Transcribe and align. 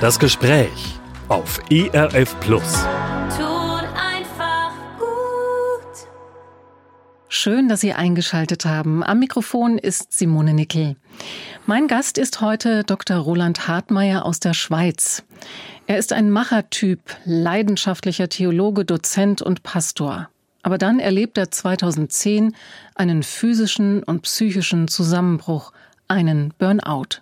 Das 0.00 0.20
Gespräch 0.20 0.94
auf 1.26 1.58
ERF 1.72 2.38
Plus. 2.38 2.84
Tut 3.36 3.84
einfach 3.96 4.70
gut. 4.96 6.06
Schön, 7.28 7.68
dass 7.68 7.80
Sie 7.80 7.92
eingeschaltet 7.94 8.64
haben. 8.64 9.02
Am 9.02 9.18
Mikrofon 9.18 9.76
ist 9.76 10.12
Simone 10.12 10.54
Nickel. 10.54 10.94
Mein 11.66 11.88
Gast 11.88 12.16
ist 12.16 12.40
heute 12.40 12.84
Dr. 12.84 13.16
Roland 13.16 13.66
Hartmeier 13.66 14.24
aus 14.24 14.38
der 14.38 14.54
Schweiz. 14.54 15.24
Er 15.88 15.98
ist 15.98 16.12
ein 16.12 16.30
Machertyp, 16.30 17.00
leidenschaftlicher 17.24 18.28
Theologe, 18.28 18.84
Dozent 18.84 19.42
und 19.42 19.64
Pastor. 19.64 20.28
Aber 20.62 20.78
dann 20.78 21.00
erlebt 21.00 21.36
er 21.38 21.50
2010 21.50 22.54
einen 22.94 23.24
physischen 23.24 24.04
und 24.04 24.22
psychischen 24.22 24.86
Zusammenbruch, 24.86 25.72
einen 26.06 26.54
Burnout. 26.56 27.20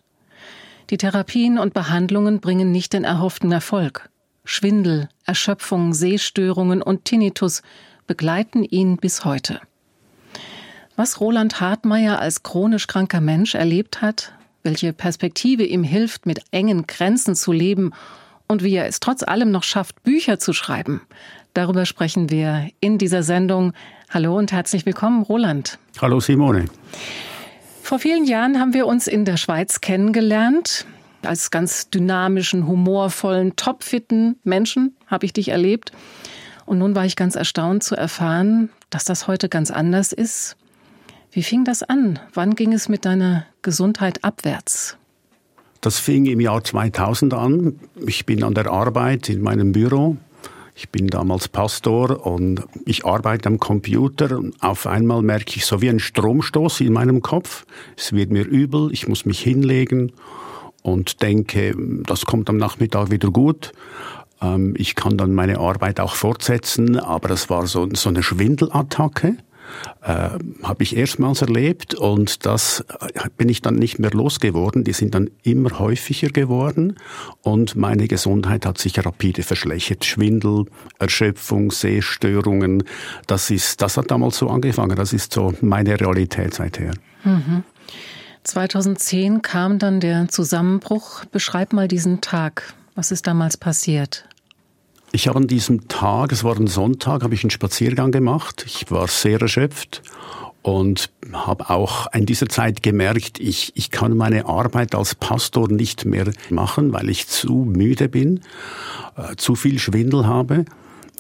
Die 0.91 0.99
Therapien 0.99 1.59
und 1.59 1.75
Behandlungen 1.75 2.39
bringen 2.41 2.71
nicht 2.71 2.93
den 2.93 3.03
erhofften 3.03 3.51
Erfolg. 3.51 4.09
Schwindel, 4.45 5.09
Erschöpfung, 5.25 5.93
Sehstörungen 5.93 6.81
und 6.81 7.05
Tinnitus 7.05 7.63
begleiten 8.07 8.63
ihn 8.63 8.97
bis 8.97 9.25
heute. 9.25 9.61
Was 10.95 11.21
Roland 11.21 11.61
Hartmeier 11.61 12.21
als 12.21 12.45
chronisch 12.45 12.87
kranker 12.87 13.21
Mensch 13.21 13.57
erlebt 13.57 14.01
hat, 14.01 14.33
welche 14.63 14.93
Perspektive 14.93 15.65
ihm 15.65 15.83
hilft, 15.83 16.25
mit 16.25 16.45
engen 16.53 16.87
Grenzen 16.87 17.35
zu 17.35 17.51
leben 17.51 17.93
und 18.47 18.63
wie 18.63 18.77
er 18.77 18.87
es 18.87 19.01
trotz 19.01 19.25
allem 19.25 19.51
noch 19.51 19.65
schafft, 19.65 20.05
Bücher 20.05 20.39
zu 20.39 20.53
schreiben, 20.53 21.01
darüber 21.53 21.85
sprechen 21.85 22.31
wir 22.31 22.71
in 22.79 22.99
dieser 22.99 23.25
Sendung. 23.25 23.73
Hallo 24.09 24.39
und 24.39 24.53
herzlich 24.53 24.87
willkommen, 24.87 25.25
Roland. 25.25 25.81
Hallo 26.01 26.21
Simone. 26.21 26.67
Vor 27.87 28.01
vielen 28.01 28.25
Jahren 28.25 28.59
haben 28.59 28.75
wir 28.75 28.85
uns 28.85 29.07
in 29.07 29.25
der 29.25 29.37
Schweiz 29.37 29.81
kennengelernt. 29.81 30.87
Als 31.23 31.53
ganz 31.53 31.89
dynamischen, 31.89 32.67
humorvollen, 32.67 33.55
topfitten 33.55 34.41
Menschen 34.43 34.97
habe 35.07 35.25
ich 35.25 35.33
dich 35.33 35.51
erlebt. 35.51 35.93
Und 36.65 36.79
nun 36.79 36.97
war 36.97 37.07
ich 37.07 37.15
ganz 37.15 37.37
erstaunt 37.37 37.85
zu 37.85 37.95
erfahren, 37.95 38.71
dass 38.91 39.05
das 39.05 39.29
heute 39.29 39.49
ganz 39.49 39.71
anders 39.71 40.13
ist. 40.13 40.57
Wie 41.31 41.45
fing 41.45 41.63
das 41.65 41.85
an? 41.85 42.19
Wann 42.35 42.57
ging 42.57 42.73
es 42.73 42.89
mit 42.89 43.05
deiner 43.05 43.47
Gesundheit 43.63 44.25
abwärts? 44.25 44.97
Das 45.81 46.01
fing 46.01 46.27
im 46.27 46.41
Jahr 46.41 46.65
2000 46.65 47.35
an. 47.35 47.79
Ich 48.05 48.27
bin 48.27 48.43
an 48.43 48.55
der 48.55 48.67
Arbeit 48.67 49.29
in 49.29 49.43
meinem 49.43 49.71
Büro 49.71 50.17
ich 50.77 50.91
bin 50.91 51.07
damals 51.07 51.49
Pastor 51.49 52.27
und 52.27 52.63
ich 52.85 53.07
arbeite 53.07 53.49
am 53.49 53.59
Computer 53.59 54.37
und 54.37 54.63
auf 54.63 54.87
einmal 54.87 55.23
merke 55.23 55.57
ich 55.57 55.65
so 55.65 55.81
wie 55.81 55.89
ein 55.89 55.99
Stromstoß 55.99 56.83
in 56.83 56.93
meinem 56.93 57.23
Kopf. 57.23 57.65
Es 57.97 58.13
wird 58.13 58.31
mir 58.31 58.45
übel, 58.45 58.91
ich 58.93 59.09
muss 59.09 59.25
mich 59.25 59.41
hinlegen 59.41 60.13
und 60.83 61.23
denke, 61.23 61.75
das 62.05 62.27
kommt 62.27 62.51
am 62.51 62.59
Nachmittag 62.59 63.11
wieder 63.11 63.31
gut. 63.31 63.73
Ähm, 64.43 64.75
ich 64.77 64.95
kann 64.95 65.17
dann 65.17 65.33
meine 65.33 65.59
Arbeit 65.61 65.99
auch 65.99 66.15
fortsetzen, 66.15 66.99
aber 66.99 67.29
das 67.29 67.49
war 67.49 67.67
so, 67.67 67.89
so 67.95 68.11
eine 68.11 68.23
Schwindelattacke 68.23 69.39
äh, 70.03 70.31
habe 70.63 70.83
ich 70.83 70.97
erstmals 70.97 71.43
erlebt 71.43 71.95
und 71.95 72.47
das 72.47 72.85
äh, 73.01 73.29
bin 73.37 73.49
ich 73.49 73.63
dann 73.63 73.77
nicht 73.77 73.99
mehr 73.99 74.11
losgeworden. 74.11 74.85
Die 74.85 74.93
sind 74.93 75.15
dann 75.15 75.31
immer 75.43 75.79
häufiger 75.79 76.29
geworden 76.29 76.97
und 77.43 77.77
meine 77.77 78.09
Gesundheit 78.09 78.67
hat 78.67 78.79
sich 78.79 79.05
rapide 79.05 79.43
verschlechtert. 79.43 80.05
Schwindel, 80.05 80.67
Erschöpfung, 80.99 81.71
Sehstörungen, 81.71 82.85
das 83.27 83.51
ist, 83.51 83.83
das 83.83 83.97
hat 83.97 84.11
damals 84.11 84.39
so 84.39 84.49
angefangen. 84.49 84.97
Das 84.97 85.13
ist 85.13 85.33
so 85.33 85.55
meine 85.61 86.01
Realität 86.01 86.55
seither. 86.55 86.93
Mhm. 87.25 87.65
2010 88.45 89.43
kam 89.43 89.79
dann 89.79 90.01
der 90.01 90.29
Zusammenbruch. 90.29 91.25
Beschreib 91.27 91.73
mal 91.73 91.89
diesen 91.89 92.21
Tag. 92.21 92.75
Was 92.95 93.11
ist 93.11 93.27
damals 93.27 93.57
passiert? 93.57 94.25
Ich 95.13 95.29
habe 95.29 95.39
an 95.39 95.47
diesem 95.47 95.89
Tag, 95.89 96.33
es 96.33 96.45
war 96.45 96.57
ein 96.57 96.67
Sonntag, 96.67 97.23
habe 97.23 97.35
ich 97.35 97.43
einen 97.43 97.51
Spaziergang 97.51 98.11
gemacht. 98.11 98.65
Ich 98.67 98.91
war 98.91 99.07
sehr 99.09 99.41
erschöpft 99.41 100.03
und 100.67 101.11
habe 101.33 101.71
auch 101.71 102.13
in 102.13 102.27
dieser 102.27 102.49
Zeit 102.49 102.83
gemerkt, 102.83 103.39
ich, 103.39 103.71
ich 103.77 103.93
kann 103.93 104.17
meine 104.17 104.47
Arbeit 104.47 104.97
als 104.97 105.15
Pastor 105.15 105.71
nicht 105.71 106.05
mehr 106.05 106.33
machen, 106.51 106.93
weil 106.93 107.09
ich 107.09 107.29
zu 107.29 107.55
müde 107.55 108.09
bin, 108.09 108.41
äh, 109.17 109.37
zu 109.37 109.55
viel 109.55 109.79
Schwindel 109.79 110.27
habe. 110.27 110.65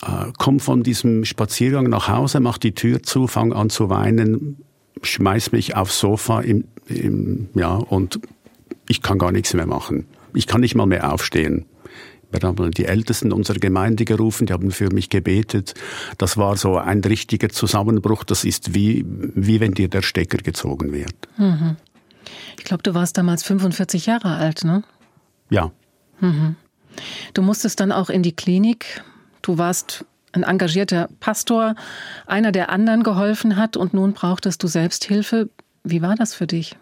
Äh, 0.02 0.32
komm 0.36 0.58
von 0.58 0.82
diesem 0.82 1.24
Spaziergang 1.24 1.88
nach 1.88 2.08
Hause, 2.08 2.40
mach 2.40 2.58
die 2.58 2.74
Tür 2.74 3.04
zu, 3.04 3.28
fang 3.28 3.52
an 3.52 3.70
zu 3.70 3.88
weinen, 3.88 4.64
schmeiß 5.02 5.52
mich 5.52 5.76
aufs 5.76 6.00
Sofa 6.00 6.40
im, 6.40 6.64
im, 6.88 7.48
ja, 7.54 7.74
und 7.74 8.18
ich 8.88 9.00
kann 9.00 9.18
gar 9.18 9.30
nichts 9.30 9.54
mehr 9.54 9.66
machen. 9.66 10.06
Ich 10.34 10.48
kann 10.48 10.60
nicht 10.60 10.74
mal 10.74 10.86
mehr 10.86 11.12
aufstehen. 11.12 11.66
Wir 12.40 12.48
haben 12.48 12.70
die 12.70 12.84
Ältesten 12.84 13.32
unserer 13.32 13.58
Gemeinde 13.58 14.04
gerufen, 14.04 14.46
die 14.46 14.52
haben 14.52 14.70
für 14.70 14.92
mich 14.92 15.10
gebetet. 15.10 15.74
Das 16.18 16.36
war 16.36 16.56
so 16.56 16.76
ein 16.76 17.00
richtiger 17.00 17.48
Zusammenbruch. 17.48 18.24
Das 18.24 18.44
ist 18.44 18.74
wie, 18.74 19.04
wie 19.06 19.60
wenn 19.60 19.74
dir 19.74 19.88
der 19.88 20.02
Stecker 20.02 20.38
gezogen 20.38 20.92
wird. 20.92 21.14
Mhm. 21.36 21.76
Ich 22.58 22.64
glaube, 22.64 22.82
du 22.82 22.94
warst 22.94 23.16
damals 23.18 23.42
45 23.42 24.06
Jahre 24.06 24.36
alt, 24.36 24.64
ne? 24.64 24.82
Ja. 25.50 25.70
Mhm. 26.20 26.56
Du 27.34 27.42
musstest 27.42 27.80
dann 27.80 27.92
auch 27.92 28.10
in 28.10 28.22
die 28.22 28.34
Klinik. 28.34 29.02
Du 29.42 29.58
warst 29.58 30.04
ein 30.32 30.42
engagierter 30.42 31.08
Pastor, 31.20 31.74
einer, 32.26 32.52
der 32.52 32.70
anderen 32.70 33.02
geholfen 33.02 33.56
hat 33.56 33.76
und 33.76 33.94
nun 33.94 34.12
brauchtest 34.12 34.62
du 34.62 34.66
Selbsthilfe. 34.66 35.48
Wie 35.84 36.02
war 36.02 36.14
das 36.14 36.34
für 36.34 36.46
dich? 36.46 36.76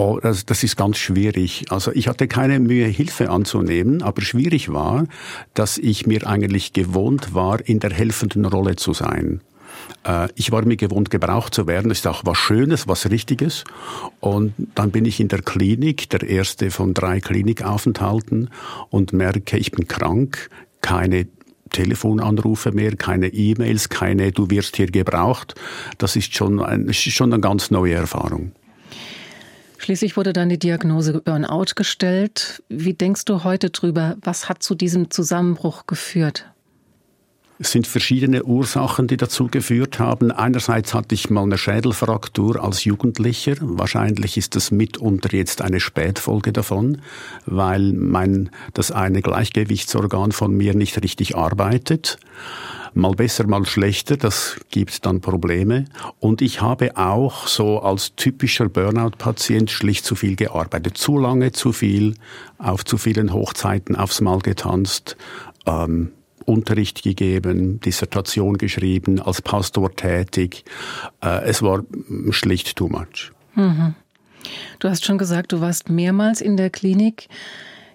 Oh, 0.00 0.20
das, 0.22 0.46
das 0.46 0.62
ist 0.62 0.76
ganz 0.76 0.96
schwierig. 0.96 1.64
Also 1.70 1.90
ich 1.90 2.06
hatte 2.06 2.28
keine 2.28 2.60
Mühe, 2.60 2.86
Hilfe 2.86 3.30
anzunehmen, 3.30 4.00
aber 4.00 4.22
schwierig 4.22 4.72
war, 4.72 5.08
dass 5.54 5.76
ich 5.76 6.06
mir 6.06 6.24
eigentlich 6.24 6.72
gewohnt 6.72 7.34
war, 7.34 7.66
in 7.66 7.80
der 7.80 7.90
helfenden 7.90 8.44
Rolle 8.44 8.76
zu 8.76 8.92
sein. 8.92 9.40
Äh, 10.06 10.28
ich 10.36 10.52
war 10.52 10.64
mir 10.64 10.76
gewohnt, 10.76 11.10
gebraucht 11.10 11.52
zu 11.52 11.66
werden. 11.66 11.88
Das 11.88 11.98
ist 11.98 12.06
auch 12.06 12.22
was 12.24 12.38
Schönes, 12.38 12.86
was 12.86 13.10
Richtiges. 13.10 13.64
Und 14.20 14.54
dann 14.76 14.92
bin 14.92 15.04
ich 15.04 15.18
in 15.18 15.26
der 15.26 15.42
Klinik, 15.42 16.08
der 16.10 16.22
erste 16.22 16.70
von 16.70 16.94
drei 16.94 17.18
Klinikaufenthalten, 17.18 18.50
und 18.90 19.12
merke, 19.12 19.58
ich 19.58 19.72
bin 19.72 19.88
krank, 19.88 20.48
keine 20.80 21.26
Telefonanrufe 21.70 22.70
mehr, 22.70 22.94
keine 22.94 23.34
E-Mails, 23.34 23.88
keine 23.88 24.30
Du 24.30 24.48
wirst 24.48 24.76
hier 24.76 24.92
gebraucht. 24.92 25.56
Das 25.98 26.14
ist 26.14 26.36
schon, 26.36 26.62
ein, 26.62 26.94
schon 26.94 27.32
eine 27.32 27.40
ganz 27.40 27.72
neue 27.72 27.94
Erfahrung. 27.94 28.52
Schließlich 29.78 30.16
wurde 30.16 30.32
dann 30.32 30.48
die 30.48 30.58
Diagnose 30.58 31.20
Burnout 31.20 31.74
gestellt. 31.76 32.62
Wie 32.68 32.94
denkst 32.94 33.24
du 33.24 33.44
heute 33.44 33.70
drüber? 33.70 34.16
Was 34.20 34.48
hat 34.48 34.62
zu 34.62 34.74
diesem 34.74 35.10
Zusammenbruch 35.10 35.86
geführt? 35.86 36.44
Es 37.60 37.72
sind 37.72 37.88
verschiedene 37.88 38.44
Ursachen, 38.44 39.08
die 39.08 39.16
dazu 39.16 39.48
geführt 39.48 39.98
haben. 39.98 40.30
Einerseits 40.30 40.94
hatte 40.94 41.14
ich 41.14 41.28
mal 41.28 41.42
eine 41.42 41.58
Schädelfraktur 41.58 42.62
als 42.62 42.84
Jugendlicher. 42.84 43.54
Wahrscheinlich 43.60 44.36
ist 44.36 44.54
das 44.54 44.70
mitunter 44.70 45.32
jetzt 45.34 45.62
eine 45.62 45.80
Spätfolge 45.80 46.52
davon, 46.52 47.02
weil 47.46 47.92
mein, 47.94 48.50
das 48.74 48.92
eine 48.92 49.22
Gleichgewichtsorgan 49.22 50.30
von 50.30 50.56
mir 50.56 50.74
nicht 50.74 51.02
richtig 51.02 51.36
arbeitet 51.36 52.18
mal 52.94 53.12
besser, 53.12 53.46
mal 53.46 53.64
schlechter, 53.66 54.16
das 54.16 54.58
gibt 54.70 55.04
dann 55.06 55.20
Probleme. 55.20 55.86
Und 56.18 56.42
ich 56.42 56.60
habe 56.60 56.96
auch 56.96 57.46
so 57.46 57.80
als 57.80 58.14
typischer 58.16 58.68
Burnout-Patient 58.68 59.70
schlicht 59.70 60.04
zu 60.04 60.14
viel 60.14 60.36
gearbeitet. 60.36 60.98
Zu 60.98 61.18
lange, 61.18 61.52
zu 61.52 61.72
viel, 61.72 62.14
auf 62.58 62.84
zu 62.84 62.98
vielen 62.98 63.32
Hochzeiten 63.32 63.96
aufs 63.96 64.20
Mal 64.20 64.38
getanzt, 64.40 65.16
ähm, 65.66 66.12
Unterricht 66.44 67.02
gegeben, 67.02 67.78
Dissertation 67.80 68.56
geschrieben, 68.56 69.20
als 69.20 69.42
Pastor 69.42 69.94
tätig. 69.94 70.64
Äh, 71.22 71.44
es 71.44 71.62
war 71.62 71.84
schlicht 72.30 72.76
too 72.76 72.88
much. 72.88 73.32
Mhm. 73.54 73.94
Du 74.78 74.88
hast 74.88 75.04
schon 75.04 75.18
gesagt, 75.18 75.52
du 75.52 75.60
warst 75.60 75.90
mehrmals 75.90 76.40
in 76.40 76.56
der 76.56 76.70
Klinik. 76.70 77.28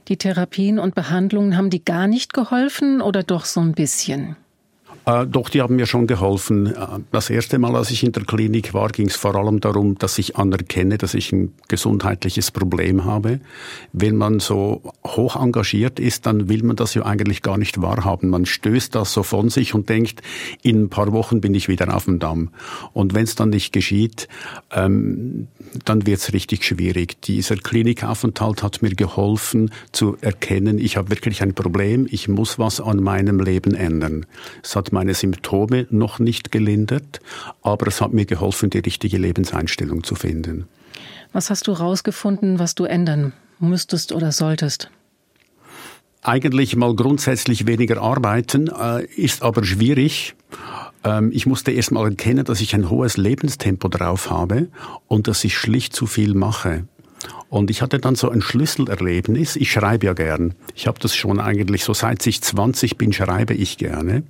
Die 0.07 0.17
Therapien 0.17 0.79
und 0.79 0.95
Behandlungen 0.95 1.57
haben 1.57 1.69
die 1.69 1.83
gar 1.83 2.07
nicht 2.07 2.33
geholfen 2.33 3.01
oder 3.01 3.23
doch 3.23 3.45
so 3.45 3.61
ein 3.61 3.71
bisschen? 3.71 4.35
Äh, 5.05 5.27
doch, 5.27 5.49
die 5.49 5.61
haben 5.61 5.75
mir 5.75 5.85
schon 5.85 6.07
geholfen. 6.07 6.67
Äh, 6.67 6.99
das 7.11 7.29
erste 7.29 7.59
Mal, 7.59 7.75
als 7.75 7.91
ich 7.91 8.03
in 8.03 8.13
der 8.13 8.23
Klinik 8.23 8.73
war, 8.73 8.89
ging 8.89 9.07
es 9.07 9.15
vor 9.15 9.35
allem 9.35 9.59
darum, 9.59 9.97
dass 9.97 10.17
ich 10.17 10.37
anerkenne, 10.37 10.97
dass 10.97 11.13
ich 11.13 11.33
ein 11.33 11.53
gesundheitliches 11.67 12.51
Problem 12.51 13.03
habe. 13.03 13.41
Wenn 13.91 14.15
man 14.15 14.39
so 14.39 14.81
hoch 15.05 15.35
engagiert 15.35 15.99
ist, 15.99 16.25
dann 16.25 16.47
will 16.47 16.63
man 16.63 16.77
das 16.77 16.93
ja 16.93 17.05
eigentlich 17.05 17.41
gar 17.41 17.57
nicht 17.57 17.81
wahrhaben. 17.81 18.29
Man 18.29 18.45
stößt 18.45 18.95
das 18.95 19.11
so 19.11 19.23
von 19.23 19.49
sich 19.49 19.73
und 19.73 19.89
denkt, 19.89 20.21
in 20.61 20.83
ein 20.83 20.89
paar 20.89 21.11
Wochen 21.11 21.41
bin 21.41 21.53
ich 21.53 21.67
wieder 21.67 21.93
auf 21.93 22.05
dem 22.05 22.19
Damm. 22.19 22.49
Und 22.93 23.13
wenn 23.13 23.23
es 23.23 23.35
dann 23.35 23.49
nicht 23.49 23.73
geschieht, 23.73 24.29
ähm, 24.71 25.47
dann 25.83 26.05
wird 26.05 26.19
es 26.19 26.31
richtig 26.31 26.63
schwierig. 26.63 27.21
Dieser 27.23 27.57
Klinikaufenthalt 27.57 28.63
hat 28.63 28.81
mir 28.81 28.91
geholfen 28.91 29.71
zu 29.91 30.15
erkennen, 30.21 30.77
ich 30.77 30.95
habe 30.95 31.09
wirklich 31.09 31.41
ein 31.41 31.53
Problem, 31.53 32.07
ich 32.09 32.29
muss 32.29 32.57
was 32.57 32.79
an 32.79 33.03
meinem 33.03 33.39
Leben 33.39 33.73
ändern. 33.75 34.25
Es 34.63 34.75
hat 34.75 34.92
meine 34.93 35.13
Symptome 35.13 35.87
noch 35.89 36.19
nicht 36.19 36.51
gelindert, 36.51 37.19
aber 37.61 37.87
es 37.87 37.99
hat 37.99 38.13
mir 38.13 38.25
geholfen, 38.25 38.69
die 38.69 38.79
richtige 38.79 39.17
Lebenseinstellung 39.17 40.03
zu 40.03 40.15
finden. 40.15 40.67
Was 41.33 41.49
hast 41.49 41.67
du 41.67 41.77
herausgefunden, 41.77 42.59
was 42.59 42.75
du 42.75 42.85
ändern 42.85 43.33
müsstest 43.59 44.13
oder 44.13 44.31
solltest? 44.31 44.89
eigentlich 46.23 46.75
mal 46.75 46.95
grundsätzlich 46.95 47.67
weniger 47.67 48.01
arbeiten, 48.01 48.69
äh, 48.69 49.05
ist 49.05 49.43
aber 49.43 49.63
schwierig. 49.63 50.35
Ähm, 51.03 51.31
ich 51.33 51.45
musste 51.45 51.71
erst 51.71 51.91
mal 51.91 52.09
erkennen, 52.09 52.45
dass 52.45 52.61
ich 52.61 52.73
ein 52.73 52.89
hohes 52.89 53.17
Lebenstempo 53.17 53.89
drauf 53.89 54.29
habe 54.29 54.69
und 55.07 55.27
dass 55.27 55.43
ich 55.43 55.57
schlicht 55.57 55.93
zu 55.93 56.05
viel 56.07 56.33
mache. 56.33 56.87
Und 57.49 57.69
ich 57.69 57.81
hatte 57.81 57.99
dann 57.99 58.15
so 58.15 58.29
ein 58.29 58.41
Schlüsselerlebnis. 58.41 59.55
Ich 59.55 59.71
schreibe 59.71 60.07
ja 60.07 60.13
gern. 60.13 60.55
Ich 60.75 60.87
habe 60.87 60.99
das 60.99 61.15
schon 61.15 61.39
eigentlich 61.39 61.83
so 61.83 61.93
seit 61.93 62.25
ich 62.25 62.41
20 62.41 62.97
bin, 62.97 63.13
schreibe 63.13 63.53
ich 63.53 63.77
gerne. 63.77 64.23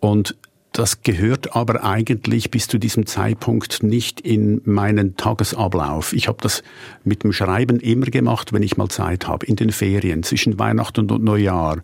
Und 0.00 0.36
das 0.76 1.00
gehört 1.00 1.56
aber 1.56 1.84
eigentlich 1.84 2.50
bis 2.50 2.68
zu 2.68 2.76
diesem 2.76 3.06
Zeitpunkt 3.06 3.82
nicht 3.82 4.20
in 4.20 4.60
meinen 4.66 5.16
Tagesablauf. 5.16 6.12
Ich 6.12 6.28
habe 6.28 6.36
das 6.42 6.62
mit 7.02 7.24
dem 7.24 7.32
Schreiben 7.32 7.80
immer 7.80 8.04
gemacht, 8.04 8.52
wenn 8.52 8.62
ich 8.62 8.76
mal 8.76 8.88
Zeit 8.88 9.26
habe, 9.26 9.46
in 9.46 9.56
den 9.56 9.70
Ferien, 9.70 10.22
zwischen 10.22 10.58
Weihnachten 10.58 11.10
und 11.10 11.24
Neujahr 11.24 11.78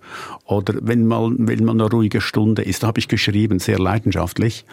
oder 0.45 0.75
wenn 0.83 1.07
mal, 1.07 1.33
wenn 1.39 1.65
mal 1.65 1.73
eine 1.73 1.89
ruhige 1.89 2.21
Stunde 2.21 2.63
ist, 2.63 2.83
da 2.83 2.89
habe 2.89 2.99
ich 2.99 3.09
geschrieben, 3.09 3.61
sehr 3.61 3.79
leidenschaftlich. 3.79 4.67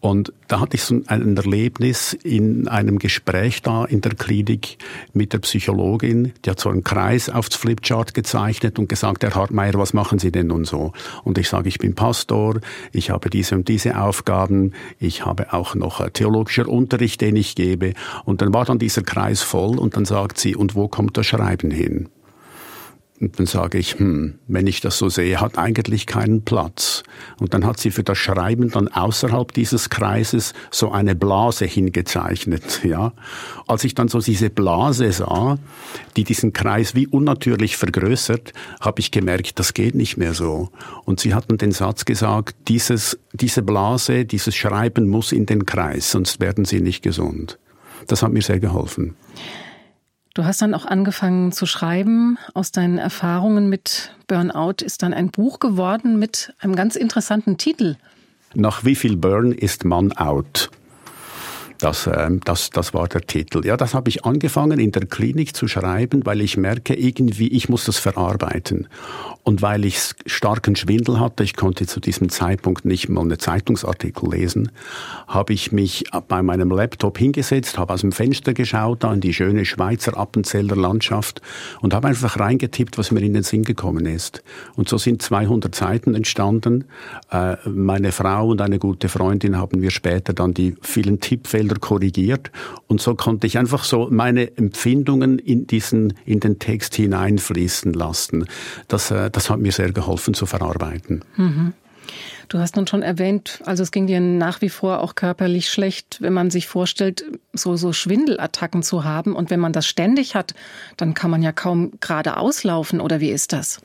Und 0.00 0.32
da 0.46 0.60
hatte 0.60 0.76
ich 0.76 0.82
so 0.84 1.00
ein 1.06 1.36
Erlebnis 1.36 2.12
in 2.12 2.68
einem 2.68 3.00
Gespräch 3.00 3.62
da 3.62 3.84
in 3.84 4.00
der 4.00 4.14
Klinik 4.14 4.78
mit 5.12 5.32
der 5.32 5.38
Psychologin, 5.38 6.32
die 6.44 6.50
hat 6.50 6.60
so 6.60 6.68
einen 6.68 6.84
Kreis 6.84 7.28
aufs 7.28 7.56
Flipchart 7.56 8.14
gezeichnet 8.14 8.78
und 8.78 8.88
gesagt, 8.88 9.24
Herr 9.24 9.34
Hartmeier, 9.34 9.74
was 9.74 9.94
machen 9.94 10.20
Sie 10.20 10.30
denn 10.30 10.46
nun 10.46 10.64
so? 10.64 10.92
Und 11.24 11.36
ich 11.38 11.48
sage, 11.48 11.68
ich 11.68 11.78
bin 11.78 11.96
Pastor, 11.96 12.60
ich 12.92 13.10
habe 13.10 13.28
diese 13.28 13.47
und 13.52 13.68
diese 13.68 14.00
Aufgaben, 14.00 14.72
ich 14.98 15.24
habe 15.24 15.52
auch 15.52 15.74
noch 15.74 16.00
äh, 16.00 16.10
theologischer 16.10 16.68
Unterricht, 16.68 17.20
den 17.20 17.36
ich 17.36 17.54
gebe. 17.54 17.94
Und 18.24 18.42
dann 18.42 18.52
war 18.52 18.64
dann 18.64 18.78
dieser 18.78 19.02
Kreis 19.02 19.42
voll 19.42 19.78
und 19.78 19.96
dann 19.96 20.04
sagt 20.04 20.38
sie, 20.38 20.56
und 20.56 20.74
wo 20.74 20.88
kommt 20.88 21.16
das 21.16 21.26
Schreiben 21.26 21.70
hin? 21.70 22.08
Und 23.20 23.38
dann 23.38 23.46
sage 23.46 23.78
ich, 23.78 23.98
hm, 23.98 24.38
wenn 24.46 24.68
ich 24.68 24.80
das 24.80 24.96
so 24.98 25.08
sehe, 25.08 25.40
hat 25.40 25.58
eigentlich 25.58 26.06
keinen 26.06 26.42
Platz. 26.42 27.02
Und 27.40 27.52
dann 27.52 27.66
hat 27.66 27.80
sie 27.80 27.90
für 27.90 28.04
das 28.04 28.16
Schreiben 28.16 28.70
dann 28.70 28.86
außerhalb 28.86 29.52
dieses 29.52 29.90
Kreises 29.90 30.54
so 30.70 30.92
eine 30.92 31.16
Blase 31.16 31.64
hingezeichnet, 31.64 32.84
ja. 32.84 33.12
Als 33.66 33.82
ich 33.82 33.94
dann 33.94 34.06
so 34.06 34.20
diese 34.20 34.50
Blase 34.50 35.10
sah, 35.10 35.58
die 36.16 36.22
diesen 36.22 36.52
Kreis 36.52 36.94
wie 36.94 37.08
unnatürlich 37.08 37.76
vergrößert, 37.76 38.52
habe 38.80 39.00
ich 39.00 39.10
gemerkt, 39.10 39.58
das 39.58 39.74
geht 39.74 39.96
nicht 39.96 40.16
mehr 40.16 40.34
so. 40.34 40.70
Und 41.04 41.18
sie 41.18 41.34
hatten 41.34 41.58
den 41.58 41.72
Satz 41.72 42.04
gesagt, 42.04 42.54
dieses, 42.68 43.18
diese 43.32 43.62
Blase, 43.62 44.26
dieses 44.26 44.54
Schreiben 44.54 45.08
muss 45.08 45.32
in 45.32 45.46
den 45.46 45.66
Kreis, 45.66 46.12
sonst 46.12 46.40
werden 46.40 46.64
sie 46.64 46.80
nicht 46.80 47.02
gesund. 47.02 47.58
Das 48.06 48.22
hat 48.22 48.32
mir 48.32 48.42
sehr 48.42 48.60
geholfen. 48.60 49.16
Du 50.34 50.44
hast 50.44 50.62
dann 50.62 50.74
auch 50.74 50.86
angefangen 50.86 51.52
zu 51.52 51.66
schreiben. 51.66 52.38
Aus 52.54 52.70
deinen 52.70 52.98
Erfahrungen 52.98 53.68
mit 53.68 54.12
Burnout 54.26 54.84
ist 54.84 55.02
dann 55.02 55.12
ein 55.12 55.30
Buch 55.30 55.58
geworden 55.58 56.18
mit 56.18 56.54
einem 56.60 56.76
ganz 56.76 56.96
interessanten 56.96 57.56
Titel. 57.56 57.96
Nach 58.54 58.84
wie 58.84 58.94
viel 58.94 59.16
Burn 59.16 59.52
ist 59.52 59.84
man 59.84 60.12
out? 60.12 60.70
Das, 61.78 62.08
ähm, 62.12 62.40
das, 62.44 62.70
das 62.70 62.92
war 62.92 63.06
der 63.06 63.20
Titel. 63.22 63.64
Ja, 63.64 63.76
das 63.76 63.94
habe 63.94 64.08
ich 64.08 64.24
angefangen 64.24 64.80
in 64.80 64.90
der 64.90 65.06
Klinik 65.06 65.54
zu 65.54 65.68
schreiben, 65.68 66.26
weil 66.26 66.40
ich 66.40 66.56
merke, 66.56 66.94
irgendwie, 66.94 67.48
ich 67.48 67.68
muss 67.68 67.84
das 67.84 67.98
verarbeiten. 67.98 68.88
Und 69.42 69.62
weil 69.62 69.84
ich 69.84 69.98
starken 70.26 70.76
Schwindel 70.76 71.20
hatte, 71.20 71.42
ich 71.42 71.56
konnte 71.56 71.86
zu 71.86 72.00
diesem 72.00 72.28
Zeitpunkt 72.28 72.84
nicht 72.84 73.08
mal 73.08 73.22
eine 73.22 73.38
Zeitungsartikel 73.38 74.30
lesen, 74.30 74.70
habe 75.26 75.52
ich 75.52 75.72
mich 75.72 76.04
bei 76.28 76.42
meinem 76.42 76.70
Laptop 76.70 77.18
hingesetzt, 77.18 77.78
habe 77.78 77.94
aus 77.94 78.02
dem 78.02 78.12
Fenster 78.12 78.52
geschaut, 78.52 79.04
da 79.04 79.12
in 79.12 79.20
die 79.20 79.32
schöne 79.32 79.64
Schweizer 79.64 80.16
Appenzeller 80.16 80.76
Landschaft 80.76 81.40
und 81.80 81.94
habe 81.94 82.08
einfach 82.08 82.38
reingetippt, 82.38 82.98
was 82.98 83.10
mir 83.10 83.20
in 83.20 83.34
den 83.34 83.42
Sinn 83.42 83.64
gekommen 83.64 84.06
ist. 84.06 84.42
Und 84.76 84.88
so 84.88 84.98
sind 84.98 85.22
200 85.22 85.74
Seiten 85.74 86.14
entstanden. 86.14 86.84
Äh, 87.30 87.56
meine 87.66 88.12
Frau 88.12 88.48
und 88.48 88.60
eine 88.60 88.78
gute 88.78 89.08
Freundin 89.08 89.56
haben 89.56 89.80
mir 89.80 89.90
später 89.90 90.32
dann 90.32 90.54
die 90.54 90.76
vielen 90.82 91.20
Tippfelder 91.20 91.76
korrigiert 91.76 92.50
und 92.86 93.00
so 93.00 93.14
konnte 93.14 93.46
ich 93.46 93.58
einfach 93.58 93.84
so 93.84 94.08
meine 94.10 94.56
Empfindungen 94.56 95.38
in 95.38 95.66
diesen, 95.66 96.14
in 96.24 96.40
den 96.40 96.58
Text 96.58 96.94
hineinfließen 96.94 97.92
lassen. 97.92 98.46
Das, 98.88 99.10
äh, 99.10 99.30
das 99.38 99.50
hat 99.50 99.60
mir 99.60 99.70
sehr 99.70 99.92
geholfen 99.92 100.34
zu 100.34 100.46
verarbeiten. 100.46 101.24
Mhm. 101.36 101.72
Du 102.48 102.58
hast 102.58 102.74
nun 102.74 102.88
schon 102.88 103.02
erwähnt, 103.02 103.60
also 103.66 103.84
es 103.84 103.92
ging 103.92 104.08
dir 104.08 104.18
nach 104.18 104.60
wie 104.62 104.68
vor 104.68 104.98
auch 104.98 105.14
körperlich 105.14 105.70
schlecht, 105.70 106.18
wenn 106.20 106.32
man 106.32 106.50
sich 106.50 106.66
vorstellt, 106.66 107.24
so, 107.52 107.76
so 107.76 107.92
Schwindelattacken 107.92 108.82
zu 108.82 109.04
haben. 109.04 109.36
Und 109.36 109.50
wenn 109.50 109.60
man 109.60 109.72
das 109.72 109.86
ständig 109.86 110.34
hat, 110.34 110.54
dann 110.96 111.14
kann 111.14 111.30
man 111.30 111.42
ja 111.42 111.52
kaum 111.52 111.92
gerade 112.00 112.36
auslaufen. 112.38 113.00
Oder 113.00 113.20
wie 113.20 113.30
ist 113.30 113.52
das? 113.52 113.80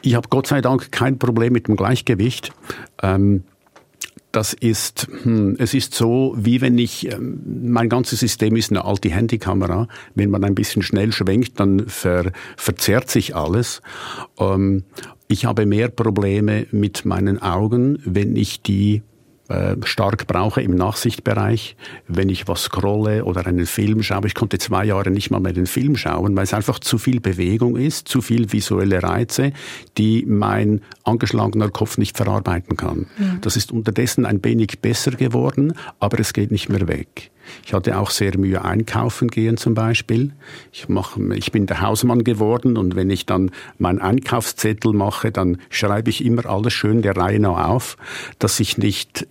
Ich 0.00 0.16
habe 0.16 0.28
Gott 0.30 0.48
sei 0.48 0.60
Dank 0.60 0.90
kein 0.90 1.20
Problem 1.20 1.52
mit 1.52 1.68
dem 1.68 1.76
Gleichgewicht. 1.76 2.52
Ähm, 3.02 3.44
das 4.32 4.54
ist, 4.54 5.08
hm, 5.22 5.56
es 5.58 5.74
ist 5.74 5.94
so, 5.94 6.34
wie 6.36 6.60
wenn 6.60 6.78
ich, 6.78 7.12
ähm, 7.12 7.40
mein 7.64 7.88
ganzes 7.88 8.20
System 8.20 8.56
ist 8.56 8.70
eine 8.70 8.84
alte 8.84 9.10
Handykamera. 9.10 9.88
Wenn 10.14 10.30
man 10.30 10.42
ein 10.44 10.54
bisschen 10.54 10.82
schnell 10.82 11.12
schwenkt, 11.12 11.60
dann 11.60 11.86
ver, 11.88 12.32
verzerrt 12.56 13.10
sich 13.10 13.36
alles. 13.36 13.82
Ähm, 14.38 14.84
ich 15.28 15.44
habe 15.44 15.66
mehr 15.66 15.88
Probleme 15.88 16.66
mit 16.72 17.04
meinen 17.04 17.40
Augen, 17.40 17.98
wenn 18.04 18.36
ich 18.36 18.62
die 18.62 19.02
äh, 19.52 19.76
stark 19.84 20.26
brauche 20.26 20.62
im 20.62 20.74
Nachsichtbereich, 20.74 21.76
wenn 22.08 22.28
ich 22.28 22.48
was 22.48 22.62
scrolle 22.62 23.24
oder 23.24 23.46
einen 23.46 23.66
Film 23.66 24.02
schaue. 24.02 24.26
Ich 24.26 24.34
konnte 24.34 24.58
zwei 24.58 24.84
Jahre 24.84 25.10
nicht 25.10 25.30
mal 25.30 25.40
mehr 25.40 25.52
den 25.52 25.66
Film 25.66 25.96
schauen, 25.96 26.34
weil 26.36 26.44
es 26.44 26.54
einfach 26.54 26.78
zu 26.78 26.96
viel 26.96 27.20
Bewegung 27.20 27.76
ist, 27.76 28.08
zu 28.08 28.22
viel 28.22 28.52
visuelle 28.52 29.02
Reize, 29.02 29.52
die 29.98 30.24
mein 30.26 30.80
angeschlagener 31.04 31.70
Kopf 31.70 31.98
nicht 31.98 32.16
verarbeiten 32.16 32.76
kann. 32.76 33.06
Ja. 33.18 33.36
Das 33.40 33.56
ist 33.56 33.72
unterdessen 33.72 34.24
ein 34.26 34.42
wenig 34.42 34.80
besser 34.80 35.10
geworden, 35.10 35.74
aber 36.00 36.20
es 36.20 36.32
geht 36.32 36.50
nicht 36.50 36.68
mehr 36.68 36.88
weg. 36.88 37.31
Ich 37.64 37.72
hatte 37.72 37.98
auch 37.98 38.10
sehr 38.10 38.36
Mühe 38.38 38.64
einkaufen 38.64 39.28
gehen 39.28 39.56
zum 39.56 39.74
Beispiel. 39.74 40.32
Ich, 40.72 40.88
mach, 40.88 41.16
ich 41.34 41.52
bin 41.52 41.66
der 41.66 41.80
Hausmann 41.80 42.24
geworden 42.24 42.76
und 42.76 42.96
wenn 42.96 43.10
ich 43.10 43.26
dann 43.26 43.50
meinen 43.78 44.00
Einkaufszettel 44.00 44.92
mache, 44.92 45.30
dann 45.30 45.58
schreibe 45.70 46.10
ich 46.10 46.24
immer 46.24 46.46
alles 46.46 46.72
schön 46.72 47.02
der 47.02 47.16
Reihe 47.16 47.40
nach 47.40 47.68
auf, 47.68 47.96
dass 48.38 48.60
ich 48.60 48.78
nicht 48.78 49.26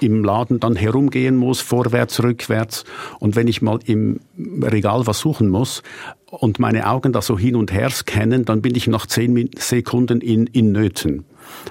im 0.00 0.24
Laden 0.24 0.60
dann 0.60 0.76
herumgehen 0.76 1.36
muss, 1.36 1.60
vorwärts, 1.60 2.22
rückwärts. 2.22 2.84
Und 3.18 3.36
wenn 3.36 3.48
ich 3.48 3.62
mal 3.62 3.78
im 3.84 4.20
Regal 4.38 5.06
was 5.06 5.20
suchen 5.20 5.48
muss, 5.48 5.82
und 6.28 6.58
meine 6.58 6.88
Augen 6.88 7.12
da 7.12 7.22
so 7.22 7.38
hin 7.38 7.54
und 7.54 7.72
her 7.72 7.88
scannen, 7.88 8.44
dann 8.44 8.60
bin 8.60 8.74
ich 8.74 8.88
nach 8.88 9.06
zehn 9.06 9.48
Sekunden 9.56 10.20
in, 10.20 10.46
in 10.48 10.72
Nöten 10.72 11.24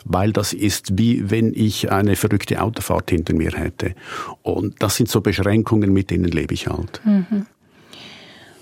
weil 0.03 0.32
das 0.32 0.53
ist 0.53 0.98
wie 0.98 1.29
wenn 1.29 1.53
ich 1.53 1.91
eine 1.91 2.15
verrückte 2.15 2.62
Autofahrt 2.62 3.10
hinter 3.10 3.34
mir 3.34 3.51
hätte. 3.51 3.96
Und 4.44 4.82
das 4.82 4.96
sind 4.96 5.10
so 5.10 5.22
Beschränkungen, 5.22 5.94
mit 5.94 6.12
denen 6.12 6.25
lebe 6.25 6.53
ich 6.53 6.67
halt. 6.67 7.01
Mhm. 7.05 7.46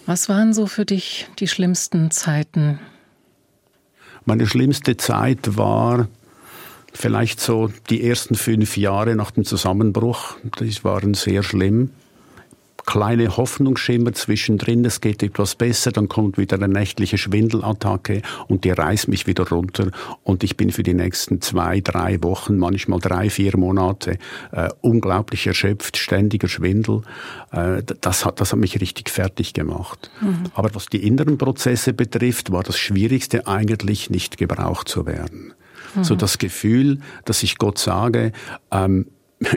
Was 0.06 0.30
waren 0.30 0.54
so 0.54 0.68
für 0.68 0.86
dich 0.86 1.28
die 1.40 1.48
schlimmsten 1.48 2.12
Zeiten? 2.12 2.80
Meine 4.26 4.48
schlimmste 4.48 4.98
Zeit 4.98 5.58
war 5.58 6.08
vielleicht 6.94 7.40
so 7.40 7.72
die 7.90 8.08
ersten 8.08 8.36
fünf 8.36 8.78
Jahre 8.78 9.16
nach 9.16 9.32
dem 9.32 9.46
Zusammenbruch. 9.46 10.36
Die 10.60 10.84
waren 10.84 11.14
sehr 11.14 11.44
schlimm 11.44 11.90
kleine 12.86 13.38
Hoffnungsschimmer 13.38 14.14
zwischendrin, 14.14 14.86
es 14.86 15.02
geht 15.02 15.24
etwas 15.24 15.56
besser, 15.56 15.92
dann 15.92 16.08
kommt 16.10 16.38
wieder 16.38 16.58
eine 16.58 16.68
nächtliche 16.68 17.18
Schwindelattacke 17.18 18.22
und 18.48 18.64
die 18.64 18.72
reißt 18.72 19.08
mich 19.08 19.28
wieder 19.28 19.48
runter 19.48 19.92
und 20.24 20.44
ich 20.44 20.58
bin 20.58 20.72
für 20.72 20.84
die 20.84 20.94
nächsten 20.94 21.42
zwei, 21.42 21.82
drei 21.82 22.22
Wochen, 22.24 22.58
manchmal 22.58 23.00
drei, 23.00 23.30
vier 23.30 23.58
Monate 23.58 24.18
äh, 24.52 24.70
unglaublich 24.82 25.48
erschöpft, 25.48 25.98
ständiger 25.98 26.48
Schwindel. 26.48 27.02
Äh, 27.52 27.84
das, 28.02 28.26
hat, 28.26 28.40
das 28.40 28.52
hat 28.52 28.60
mich 28.60 28.80
richtig 28.80 29.10
fertig 29.10 29.54
gemacht. 29.54 30.12
Mhm. 30.22 30.44
Aber 30.54 30.74
was 30.76 30.88
die 30.88 31.06
inneren 31.06 31.38
Prozesse 31.38 31.94
betrifft, 31.94 32.52
war 32.52 32.64
das 32.64 32.78
Schwierigste 32.78 33.48
eigentlich 33.48 34.10
nicht 34.10 34.38
gebraucht 34.38 34.88
zu 34.90 35.06
werden. 35.06 35.54
Mhm. 35.96 36.04
So 36.04 36.16
das 36.16 36.38
Gefühl, 36.38 37.00
dass 37.26 37.44
ich 37.44 37.58
Gott 37.58 37.78
sage, 37.78 38.32
ähm, 38.72 39.08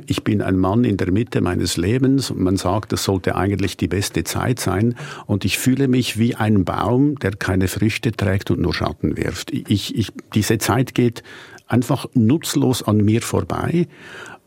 ich 0.07 0.25
bin 0.25 0.43
ein 0.43 0.57
Mann 0.57 0.85
in 0.85 0.97
der 0.97 1.13
Mitte 1.13 1.41
meines 1.41 1.77
Lebens 1.77 2.31
und 2.31 2.41
man 2.41 2.57
sagt, 2.57 2.93
das 2.93 3.05
sollte 3.05 3.37
eigentlich 3.37 3.77
die 3.77 3.89
beste 3.89 4.25
Zeit 4.25 4.61
sein 4.61 4.95
und 5.27 5.45
ich 5.45 5.59
fühle 5.59 5.89
mich 5.89 6.19
wie 6.19 6.35
ein 6.35 6.65
Baum, 6.65 7.19
der 7.19 7.33
keine 7.33 7.69
Früchte 7.69 8.13
trägt 8.13 8.51
und 8.51 8.61
nur 8.61 8.75
Schatten 8.75 9.17
wirft. 9.17 9.53
Ich, 9.53 9.97
ich, 9.97 10.13
diese 10.35 10.59
Zeit 10.59 10.95
geht 10.95 11.23
einfach 11.67 12.07
nutzlos 12.15 12.83
an 12.83 12.99
mir 12.99 13.23
vorbei 13.23 13.89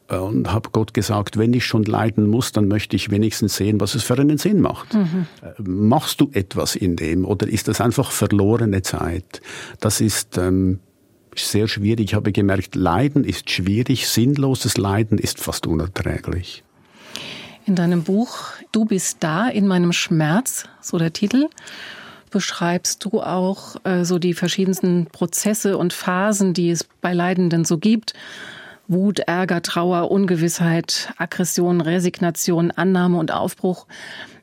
und 0.10 0.52
habe 0.52 0.70
Gott 0.72 0.94
gesagt, 0.94 1.38
wenn 1.38 1.54
ich 1.54 1.66
schon 1.66 1.84
leiden 1.84 2.28
muss, 2.28 2.52
dann 2.52 2.68
möchte 2.68 2.96
ich 2.96 3.12
wenigstens 3.12 3.56
sehen, 3.56 3.80
was 3.80 3.94
es 3.94 4.04
für 4.04 4.18
einen 4.18 4.38
Sinn 4.38 4.60
macht. 4.60 4.96
Mhm. 4.96 5.28
Machst 5.60 6.20
du 6.20 6.30
etwas 6.34 6.76
in 6.76 6.96
dem 6.96 7.26
oder 7.26 7.48
ist 7.48 7.68
das 7.68 7.80
einfach 7.80 8.12
verlorene 8.12 8.82
Zeit? 8.82 9.42
Das 9.80 10.02
ist 10.02 10.38
ähm, 10.38 10.80
sehr 11.48 11.68
schwierig. 11.68 12.06
Ich 12.06 12.14
habe 12.14 12.32
gemerkt, 12.32 12.76
Leiden 12.76 13.24
ist 13.24 13.50
schwierig, 13.50 14.08
sinnloses 14.08 14.78
Leiden 14.78 15.18
ist 15.18 15.40
fast 15.40 15.68
unerträglich. 15.68 16.64
In 17.66 17.76
deinem 17.76 18.04
Buch 18.04 18.54
Du 18.72 18.86
bist 18.86 19.18
da 19.22 19.48
in 19.48 19.68
meinem 19.68 19.94
Schmerz, 19.94 20.66
so 20.80 20.98
der 20.98 21.12
Titel, 21.12 21.50
beschreibst 22.30 23.04
du 23.06 23.22
auch 23.22 23.78
äh, 23.84 24.06
so 24.06 24.20
die 24.20 24.36
verschiedensten 24.36 25.08
Prozesse 25.08 25.78
und 25.78 25.94
Phasen, 25.94 26.54
die 26.54 26.70
es 26.70 26.84
bei 27.02 27.14
Leidenden 27.14 27.66
so 27.66 27.80
gibt. 27.80 28.14
Wut, 28.88 29.20
Ärger, 29.20 29.62
Trauer, 29.62 30.12
Ungewissheit, 30.12 31.14
Aggression, 31.18 31.82
Resignation, 31.82 32.72
Annahme 32.72 33.18
und 33.18 33.32
Aufbruch. 33.32 33.88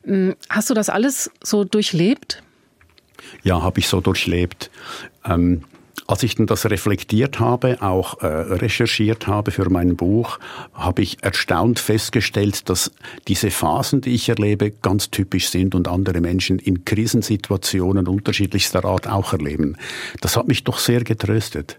Hm, 0.03 0.35
hast 0.49 0.69
du 0.69 0.73
das 0.73 0.89
alles 0.89 1.31
so 1.41 1.63
durchlebt? 1.63 2.43
Ja, 3.43 3.61
habe 3.61 3.79
ich 3.79 3.87
so 3.87 4.01
durchlebt. 4.01 4.69
Ähm, 5.25 5.63
als 6.07 6.23
ich 6.23 6.35
dann 6.35 6.47
das 6.47 6.65
reflektiert 6.65 7.39
habe, 7.39 7.81
auch 7.81 8.21
äh, 8.21 8.27
recherchiert 8.27 9.27
habe 9.27 9.51
für 9.51 9.69
mein 9.69 9.97
Buch, 9.97 10.39
habe 10.73 11.01
ich 11.01 11.21
erstaunt 11.21 11.79
festgestellt, 11.79 12.69
dass 12.69 12.91
diese 13.27 13.51
Phasen, 13.51 14.01
die 14.01 14.15
ich 14.15 14.29
erlebe, 14.29 14.71
ganz 14.71 15.11
typisch 15.11 15.49
sind 15.49 15.75
und 15.75 15.89
andere 15.89 16.21
Menschen 16.21 16.59
in 16.59 16.85
Krisensituationen 16.85 18.07
unterschiedlichster 18.07 18.85
Art 18.85 19.07
auch 19.07 19.33
erleben. 19.33 19.75
Das 20.21 20.37
hat 20.37 20.47
mich 20.47 20.63
doch 20.63 20.79
sehr 20.79 21.03
getröstet. 21.03 21.77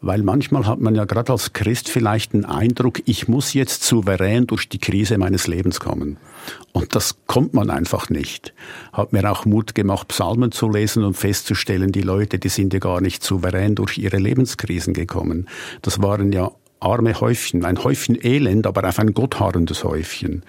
Weil 0.00 0.22
manchmal 0.22 0.66
hat 0.66 0.80
man 0.80 0.94
ja 0.94 1.04
gerade 1.04 1.32
als 1.32 1.52
Christ 1.52 1.88
vielleicht 1.88 2.32
den 2.32 2.44
Eindruck, 2.44 3.02
ich 3.06 3.28
muss 3.28 3.54
jetzt 3.54 3.84
souverän 3.84 4.46
durch 4.46 4.68
die 4.68 4.78
Krise 4.78 5.18
meines 5.18 5.46
Lebens 5.46 5.80
kommen. 5.80 6.16
Und 6.72 6.94
das 6.94 7.16
kommt 7.26 7.54
man 7.54 7.70
einfach 7.70 8.10
nicht. 8.10 8.54
Hat 8.92 9.12
mir 9.12 9.30
auch 9.30 9.44
Mut 9.44 9.74
gemacht, 9.74 10.08
Psalmen 10.08 10.52
zu 10.52 10.68
lesen 10.68 11.04
und 11.04 11.14
festzustellen, 11.14 11.92
die 11.92 12.02
Leute, 12.02 12.38
die 12.38 12.48
sind 12.48 12.72
ja 12.72 12.80
gar 12.80 13.00
nicht 13.00 13.22
souverän 13.22 13.74
durch 13.74 13.98
ihre 13.98 14.18
Lebenskrisen 14.18 14.94
gekommen. 14.94 15.48
Das 15.82 16.02
waren 16.02 16.32
ja 16.32 16.50
arme 16.84 17.20
Häufchen, 17.20 17.64
ein 17.64 17.82
Häufchen 17.82 18.18
Elend, 18.22 18.66
aber 18.66 18.88
auf 18.88 18.98
ein 18.98 19.14
gottharrendes 19.14 19.84
Häufchen. 19.84 20.42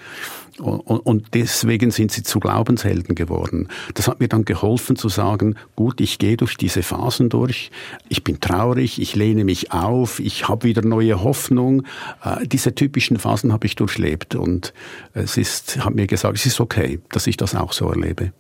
Und 0.57 1.33
deswegen 1.33 1.91
sind 1.91 2.13
sie 2.13 2.23
zu 2.23 2.39
Glaubenshelden 2.39 3.13
geworden. 3.13 3.67
Das 3.93 4.07
hat 4.07 4.21
mir 4.21 4.29
dann 4.29 4.45
geholfen 4.45 4.95
zu 4.95 5.09
sagen, 5.09 5.55
gut, 5.75 5.99
ich 5.99 6.17
gehe 6.17 6.37
durch 6.37 6.55
diese 6.55 6.81
Phasen 6.81 7.27
durch, 7.27 7.71
ich 8.07 8.23
bin 8.23 8.39
traurig, 8.39 9.01
ich 9.01 9.15
lehne 9.15 9.43
mich 9.43 9.73
auf, 9.73 10.19
ich 10.21 10.47
habe 10.47 10.65
wieder 10.65 10.81
neue 10.81 11.21
Hoffnung. 11.21 11.83
Äh, 12.23 12.47
diese 12.47 12.73
typischen 12.73 13.19
Phasen 13.19 13.51
habe 13.51 13.67
ich 13.67 13.75
durchlebt 13.75 14.35
und 14.35 14.73
es 15.13 15.35
ist, 15.35 15.83
hat 15.83 15.93
mir 15.93 16.07
gesagt, 16.07 16.37
es 16.37 16.45
ist 16.45 16.61
okay, 16.61 17.01
dass 17.09 17.27
ich 17.27 17.35
das 17.35 17.53
auch 17.53 17.73
so 17.73 17.89
erlebe. 17.89 18.31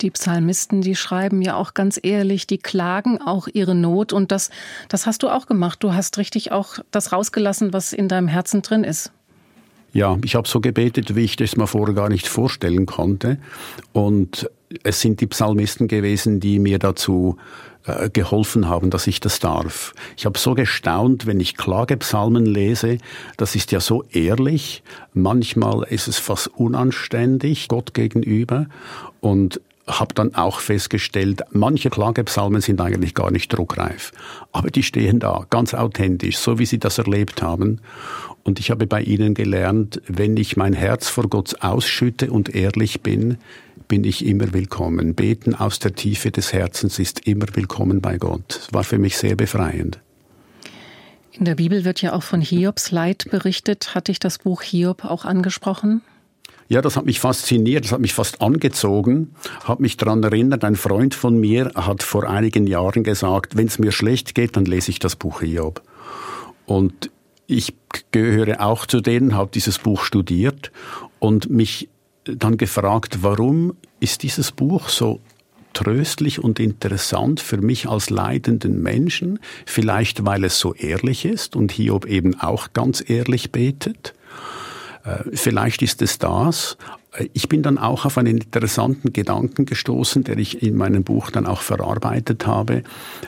Die 0.00 0.10
Psalmisten, 0.10 0.80
die 0.80 0.94
schreiben 0.94 1.42
ja 1.42 1.56
auch 1.56 1.74
ganz 1.74 1.98
ehrlich, 2.02 2.46
die 2.46 2.58
klagen 2.58 3.20
auch 3.20 3.48
ihre 3.52 3.74
Not 3.74 4.12
und 4.12 4.30
das, 4.30 4.50
das 4.88 5.06
hast 5.06 5.22
du 5.22 5.28
auch 5.28 5.46
gemacht. 5.46 5.82
Du 5.82 5.92
hast 5.92 6.18
richtig 6.18 6.52
auch 6.52 6.78
das 6.90 7.12
rausgelassen, 7.12 7.72
was 7.72 7.92
in 7.92 8.08
deinem 8.08 8.28
Herzen 8.28 8.62
drin 8.62 8.84
ist. 8.84 9.12
Ja, 9.92 10.18
ich 10.22 10.34
habe 10.34 10.46
so 10.46 10.60
gebetet, 10.60 11.16
wie 11.16 11.24
ich 11.24 11.36
das 11.36 11.56
mir 11.56 11.66
vorher 11.66 11.94
gar 11.94 12.08
nicht 12.08 12.28
vorstellen 12.28 12.86
konnte. 12.86 13.38
Und 13.92 14.48
es 14.82 15.00
sind 15.00 15.20
die 15.20 15.26
Psalmisten 15.26 15.88
gewesen, 15.88 16.40
die 16.40 16.58
mir 16.58 16.78
dazu 16.78 17.36
äh, 17.88 18.10
geholfen 18.10 18.68
haben, 18.68 18.90
dass 18.90 19.06
ich 19.06 19.20
das 19.20 19.40
darf. 19.40 19.94
Ich 20.16 20.26
habe 20.26 20.38
so 20.38 20.54
gestaunt, 20.54 21.26
wenn 21.26 21.40
ich 21.40 21.56
Klagepsalmen 21.56 22.44
lese, 22.44 22.98
das 23.38 23.54
ist 23.54 23.72
ja 23.72 23.80
so 23.80 24.04
ehrlich, 24.12 24.82
manchmal 25.14 25.84
ist 25.84 26.06
es 26.06 26.18
fast 26.18 26.48
unanständig 26.48 27.68
Gott 27.68 27.94
gegenüber 27.94 28.66
und 29.20 29.60
habe 29.88 30.14
dann 30.14 30.34
auch 30.34 30.60
festgestellt, 30.60 31.42
manche 31.50 31.90
Klagepsalmen 31.90 32.60
sind 32.60 32.80
eigentlich 32.80 33.14
gar 33.14 33.30
nicht 33.30 33.52
druckreif, 33.52 34.12
aber 34.52 34.70
die 34.70 34.82
stehen 34.82 35.18
da, 35.18 35.46
ganz 35.50 35.74
authentisch, 35.74 36.36
so 36.38 36.58
wie 36.58 36.66
sie 36.66 36.78
das 36.78 36.98
erlebt 36.98 37.42
haben. 37.42 37.80
Und 38.44 38.60
ich 38.60 38.70
habe 38.70 38.86
bei 38.86 39.02
ihnen 39.02 39.34
gelernt, 39.34 40.00
wenn 40.06 40.36
ich 40.36 40.56
mein 40.56 40.72
Herz 40.72 41.08
vor 41.08 41.28
Gott 41.28 41.56
ausschütte 41.60 42.30
und 42.30 42.54
ehrlich 42.54 43.02
bin, 43.02 43.38
bin 43.88 44.04
ich 44.04 44.24
immer 44.24 44.52
willkommen. 44.52 45.14
Beten 45.14 45.54
aus 45.54 45.78
der 45.78 45.94
Tiefe 45.94 46.30
des 46.30 46.52
Herzens 46.52 46.98
ist 46.98 47.26
immer 47.26 47.46
willkommen 47.54 48.00
bei 48.00 48.18
Gott. 48.18 48.60
Das 48.60 48.72
war 48.72 48.84
für 48.84 48.98
mich 48.98 49.16
sehr 49.16 49.34
befreiend. 49.34 49.98
In 51.32 51.44
der 51.44 51.54
Bibel 51.54 51.84
wird 51.84 52.02
ja 52.02 52.14
auch 52.14 52.22
von 52.22 52.40
Hiobs 52.40 52.90
Leid 52.90 53.26
berichtet. 53.30 53.94
Hat 53.94 54.08
dich 54.08 54.18
das 54.18 54.38
Buch 54.38 54.62
Hiob 54.62 55.04
auch 55.04 55.24
angesprochen? 55.24 56.02
Ja, 56.70 56.82
das 56.82 56.96
hat 56.96 57.06
mich 57.06 57.18
fasziniert, 57.18 57.86
das 57.86 57.92
hat 57.92 58.00
mich 58.00 58.12
fast 58.12 58.42
angezogen, 58.42 59.34
hat 59.64 59.80
mich 59.80 59.96
daran 59.96 60.22
erinnert, 60.22 60.64
ein 60.64 60.76
Freund 60.76 61.14
von 61.14 61.38
mir 61.40 61.72
hat 61.74 62.02
vor 62.02 62.28
einigen 62.28 62.66
Jahren 62.66 63.04
gesagt, 63.04 63.56
wenn 63.56 63.68
es 63.68 63.78
mir 63.78 63.90
schlecht 63.90 64.34
geht, 64.34 64.54
dann 64.56 64.66
lese 64.66 64.90
ich 64.90 64.98
das 64.98 65.16
Buch 65.16 65.40
Hiob. 65.40 65.82
Und 66.66 67.10
ich 67.46 67.74
gehöre 68.10 68.60
auch 68.60 68.84
zu 68.84 69.00
denen, 69.00 69.34
habe 69.34 69.50
dieses 69.52 69.78
Buch 69.78 70.02
studiert 70.02 70.70
und 71.18 71.48
mich 71.48 71.88
dann 72.24 72.58
gefragt, 72.58 73.22
warum 73.22 73.74
ist 74.00 74.22
dieses 74.22 74.52
Buch 74.52 74.90
so 74.90 75.20
tröstlich 75.72 76.42
und 76.42 76.60
interessant 76.60 77.40
für 77.40 77.58
mich 77.58 77.88
als 77.88 78.10
leidenden 78.10 78.82
Menschen, 78.82 79.38
vielleicht 79.64 80.26
weil 80.26 80.44
es 80.44 80.58
so 80.58 80.74
ehrlich 80.74 81.24
ist 81.24 81.56
und 81.56 81.72
Hiob 81.72 82.04
eben 82.04 82.38
auch 82.38 82.74
ganz 82.74 83.02
ehrlich 83.08 83.52
betet. 83.52 84.12
Äh, 85.08 85.36
vielleicht 85.36 85.82
ist 85.82 86.02
es 86.02 86.18
das. 86.18 86.76
Ich 87.32 87.48
bin 87.48 87.62
dann 87.62 87.78
auch 87.78 88.04
auf 88.04 88.18
einen 88.18 88.38
interessanten 88.38 89.12
Gedanken 89.12 89.64
gestoßen, 89.64 90.24
der 90.24 90.38
ich 90.38 90.62
in 90.62 90.76
meinem 90.76 91.04
Buch 91.04 91.30
dann 91.30 91.46
auch 91.46 91.62
verarbeitet 91.62 92.46
habe. 92.46 92.82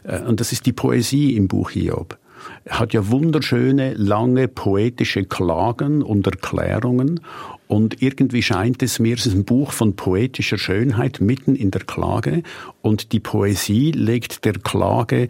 Äh, 0.04 0.20
und 0.22 0.40
das 0.40 0.52
ist 0.52 0.66
die 0.66 0.72
Poesie 0.72 1.36
im 1.36 1.48
Buch 1.48 1.70
Hiob. 1.70 2.18
Er 2.64 2.78
hat 2.78 2.94
ja 2.94 3.08
wunderschöne, 3.08 3.94
lange 3.94 4.48
poetische 4.48 5.24
Klagen 5.24 6.02
und 6.02 6.26
Erklärungen. 6.26 7.20
Und 7.68 8.02
irgendwie 8.02 8.42
scheint 8.42 8.82
es 8.82 8.98
mir, 8.98 9.14
es 9.14 9.26
ist 9.26 9.34
ein 9.34 9.44
Buch 9.44 9.72
von 9.72 9.94
poetischer 9.94 10.58
Schönheit 10.58 11.20
mitten 11.20 11.54
in 11.54 11.70
der 11.70 11.82
Klage. 11.82 12.42
Und 12.82 13.12
die 13.12 13.20
Poesie 13.20 13.92
legt 13.92 14.44
der 14.44 14.54
Klage 14.54 15.28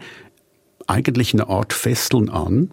eigentlich 0.87 1.33
eine 1.33 1.47
Art 1.47 1.73
Fesseln 1.73 2.29
an. 2.29 2.71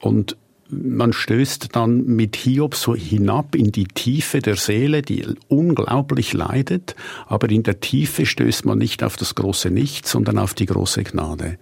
Und 0.00 0.36
man 0.70 1.12
stößt 1.12 1.74
dann 1.76 2.04
mit 2.06 2.36
Hiob 2.36 2.74
so 2.74 2.94
hinab 2.94 3.54
in 3.54 3.72
die 3.72 3.84
Tiefe 3.84 4.40
der 4.40 4.56
Seele, 4.56 5.02
die 5.02 5.26
unglaublich 5.48 6.32
leidet, 6.32 6.94
aber 7.26 7.50
in 7.50 7.62
der 7.62 7.80
Tiefe 7.80 8.26
stößt 8.26 8.64
man 8.64 8.78
nicht 8.78 9.02
auf 9.02 9.16
das 9.16 9.34
große 9.34 9.70
Nichts, 9.70 10.10
sondern 10.10 10.38
auf 10.38 10.54
die 10.54 10.66
große 10.66 11.04
Gnade. 11.04 11.58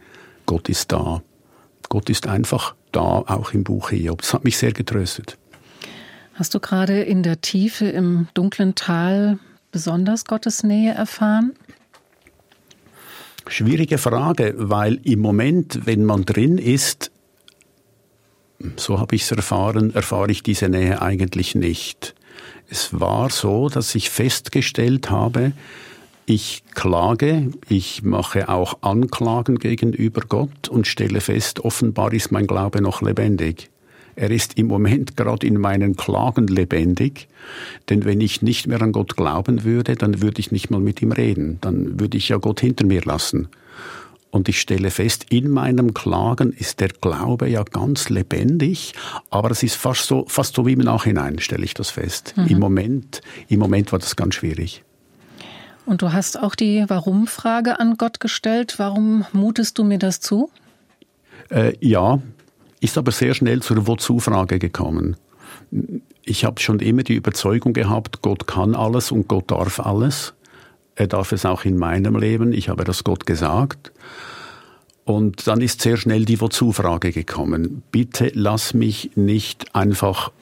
Gott 0.47 0.69
ist 0.69 0.93
da. 0.93 1.23
Gott 1.89 2.11
ist 2.11 2.27
einfach 2.27 2.75
da, 2.93 3.01
auch 3.01 3.53
im 3.53 3.65
Buch 3.65 3.91
Hiob. 3.91 4.23
Das 4.23 4.35
hat 4.35 4.45
mich 4.45 4.59
sehr 4.59 4.73
getröstet. 4.73 5.39
Hast 6.35 6.55
du 6.55 6.61
gerade 6.61 7.03
in 7.03 7.23
der 7.23 7.41
Tiefe 7.41 7.87
im 7.87 8.29
dunklen 8.35 8.75
Tal 8.75 9.39
besonders 9.73 10.25
Gottes 10.25 10.63
Nähe 10.63 10.93
erfahren? 10.93 11.53
Schwierige 13.49 13.99
Frage, 13.99 14.55
weil 14.57 15.01
im 15.05 15.21
Moment, 15.21 15.87
wenn 15.87 16.05
man 16.05 16.25
drin 16.25 16.59
ist, 16.59 17.11
so 18.77 18.99
habe 18.99 19.15
ich 19.17 19.23
es 19.23 19.31
erfahren, 19.31 19.95
erfahre 19.95 20.31
ich 20.31 20.43
diese 20.43 20.69
Nähe 20.69 21.01
eigentlich 21.01 21.55
nicht. 21.55 22.15
Es 22.71 22.99
war 22.99 23.31
so, 23.31 23.69
dass 23.69 23.95
ich 23.95 24.11
festgestellt 24.11 25.11
habe, 25.11 25.53
ich 26.27 26.63
klage, 26.75 27.51
ich 27.71 28.03
mache 28.03 28.51
auch 28.51 28.83
Anklagen 28.83 29.59
gegenüber 29.59 30.21
Gott 30.29 30.69
und 30.69 30.87
stelle 30.87 31.23
fest, 31.23 31.61
offenbar 31.61 32.13
ist 32.13 32.31
mein 32.33 32.47
Glaube 32.47 32.83
noch 32.83 33.01
lebendig. 33.01 33.71
Er 34.15 34.31
ist 34.31 34.59
im 34.59 34.67
Moment 34.67 35.17
gerade 35.17 35.47
in 35.47 35.59
meinen 35.59 35.97
Klagen 35.97 36.49
lebendig, 36.49 37.29
denn 37.89 38.05
wenn 38.05 38.21
ich 38.21 38.43
nicht 38.43 38.67
mehr 38.67 38.83
an 38.83 38.93
Gott 38.93 39.17
glauben 39.17 39.65
würde, 39.65 39.95
dann 39.95 40.21
würde 40.21 40.41
ich 40.41 40.51
nicht 40.51 40.71
mal 40.71 40.81
mit 40.81 41.01
ihm 41.01 41.13
reden, 41.13 41.59
dann 41.61 41.99
würde 42.01 42.19
ich 42.19 42.29
ja 42.29 42.37
Gott 42.37 42.61
hinter 42.61 42.85
mir 42.85 43.01
lassen. 43.03 43.49
Und 44.31 44.49
ich 44.49 44.61
stelle 44.61 44.91
fest, 44.91 45.27
in 45.31 45.51
meinem 45.51 45.95
Klagen 45.95 46.53
ist 46.53 46.81
der 46.81 46.89
Glaube 46.89 47.49
ja 47.49 47.63
ganz 47.63 48.11
lebendig, 48.11 48.93
aber 49.31 49.51
es 49.51 49.63
ist 49.63 49.77
fast 49.77 50.05
so, 50.05 50.27
fast 50.29 50.55
so 50.55 50.67
wie 50.67 50.75
im 50.75 50.81
Nachhinein, 50.81 51.39
stelle 51.39 51.65
ich 51.65 51.75
das 51.75 51.91
fest. 51.91 52.35
Mhm. 52.37 52.47
Im 52.47 52.59
Moment, 52.59 53.21
im 53.49 53.61
Moment 53.61 53.91
war 53.93 53.99
das 53.99 54.17
ganz 54.17 54.35
schwierig. 54.35 54.85
Und 55.87 56.03
du 56.03 56.13
hast 56.13 56.39
auch 56.39 56.55
die 56.55 56.85
Warum-Frage 56.87 57.81
an 57.81 57.97
Gott 57.97 58.21
gestellt. 58.21 58.75
Warum 58.77 59.25
mutest 59.33 59.79
du 59.79 59.85
mir 59.85 59.99
das 59.99 60.21
zu? 60.21 60.51
Äh, 61.49 61.73
ja, 61.81 62.21
ist 62.81 62.99
aber 62.99 63.11
sehr 63.11 63.33
schnell 63.33 63.63
zur 63.63 63.87
Wozu-Frage 63.87 64.59
gekommen. 64.59 65.17
Ich 66.23 66.45
habe 66.45 66.61
schon 66.61 66.81
immer 66.81 67.03
die 67.03 67.15
Überzeugung 67.15 67.73
gehabt, 67.73 68.21
Gott 68.21 68.47
kann 68.47 68.75
alles 68.75 69.11
und 69.11 69.29
Gott 69.29 69.51
darf 69.51 69.81
alles. 69.81 70.35
Er 70.99 71.07
darf 71.07 71.31
es 71.31 71.47
auch 71.47 71.65
in 71.65 71.79
meinem 71.79 72.17
Leben. 72.17 72.53
Ich 72.53 72.69
habe 72.69 72.83
das 72.83 73.05
Gott 73.05 73.25
gesagt. 73.25 73.93
Und 75.05 75.47
dann 75.47 75.61
ist 75.61 75.81
sehr 75.81 75.97
schnell 75.97 76.25
die 76.25 76.41
Wozu-Frage 76.41 77.13
gekommen. 77.13 77.85
Bitte 77.93 78.33
lass 78.35 78.75
mich 78.75 79.13
nicht 79.15 79.77
einfach 79.77 80.33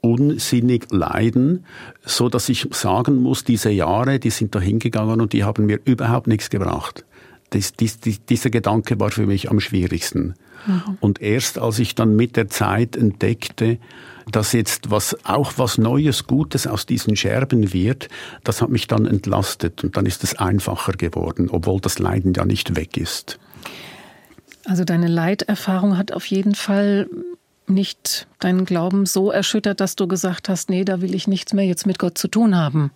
unsinnig 0.00 0.86
leiden, 0.90 1.66
so 2.06 2.30
dass 2.30 2.48
ich 2.48 2.66
sagen 2.70 3.16
muss, 3.16 3.44
diese 3.44 3.70
Jahre, 3.70 4.18
die 4.18 4.30
sind 4.30 4.54
da 4.54 4.60
hingegangen 4.60 5.20
und 5.20 5.34
die 5.34 5.44
haben 5.44 5.66
mir 5.66 5.78
überhaupt 5.84 6.26
nichts 6.26 6.48
gebracht. 6.48 7.04
das, 7.50 7.74
dies, 7.74 8.00
dies, 8.00 8.24
dieser 8.24 8.48
Gedanke 8.48 8.98
war 8.98 9.10
für 9.10 9.26
mich 9.26 9.50
am 9.50 9.60
schwierigsten. 9.60 10.36
Mhm. 10.66 10.98
Und 11.00 11.20
erst 11.20 11.58
als 11.58 11.78
ich 11.78 11.94
dann 11.94 12.16
mit 12.16 12.36
der 12.36 12.48
Zeit 12.48 12.96
entdeckte, 12.96 13.78
dass 14.30 14.52
jetzt 14.52 14.90
was, 14.90 15.16
auch 15.24 15.52
was 15.56 15.78
Neues, 15.78 16.26
Gutes 16.26 16.66
aus 16.66 16.86
diesen 16.86 17.16
Scherben 17.16 17.72
wird, 17.72 18.08
das 18.42 18.60
hat 18.60 18.70
mich 18.70 18.86
dann 18.86 19.06
entlastet 19.06 19.84
und 19.84 19.96
dann 19.96 20.06
ist 20.06 20.24
es 20.24 20.36
einfacher 20.36 20.92
geworden, 20.92 21.48
obwohl 21.50 21.80
das 21.80 21.98
Leiden 21.98 22.34
ja 22.34 22.44
nicht 22.44 22.76
weg 22.76 22.96
ist. 22.96 23.38
Also 24.64 24.84
deine 24.84 25.06
Leiterfahrung 25.06 25.96
hat 25.96 26.12
auf 26.12 26.26
jeden 26.26 26.56
Fall 26.56 27.08
nicht 27.68 28.26
deinen 28.40 28.64
Glauben 28.64 29.06
so 29.06 29.30
erschüttert, 29.30 29.80
dass 29.80 29.96
du 29.96 30.08
gesagt 30.08 30.48
hast, 30.48 30.70
nee, 30.70 30.84
da 30.84 31.00
will 31.00 31.14
ich 31.14 31.28
nichts 31.28 31.52
mehr 31.52 31.64
jetzt 31.64 31.86
mit 31.86 31.98
Gott 31.98 32.18
zu 32.18 32.28
tun 32.28 32.56
haben. 32.56 32.90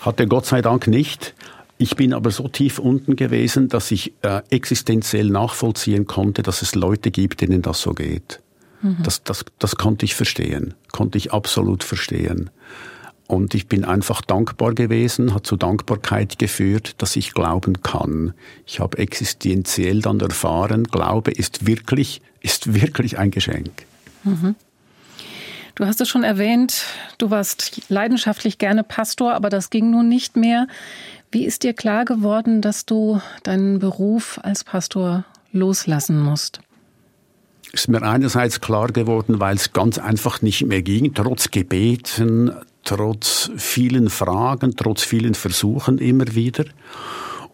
Hatte 0.00 0.26
Gott 0.26 0.46
sei 0.46 0.62
Dank 0.62 0.86
nicht. 0.86 1.34
Ich 1.80 1.96
bin 1.96 2.12
aber 2.12 2.30
so 2.30 2.46
tief 2.46 2.78
unten 2.78 3.16
gewesen, 3.16 3.70
dass 3.70 3.90
ich 3.90 4.12
äh, 4.20 4.42
existenziell 4.50 5.30
nachvollziehen 5.30 6.06
konnte, 6.06 6.42
dass 6.42 6.60
es 6.60 6.74
Leute 6.74 7.10
gibt, 7.10 7.40
denen 7.40 7.62
das 7.62 7.80
so 7.80 7.94
geht. 7.94 8.42
Mhm. 8.82 8.98
Das, 9.02 9.24
das, 9.24 9.46
das 9.58 9.76
konnte 9.76 10.04
ich 10.04 10.14
verstehen, 10.14 10.74
konnte 10.92 11.16
ich 11.16 11.32
absolut 11.32 11.82
verstehen. 11.82 12.50
Und 13.26 13.54
ich 13.54 13.66
bin 13.66 13.86
einfach 13.86 14.20
dankbar 14.20 14.74
gewesen, 14.74 15.32
hat 15.32 15.46
zu 15.46 15.56
Dankbarkeit 15.56 16.38
geführt, 16.38 16.96
dass 16.98 17.16
ich 17.16 17.32
glauben 17.32 17.80
kann. 17.80 18.34
Ich 18.66 18.78
habe 18.78 18.98
existenziell 18.98 20.02
dann 20.02 20.20
erfahren, 20.20 20.84
Glaube 20.84 21.30
ist 21.30 21.66
wirklich, 21.66 22.20
ist 22.40 22.74
wirklich 22.74 23.18
ein 23.18 23.30
Geschenk. 23.30 23.86
Mhm. 24.24 24.54
Du 25.80 25.86
hast 25.86 25.98
es 26.02 26.10
schon 26.10 26.24
erwähnt, 26.24 26.84
du 27.16 27.30
warst 27.30 27.88
leidenschaftlich 27.88 28.58
gerne 28.58 28.84
Pastor, 28.84 29.32
aber 29.32 29.48
das 29.48 29.70
ging 29.70 29.90
nun 29.90 30.10
nicht 30.10 30.36
mehr. 30.36 30.66
Wie 31.30 31.46
ist 31.46 31.62
dir 31.62 31.72
klar 31.72 32.04
geworden, 32.04 32.60
dass 32.60 32.84
du 32.84 33.22
deinen 33.44 33.78
Beruf 33.78 34.38
als 34.42 34.62
Pastor 34.62 35.24
loslassen 35.52 36.20
musst? 36.20 36.60
ist 37.72 37.88
mir 37.88 38.02
einerseits 38.02 38.60
klar 38.60 38.88
geworden, 38.88 39.40
weil 39.40 39.56
es 39.56 39.72
ganz 39.72 39.98
einfach 39.98 40.42
nicht 40.42 40.66
mehr 40.66 40.82
ging, 40.82 41.14
trotz 41.14 41.50
Gebeten, 41.50 42.52
trotz 42.84 43.50
vielen 43.56 44.10
Fragen, 44.10 44.76
trotz 44.76 45.02
vielen 45.02 45.32
Versuchen 45.32 45.96
immer 45.96 46.34
wieder. 46.34 46.66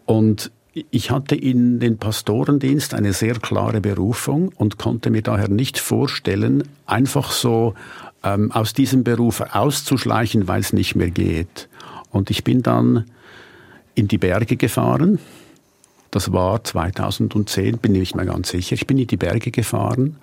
Und 0.05 0.51
ich 0.91 1.11
hatte 1.11 1.35
in 1.35 1.79
den 1.79 1.97
Pastorendienst 1.97 2.93
eine 2.93 3.13
sehr 3.13 3.35
klare 3.35 3.81
Berufung 3.81 4.49
und 4.49 4.77
konnte 4.77 5.11
mir 5.11 5.21
daher 5.21 5.49
nicht 5.49 5.79
vorstellen, 5.79 6.63
einfach 6.85 7.31
so 7.31 7.73
ähm, 8.23 8.51
aus 8.51 8.73
diesem 8.73 9.03
Beruf 9.03 9.41
auszuschleichen, 9.41 10.47
weil 10.47 10.61
es 10.61 10.73
nicht 10.73 10.95
mehr 10.95 11.11
geht. 11.11 11.69
Und 12.11 12.29
ich 12.29 12.43
bin 12.43 12.63
dann 12.63 13.05
in 13.95 14.07
die 14.07 14.17
Berge 14.17 14.57
gefahren, 14.57 15.19
das 16.11 16.31
war 16.31 16.63
2010, 16.63 17.79
bin 17.79 17.95
ich 17.95 18.15
mehr 18.15 18.25
ganz 18.25 18.49
sicher. 18.49 18.75
Ich 18.75 18.87
bin 18.87 18.97
in 18.97 19.07
die 19.07 19.17
Berge 19.17 19.51
gefahren 19.51 20.15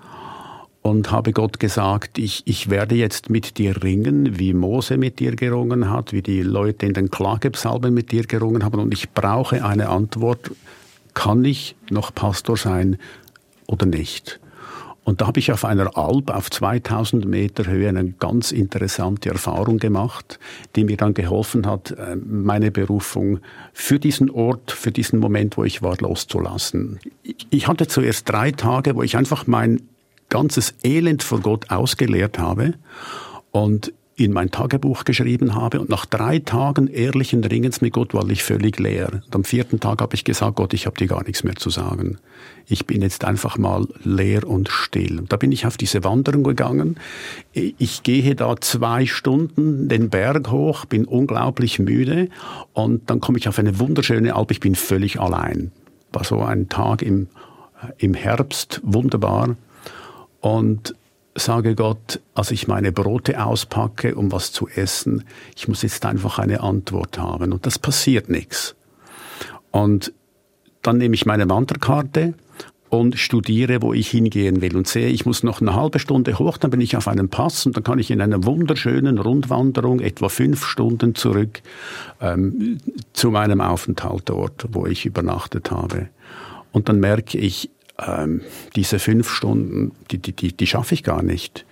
und 0.82 1.10
habe 1.10 1.32
Gott 1.32 1.60
gesagt, 1.60 2.18
ich, 2.18 2.42
ich 2.46 2.70
werde 2.70 2.94
jetzt 2.94 3.30
mit 3.30 3.58
dir 3.58 3.82
ringen, 3.82 4.38
wie 4.38 4.54
Mose 4.54 4.96
mit 4.96 5.18
dir 5.18 5.36
gerungen 5.36 5.90
hat, 5.90 6.12
wie 6.12 6.22
die 6.22 6.42
Leute 6.42 6.86
in 6.86 6.94
den 6.94 7.10
Klagepsalmen 7.10 7.92
mit 7.92 8.12
dir 8.12 8.24
gerungen 8.24 8.64
haben. 8.64 8.80
Und 8.80 8.92
ich 8.92 9.10
brauche 9.10 9.64
eine 9.64 9.88
Antwort, 9.88 10.50
kann 11.14 11.44
ich 11.44 11.76
noch 11.90 12.14
Pastor 12.14 12.56
sein 12.56 12.98
oder 13.66 13.86
nicht? 13.86 14.40
Und 15.04 15.20
da 15.20 15.26
habe 15.26 15.38
ich 15.38 15.52
auf 15.52 15.64
einer 15.64 15.96
Alp 15.99 16.30
auf 16.30 16.50
2000 16.50 17.26
Meter 17.26 17.66
Höhe 17.66 17.88
eine 17.88 18.11
ganz 18.12 18.52
interessante 18.52 19.28
Erfahrung 19.28 19.78
gemacht, 19.78 20.38
die 20.76 20.84
mir 20.84 20.96
dann 20.96 21.12
geholfen 21.12 21.66
hat, 21.66 21.92
äh, 21.92 22.16
meine 22.16 22.70
Berufung 22.70 23.40
für 23.75 24.00
diesen 24.00 24.30
Ort, 24.30 24.73
für 24.73 24.90
diesen 24.90 25.18
Moment, 25.18 25.58
wo 25.58 25.64
ich 25.64 25.82
war, 25.82 25.96
loszulassen. 25.99 26.99
Ich 27.50 27.68
hatte 27.68 27.87
zuerst 27.87 28.28
drei 28.28 28.50
Tage, 28.50 28.96
wo 28.96 29.02
ich 29.02 29.16
einfach 29.16 29.46
mein 29.46 29.82
ganzes 30.30 30.75
Elend 30.82 31.23
vor 31.23 31.40
Gott 31.40 31.70
ausgeleert 31.70 32.38
habe 32.38 32.75
und 33.52 33.92
in 34.16 34.33
mein 34.33 34.50
Tagebuch 34.50 35.04
geschrieben 35.04 35.54
habe 35.54 35.80
und 35.80 35.88
nach 35.88 36.06
drei 36.06 36.38
Tagen 36.38 36.87
ehrlichen 36.87 37.42
Ringens 37.42 37.80
mit 37.80 37.92
Gott 37.92 38.14
war 38.14 38.28
ich 38.30 38.44
völlig 38.44 38.78
leer. 38.78 39.09
Und 39.12 39.35
am 39.35 39.44
vierten 39.44 39.80
Tag 39.80 40.00
habe 40.00 40.15
ich 40.15 40.25
gesagt, 40.25 40.56
Gott, 40.56 40.73
ich 40.73 40.86
habe 40.86 40.97
dir 40.97 41.08
gar 41.08 41.25
nichts 41.25 41.43
mehr 41.43 41.56
zu 41.56 41.69
sagen. 41.69 42.19
Ich 42.67 42.86
bin 42.86 43.02
jetzt 43.02 43.25
einfach 43.25 43.58
mal 43.58 43.88
leer 44.04 44.47
und 44.47 44.69
still. 44.69 45.19
Und 45.19 45.32
da 45.32 45.36
bin 45.36 45.50
ich 45.50 45.67
auf 45.67 45.76
diese 45.76 46.04
Wanderung 46.04 46.45
gegangen. 46.45 46.97
Ich 47.52 48.04
gehe 48.04 48.36
da 48.36 48.54
zwei 48.60 49.06
Stunden 49.06 49.88
den 49.88 50.10
Berg 50.10 50.50
hoch, 50.50 50.84
bin 50.84 51.06
unglaublich 51.06 51.80
müde 51.80 52.28
und 52.73 53.10
dann 53.10 53.21
komme 53.21 53.38
ich 53.38 53.49
auf 53.49 53.58
eine 53.58 53.80
wunderschöne 53.80 54.36
Alp. 54.36 54.52
Ich 54.52 54.60
bin 54.60 54.76
völlig 54.76 55.21
allein. 55.21 55.73
War 56.12 56.23
so 56.23 56.41
ein 56.41 56.69
Tag 56.69 57.02
im, 57.02 57.26
im 57.99 58.15
Herbst, 58.15 58.80
wunderbar. 58.84 59.56
Und 60.41 60.95
sage 61.34 61.75
Gott, 61.75 62.20
als 62.34 62.50
ich 62.50 62.68
meine 62.68 62.92
Brote 62.92 63.44
auspacke, 63.44 64.14
um 64.14 64.32
was 64.32 64.52
zu 64.52 64.68
essen, 64.68 65.25
ich 65.56 65.68
muss 65.68 65.82
jetzt 65.82 66.04
einfach 66.06 66.38
eine 66.38 66.60
Antwort 66.60 67.18
haben. 67.18 67.52
Und 67.52 67.66
das 67.66 67.78
passiert 67.78 68.28
nichts. 68.28 68.76
Und 69.70 70.12
dann 70.82 70.99
nehme 70.99 71.14
ich 71.14 71.26
meine 71.26 71.49
Wanderkarte 71.49 72.34
und 72.88 73.18
studiere, 73.18 73.82
wo 73.82 73.92
ich 73.92 74.08
hingehen 74.08 74.60
will 74.60 74.76
und 74.76 74.86
sehe, 74.86 75.08
ich 75.08 75.26
muss 75.26 75.42
noch 75.42 75.60
eine 75.60 75.75
halbe 75.75 75.99
Stunde 75.99 76.38
hoch, 76.38 76.58
dann 76.58 76.70
bin 76.70 76.80
ich 76.80 76.97
auf 76.97 77.08
einem 77.08 77.28
Pass 77.28 77.66
und 77.66 77.76
dann 77.76 77.82
kann 77.82 77.99
ich 77.99 78.10
in 78.10 78.20
einer 78.20 78.44
wunderschönen 78.44 79.18
Rundwanderung 79.18 80.00
etwa 80.00 80.28
fünf 80.28 80.64
Stunden 80.64 81.14
zurück 81.14 81.62
ähm, 82.20 82.78
zu 83.12 83.30
meinem 83.30 83.60
Aufenthaltort, 83.60 84.66
wo 84.70 84.86
ich 84.86 85.06
übernachtet 85.06 85.70
habe. 85.70 86.08
Und 86.73 86.88
dann 86.88 87.00
merke 87.00 87.38
ich, 87.38 87.70
ähm, 87.99 88.41
diese 88.75 88.99
fünf 88.99 89.30
Stunden, 89.30 89.93
die, 90.11 90.19
die, 90.19 90.33
die, 90.33 90.57
die 90.57 90.67
schaffe 90.67 90.95
ich 90.95 91.02
gar 91.02 91.23
nicht. 91.23 91.65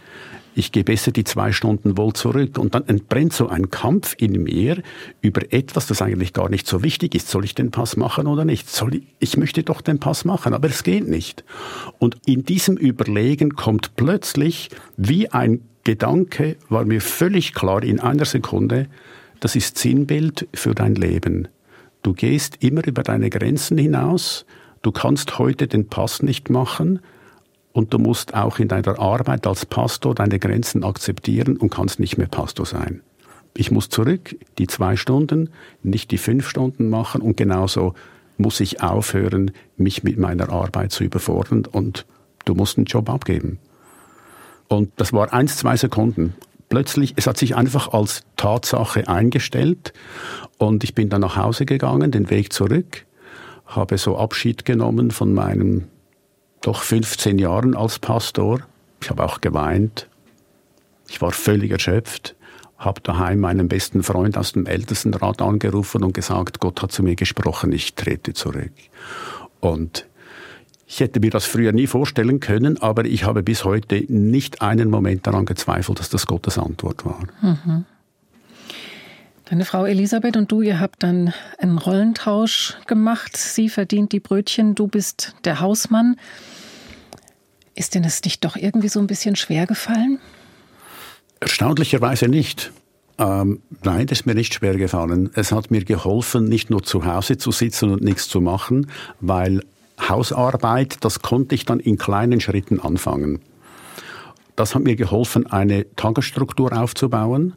Ich 0.54 0.70
gehe 0.70 0.84
besser 0.84 1.12
die 1.12 1.24
zwei 1.24 1.50
Stunden 1.52 1.96
wohl 1.96 2.12
zurück. 2.12 2.58
Und 2.58 2.74
dann 2.74 2.86
entbrennt 2.86 3.32
so 3.32 3.48
ein 3.48 3.70
Kampf 3.70 4.14
in 4.18 4.42
mir 4.42 4.82
über 5.22 5.50
etwas, 5.50 5.86
das 5.86 6.02
eigentlich 6.02 6.32
gar 6.34 6.50
nicht 6.50 6.66
so 6.66 6.82
wichtig 6.82 7.14
ist. 7.14 7.28
Soll 7.28 7.44
ich 7.44 7.54
den 7.54 7.70
Pass 7.70 7.96
machen 7.96 8.26
oder 8.26 8.44
nicht? 8.44 8.68
Soll 8.68 8.96
ich, 8.96 9.02
ich 9.18 9.36
möchte 9.36 9.62
doch 9.62 9.80
den 9.80 9.98
Pass 9.98 10.24
machen, 10.24 10.52
aber 10.52 10.68
es 10.68 10.82
geht 10.82 11.08
nicht. 11.08 11.44
Und 11.98 12.18
in 12.26 12.44
diesem 12.44 12.76
Überlegen 12.76 13.56
kommt 13.56 13.96
plötzlich 13.96 14.68
wie 14.96 15.30
ein 15.30 15.62
Gedanke, 15.84 16.56
war 16.68 16.84
mir 16.84 17.00
völlig 17.00 17.54
klar 17.54 17.82
in 17.82 17.98
einer 17.98 18.24
Sekunde, 18.24 18.86
das 19.40 19.56
ist 19.56 19.78
Sinnbild 19.78 20.46
für 20.54 20.74
dein 20.74 20.94
Leben. 20.94 21.48
Du 22.02 22.12
gehst 22.12 22.62
immer 22.62 22.86
über 22.86 23.02
deine 23.02 23.30
Grenzen 23.30 23.78
hinaus, 23.78 24.44
Du 24.82 24.90
kannst 24.90 25.38
heute 25.38 25.68
den 25.68 25.86
Pass 25.86 26.22
nicht 26.22 26.50
machen 26.50 27.00
und 27.72 27.94
du 27.94 27.98
musst 27.98 28.34
auch 28.34 28.58
in 28.58 28.66
deiner 28.66 28.98
Arbeit 28.98 29.46
als 29.46 29.64
Pastor 29.64 30.14
deine 30.14 30.40
Grenzen 30.40 30.82
akzeptieren 30.82 31.56
und 31.56 31.70
kannst 31.70 32.00
nicht 32.00 32.18
mehr 32.18 32.26
Pastor 32.26 32.66
sein. 32.66 33.00
Ich 33.56 33.70
muss 33.70 33.88
zurück, 33.90 34.36
die 34.58 34.66
zwei 34.66 34.96
Stunden, 34.96 35.50
nicht 35.84 36.10
die 36.10 36.18
fünf 36.18 36.48
Stunden 36.48 36.90
machen 36.90 37.20
und 37.20 37.36
genauso 37.36 37.94
muss 38.38 38.58
ich 38.58 38.82
aufhören, 38.82 39.52
mich 39.76 40.02
mit 40.02 40.18
meiner 40.18 40.50
Arbeit 40.50 40.90
zu 40.90 41.04
überfordern 41.04 41.64
und 41.70 42.04
du 42.44 42.54
musst 42.54 42.76
einen 42.76 42.86
Job 42.86 43.08
abgeben. 43.08 43.58
Und 44.66 44.90
das 44.96 45.12
war 45.12 45.32
eins, 45.32 45.58
zwei 45.58 45.76
Sekunden. 45.76 46.34
Plötzlich, 46.70 47.12
es 47.16 47.26
hat 47.26 47.36
sich 47.36 47.54
einfach 47.54 47.92
als 47.92 48.24
Tatsache 48.36 49.06
eingestellt 49.06 49.92
und 50.58 50.82
ich 50.82 50.94
bin 50.94 51.08
dann 51.08 51.20
nach 51.20 51.36
Hause 51.36 51.66
gegangen, 51.66 52.10
den 52.10 52.30
Weg 52.30 52.52
zurück 52.52 53.04
habe 53.66 53.98
so 53.98 54.16
Abschied 54.18 54.64
genommen 54.64 55.10
von 55.10 55.32
meinen 55.34 55.88
doch 56.60 56.82
15 56.82 57.38
Jahren 57.38 57.76
als 57.76 57.98
Pastor. 57.98 58.60
Ich 59.00 59.10
habe 59.10 59.24
auch 59.24 59.40
geweint. 59.40 60.08
Ich 61.08 61.20
war 61.20 61.32
völlig 61.32 61.70
erschöpft, 61.70 62.36
habe 62.78 63.00
daheim 63.00 63.40
meinen 63.40 63.68
besten 63.68 64.02
Freund 64.02 64.38
aus 64.38 64.52
dem 64.52 64.66
Ältestenrat 64.66 65.42
angerufen 65.42 66.04
und 66.04 66.14
gesagt, 66.14 66.60
Gott 66.60 66.80
hat 66.82 66.92
zu 66.92 67.02
mir 67.02 67.16
gesprochen, 67.16 67.72
ich 67.72 67.94
trete 67.94 68.32
zurück. 68.32 68.72
Und 69.60 70.06
ich 70.86 71.00
hätte 71.00 71.20
mir 71.20 71.30
das 71.30 71.44
früher 71.44 71.72
nie 71.72 71.86
vorstellen 71.86 72.40
können, 72.40 72.80
aber 72.80 73.04
ich 73.04 73.24
habe 73.24 73.42
bis 73.42 73.64
heute 73.64 74.04
nicht 74.08 74.62
einen 74.62 74.90
Moment 74.90 75.26
daran 75.26 75.46
gezweifelt, 75.46 75.98
dass 75.98 76.10
das 76.10 76.26
Gottes 76.26 76.58
Antwort 76.58 77.04
war. 77.04 77.20
Mhm. 77.40 77.84
Deine 79.52 79.66
Frau 79.66 79.84
Elisabeth 79.84 80.38
und 80.38 80.50
du, 80.50 80.62
ihr 80.62 80.80
habt 80.80 81.02
dann 81.02 81.34
einen 81.58 81.76
Rollentausch 81.76 82.78
gemacht. 82.86 83.36
Sie 83.36 83.68
verdient 83.68 84.12
die 84.12 84.18
Brötchen, 84.18 84.74
du 84.74 84.88
bist 84.88 85.34
der 85.44 85.60
Hausmann. 85.60 86.16
Ist 87.74 87.94
denn 87.94 88.02
das 88.02 88.24
nicht 88.24 88.42
doch 88.46 88.56
irgendwie 88.56 88.88
so 88.88 88.98
ein 88.98 89.06
bisschen 89.06 89.36
schwer 89.36 89.66
gefallen? 89.66 90.20
Erstaunlicherweise 91.38 92.28
nicht. 92.28 92.72
Ähm, 93.18 93.60
nein, 93.84 94.06
das 94.06 94.20
ist 94.20 94.24
mir 94.24 94.34
nicht 94.34 94.54
schwer 94.54 94.78
gefallen. 94.78 95.28
Es 95.34 95.52
hat 95.52 95.70
mir 95.70 95.84
geholfen, 95.84 96.44
nicht 96.44 96.70
nur 96.70 96.82
zu 96.82 97.04
Hause 97.04 97.36
zu 97.36 97.52
sitzen 97.52 97.90
und 97.90 98.02
nichts 98.02 98.28
zu 98.28 98.40
machen, 98.40 98.86
weil 99.20 99.60
Hausarbeit, 100.00 101.04
das 101.04 101.20
konnte 101.20 101.54
ich 101.54 101.66
dann 101.66 101.78
in 101.78 101.98
kleinen 101.98 102.40
Schritten 102.40 102.80
anfangen. 102.80 103.40
Das 104.56 104.74
hat 104.74 104.82
mir 104.82 104.96
geholfen, 104.96 105.46
eine 105.46 105.94
Tagesstruktur 105.94 106.72
aufzubauen 106.72 107.52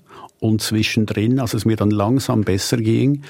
und 0.47 0.61
zwischendrin, 0.61 1.39
als 1.39 1.53
es 1.53 1.65
mir 1.65 1.75
dann 1.75 1.91
langsam 1.91 2.41
besser 2.41 2.77
ging, 2.77 3.23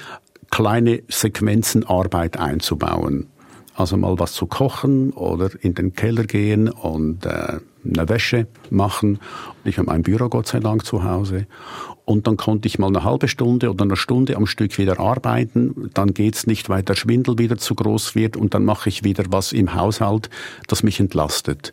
kleine 0.50 1.02
Sequenzen 1.08 1.84
Arbeit 1.84 2.38
einzubauen. 2.38 3.26
Also 3.74 3.96
mal 3.96 4.18
was 4.18 4.32
zu 4.32 4.46
kochen 4.46 5.12
oder 5.12 5.50
in 5.60 5.74
den 5.74 5.92
Keller 5.94 6.24
gehen 6.24 6.70
und 6.70 7.26
äh, 7.26 7.58
eine 7.84 8.08
Wäsche 8.08 8.46
machen. 8.70 9.18
Ich 9.64 9.78
habe 9.78 9.86
mein 9.86 10.02
Büro 10.02 10.28
Gott 10.28 10.46
sei 10.46 10.60
Dank 10.60 10.86
zu 10.86 11.04
Hause. 11.04 11.46
Und 12.06 12.26
dann 12.26 12.36
konnte 12.36 12.68
ich 12.68 12.78
mal 12.78 12.86
eine 12.86 13.04
halbe 13.04 13.28
Stunde 13.28 13.68
oder 13.70 13.84
eine 13.84 13.96
Stunde 13.96 14.36
am 14.36 14.46
Stück 14.46 14.78
wieder 14.78 15.00
arbeiten. 15.00 15.90
Dann 15.92 16.14
geht's 16.14 16.46
nicht, 16.46 16.68
weil 16.68 16.82
der 16.82 16.94
Schwindel 16.94 17.36
wieder 17.38 17.58
zu 17.58 17.74
groß 17.74 18.14
wird. 18.14 18.36
Und 18.36 18.54
dann 18.54 18.64
mache 18.64 18.88
ich 18.88 19.04
wieder 19.04 19.24
was 19.28 19.52
im 19.52 19.74
Haushalt, 19.74 20.30
das 20.68 20.82
mich 20.82 21.00
entlastet. 21.00 21.72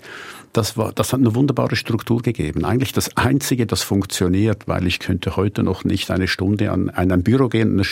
Das, 0.54 0.78
war, 0.78 0.92
das 0.94 1.14
hat 1.14 1.20
eine 1.20 1.34
wunderbare 1.34 1.76
Struktur 1.76 2.22
gegeben. 2.22 2.64
Eigentlich 2.64 2.94
das 2.94 3.18
Einzige, 3.18 3.66
das 3.66 3.82
funktioniert, 3.82 4.68
weil 4.68 4.86
ich 4.86 5.00
könnte 5.00 5.36
heute 5.36 5.64
noch 5.64 5.84
nicht 5.84 6.12
eine 6.12 6.28
Stunde 6.28 6.72
an, 6.72 6.90
an 6.92 7.12
ein 7.12 7.24
Büro 7.24 7.50
gehen 7.50 7.84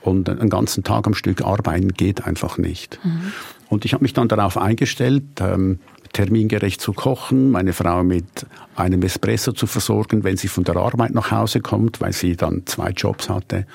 und 0.00 0.28
einen 0.28 0.48
ganzen 0.48 0.84
Tag 0.84 1.08
am 1.08 1.14
Stück 1.14 1.42
arbeiten, 1.42 1.88
geht 1.88 2.24
einfach 2.24 2.56
nicht. 2.56 3.00
Mhm. 3.04 3.32
Und 3.68 3.84
ich 3.84 3.92
habe 3.92 4.04
mich 4.04 4.12
dann 4.12 4.28
darauf 4.28 4.56
eingestellt, 4.56 5.24
ähm, 5.40 5.80
termingerecht 6.12 6.80
zu 6.80 6.92
kochen, 6.92 7.50
meine 7.50 7.72
Frau 7.72 8.04
mit 8.04 8.46
einem 8.76 9.02
Espresso 9.02 9.50
zu 9.50 9.66
versorgen, 9.66 10.22
wenn 10.22 10.36
sie 10.36 10.48
von 10.48 10.62
der 10.64 10.76
Arbeit 10.76 11.12
nach 11.12 11.32
Hause 11.32 11.60
kommt, 11.60 12.00
weil 12.00 12.12
sie 12.12 12.36
dann 12.36 12.62
zwei 12.66 12.90
Jobs 12.90 13.28
hatte. 13.28 13.66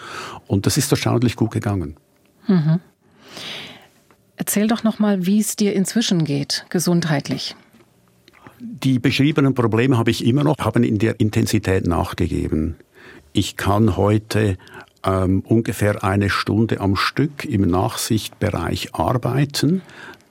Und 0.48 0.66
das 0.66 0.78
ist 0.78 0.92
erstaunlich 0.92 1.36
gut 1.36 1.52
gegangen. 1.52 1.98
Mhm. 2.48 2.80
Erzähl 4.38 4.68
doch 4.68 4.84
noch 4.84 5.00
mal, 5.00 5.26
wie 5.26 5.40
es 5.40 5.58
dir 5.58 5.74
inzwischen 5.74 6.24
geht, 6.24 6.66
gesundheitlich. 6.70 7.56
Die 8.60 9.00
beschriebenen 9.00 9.54
Probleme 9.54 9.98
habe 9.98 10.12
ich 10.12 10.26
immer 10.26 10.44
noch, 10.44 10.58
haben 10.60 10.84
in 10.84 10.98
der 10.98 11.20
Intensität 11.20 11.88
nachgegeben. 11.88 12.76
Ich 13.32 13.56
kann 13.56 13.96
heute 13.96 14.58
ähm, 15.06 15.42
ungefähr 15.46 16.04
eine 16.04 16.30
Stunde 16.30 16.82
am 16.82 16.96
Stück 16.96 17.46
im 17.46 17.62
Nachsichtbereich 17.62 18.96
arbeiten. 18.96 19.82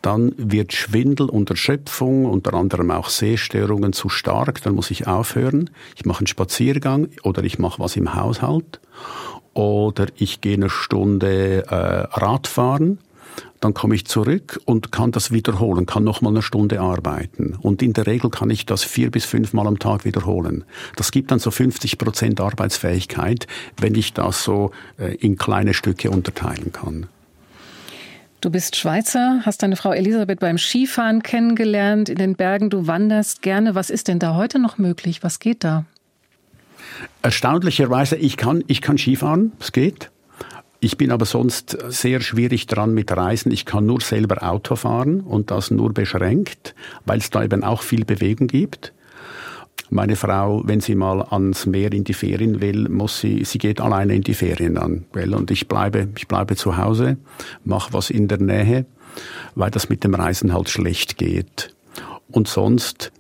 Dann 0.03 0.33
wird 0.37 0.75
Schwindel 0.75 1.29
und 1.29 1.51
Erschöpfung, 1.51 2.27
unter 2.27 2.55
anderem 2.55 2.91
auch 2.91 3.09
Sehstörungen 3.09 3.93
zu 3.93 4.09
stark, 4.09 4.63
dann 4.63 4.75
muss 4.75 4.91
ich 4.91 5.07
aufhören. 5.07 5.71
Ich 5.97 6.05
mache 6.05 6.21
einen 6.21 6.27
Spaziergang 6.27 7.09
oder 7.23 7.43
ich 7.43 7.59
mache 7.59 7.81
was 7.81 7.97
im 7.97 8.15
Haushalt 8.15 8.81
oder 9.55 10.07
ich 10.17 10.41
gehe 10.41 10.55
eine 10.55 10.71
Stunde 10.71 11.65
äh, 11.67 11.75
Radfahren 11.75 12.99
dann 13.61 13.75
komme 13.75 13.95
ich 13.95 14.07
zurück 14.07 14.61
und 14.65 14.93
kann 14.93 15.13
das 15.13 15.33
wiederholen, 15.33 15.87
kann 15.87 16.05
noch 16.05 16.21
mal 16.21 16.31
eine 16.31 16.43
Stunde 16.43 16.81
arbeiten. 16.81 17.57
Und 17.61 17.83
in 17.83 17.93
der 17.93 18.07
Regel 18.07 18.31
kann 18.31 18.51
ich 18.51 18.67
das 18.67 18.85
vier 18.85 19.11
bis 19.11 19.25
fünfmal 19.25 19.67
am 19.67 19.79
Tag 19.79 20.05
wiederholen. 20.05 20.65
Das 20.97 21.11
gibt 21.11 21.31
dann 21.31 21.39
so 21.39 21.51
50 21.51 21.99
Prozent 21.99 22.41
Arbeitsfähigkeit, 22.41 23.47
wenn 23.77 23.95
ich 23.95 24.13
das 24.13 24.45
so 24.45 24.71
äh, 24.99 25.15
in 25.17 25.37
kleine 25.37 25.75
Stücke 25.75 26.11
unterteilen 26.11 26.73
kann. 26.73 27.07
Du 28.41 28.51
bist 28.51 28.77
Schweizer, 28.77 29.41
hast 29.45 29.65
deine 29.65 29.75
Frau 29.75 29.93
Elisabeth 29.93 30.39
beim 30.39 30.59
Skifahren 30.59 31.25
kennengelernt 31.25 32.09
in 32.09 32.19
den 32.19 32.37
Bergen. 32.37 32.71
Du 32.71 32.87
wanderst 32.87 33.43
gerne. 33.43 33.75
Was 33.75 33.91
ist 33.91 34.07
denn 34.07 34.21
da 34.21 34.37
heute 34.37 34.61
noch 34.61 34.79
möglich? 34.79 35.25
Was 35.25 35.41
geht 35.41 35.65
da? 35.65 35.85
Erstaunlicherweise, 37.23 38.15
ich 38.15 38.37
kann, 38.37 38.63
ich 38.69 38.81
kann 38.81 38.97
Skifahren, 38.97 39.53
es 39.59 39.73
geht. 39.73 40.11
Ich 40.81 40.97
bin 40.97 41.11
aber 41.11 41.25
sonst 41.25 41.77
sehr 41.89 42.21
schwierig 42.21 42.69
dran 42.69 42.95
mit 42.95 43.11
Reisen. 43.11 43.51
Ich 43.51 43.65
kann 43.65 43.87
nur 43.87 44.01
selber 44.01 44.49
Auto 44.49 44.77
fahren 44.77 45.21
und 45.21 45.51
das 45.51 45.73
nur 45.73 45.93
beschränkt, 45.93 46.75
weil 47.05 47.19
es 47.19 47.31
da 47.31 47.43
eben 47.43 47.65
auch 47.65 47.83
viel 47.83 48.05
Bewegung 48.05 48.47
gibt. 48.47 48.93
Meine 49.91 50.17
Frau, 50.17 50.63
wenn 50.67 50.81
sie 50.81 50.95
mal 50.95 51.23
ans 51.23 51.67
Meer 51.67 51.93
in 51.93 52.05
die 52.05 52.15
Ferien 52.15 52.61
will, 52.61 52.89
muss 52.89 53.21
sie, 53.21 53.45
sie 53.45 53.59
geht 53.59 53.81
alleine 53.81 54.15
in 54.15 54.23
die 54.23 54.35
Ferien 54.35 54.75
dann. 54.75 55.07
Und 55.15 55.51
ich 55.51 55.67
bleibe, 55.67 56.09
ich 56.17 56.29
bleibe 56.29 56.57
zu 56.57 56.77
Hause, 56.77 57.17
mache 57.65 57.93
was 57.93 58.11
in 58.11 58.29
der 58.29 58.39
Nähe, 58.39 58.87
weil 59.55 59.71
das 59.71 59.89
mit 59.89 60.05
dem 60.05 60.15
Reisen 60.15 60.53
halt 60.53 60.69
schlecht 60.69 61.17
geht. 61.17 61.75
Und 62.31 62.47
sonst, 62.47 63.11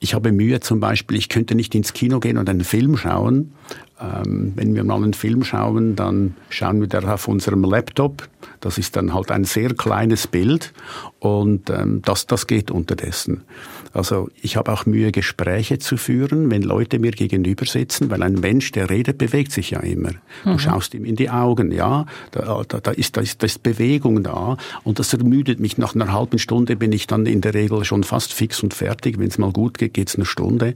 ich 0.00 0.14
habe 0.14 0.32
Mühe 0.32 0.60
zum 0.60 0.80
Beispiel, 0.80 1.18
ich 1.18 1.28
könnte 1.28 1.54
nicht 1.54 1.74
ins 1.74 1.92
Kino 1.92 2.20
gehen 2.20 2.38
und 2.38 2.48
einen 2.48 2.64
Film 2.64 2.96
schauen, 2.96 3.52
ähm, 4.00 4.52
wenn 4.56 4.74
wir 4.74 4.82
mal 4.82 4.96
einen 4.96 5.12
Film 5.12 5.44
schauen, 5.44 5.94
dann 5.94 6.34
schauen 6.48 6.80
wir 6.80 6.88
da 6.88 7.00
auf 7.12 7.28
unserem 7.28 7.62
Laptop. 7.62 8.26
Das 8.60 8.78
ist 8.78 8.96
dann 8.96 9.12
halt 9.12 9.30
ein 9.30 9.44
sehr 9.44 9.74
kleines 9.74 10.26
Bild 10.26 10.72
und 11.18 11.68
ähm, 11.68 12.00
das, 12.02 12.26
das 12.26 12.46
geht 12.46 12.70
unterdessen. 12.70 13.42
Also 13.92 14.28
ich 14.40 14.56
habe 14.56 14.72
auch 14.72 14.86
Mühe, 14.86 15.10
Gespräche 15.10 15.78
zu 15.78 15.96
führen, 15.96 16.50
wenn 16.50 16.62
Leute 16.62 16.98
mir 16.98 17.10
gegenüber 17.10 17.66
sitzen, 17.66 18.10
weil 18.10 18.22
ein 18.22 18.34
Mensch, 18.34 18.70
der 18.72 18.88
redet, 18.88 19.18
bewegt 19.18 19.52
sich 19.52 19.70
ja 19.70 19.80
immer. 19.80 20.10
Du 20.44 20.50
mhm. 20.50 20.58
schaust 20.58 20.94
ihm 20.94 21.04
in 21.04 21.16
die 21.16 21.30
Augen, 21.30 21.72
ja, 21.72 22.06
da, 22.30 22.62
da, 22.66 22.80
da, 22.80 22.90
ist, 22.92 23.16
da, 23.16 23.20
ist, 23.20 23.42
da 23.42 23.46
ist 23.46 23.62
Bewegung 23.62 24.22
da 24.22 24.56
und 24.84 24.98
das 24.98 25.12
ermüdet 25.12 25.58
mich. 25.58 25.78
Nach 25.78 25.94
einer 25.94 26.12
halben 26.12 26.38
Stunde 26.38 26.76
bin 26.76 26.92
ich 26.92 27.06
dann 27.06 27.26
in 27.26 27.40
der 27.40 27.54
Regel 27.54 27.84
schon 27.84 28.04
fast 28.04 28.32
fix 28.32 28.62
und 28.62 28.74
fertig. 28.74 29.18
Wenn 29.18 29.28
es 29.28 29.38
mal 29.38 29.52
gut 29.52 29.78
geht, 29.78 29.94
geht's 29.94 30.14
eine 30.14 30.24
Stunde. 30.24 30.74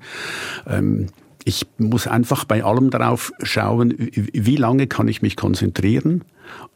Ähm, 0.66 1.08
ich 1.44 1.66
muss 1.78 2.06
einfach 2.06 2.44
bei 2.44 2.64
allem 2.64 2.90
darauf 2.90 3.32
schauen, 3.42 3.94
wie 3.98 4.56
lange 4.56 4.86
kann 4.86 5.08
ich 5.08 5.20
mich 5.20 5.36
konzentrieren 5.36 6.24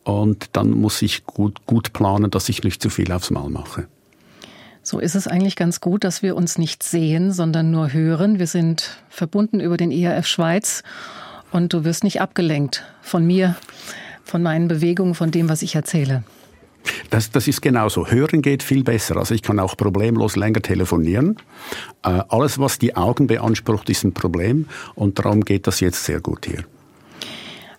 und 0.04 0.50
dann 0.52 0.70
muss 0.70 1.02
ich 1.02 1.24
gut, 1.24 1.66
gut 1.66 1.92
planen, 1.92 2.30
dass 2.30 2.48
ich 2.48 2.62
nicht 2.62 2.82
zu 2.82 2.90
viel 2.90 3.10
aufs 3.12 3.30
Mal 3.30 3.48
mache. 3.48 3.88
So 4.88 5.00
ist 5.00 5.14
es 5.14 5.28
eigentlich 5.28 5.54
ganz 5.54 5.82
gut, 5.82 6.02
dass 6.02 6.22
wir 6.22 6.34
uns 6.34 6.56
nicht 6.56 6.82
sehen, 6.82 7.30
sondern 7.30 7.70
nur 7.70 7.92
hören. 7.92 8.38
Wir 8.38 8.46
sind 8.46 8.96
verbunden 9.10 9.60
über 9.60 9.76
den 9.76 9.90
IAF 9.90 10.26
Schweiz 10.26 10.82
und 11.52 11.74
du 11.74 11.84
wirst 11.84 12.04
nicht 12.04 12.22
abgelenkt 12.22 12.86
von 13.02 13.26
mir, 13.26 13.54
von 14.24 14.42
meinen 14.42 14.66
Bewegungen, 14.66 15.14
von 15.14 15.30
dem, 15.30 15.50
was 15.50 15.60
ich 15.60 15.74
erzähle. 15.74 16.22
Das, 17.10 17.30
das 17.30 17.46
ist 17.48 17.60
genauso. 17.60 18.06
Hören 18.06 18.40
geht 18.40 18.62
viel 18.62 18.82
besser. 18.82 19.18
Also 19.18 19.34
ich 19.34 19.42
kann 19.42 19.60
auch 19.60 19.76
problemlos 19.76 20.36
länger 20.36 20.62
telefonieren. 20.62 21.36
Äh, 22.02 22.22
alles, 22.30 22.58
was 22.58 22.78
die 22.78 22.96
Augen 22.96 23.26
beansprucht, 23.26 23.90
ist 23.90 24.04
ein 24.04 24.14
Problem 24.14 24.68
und 24.94 25.18
darum 25.18 25.44
geht 25.44 25.66
das 25.66 25.80
jetzt 25.80 26.02
sehr 26.02 26.22
gut 26.22 26.46
hier. 26.46 26.64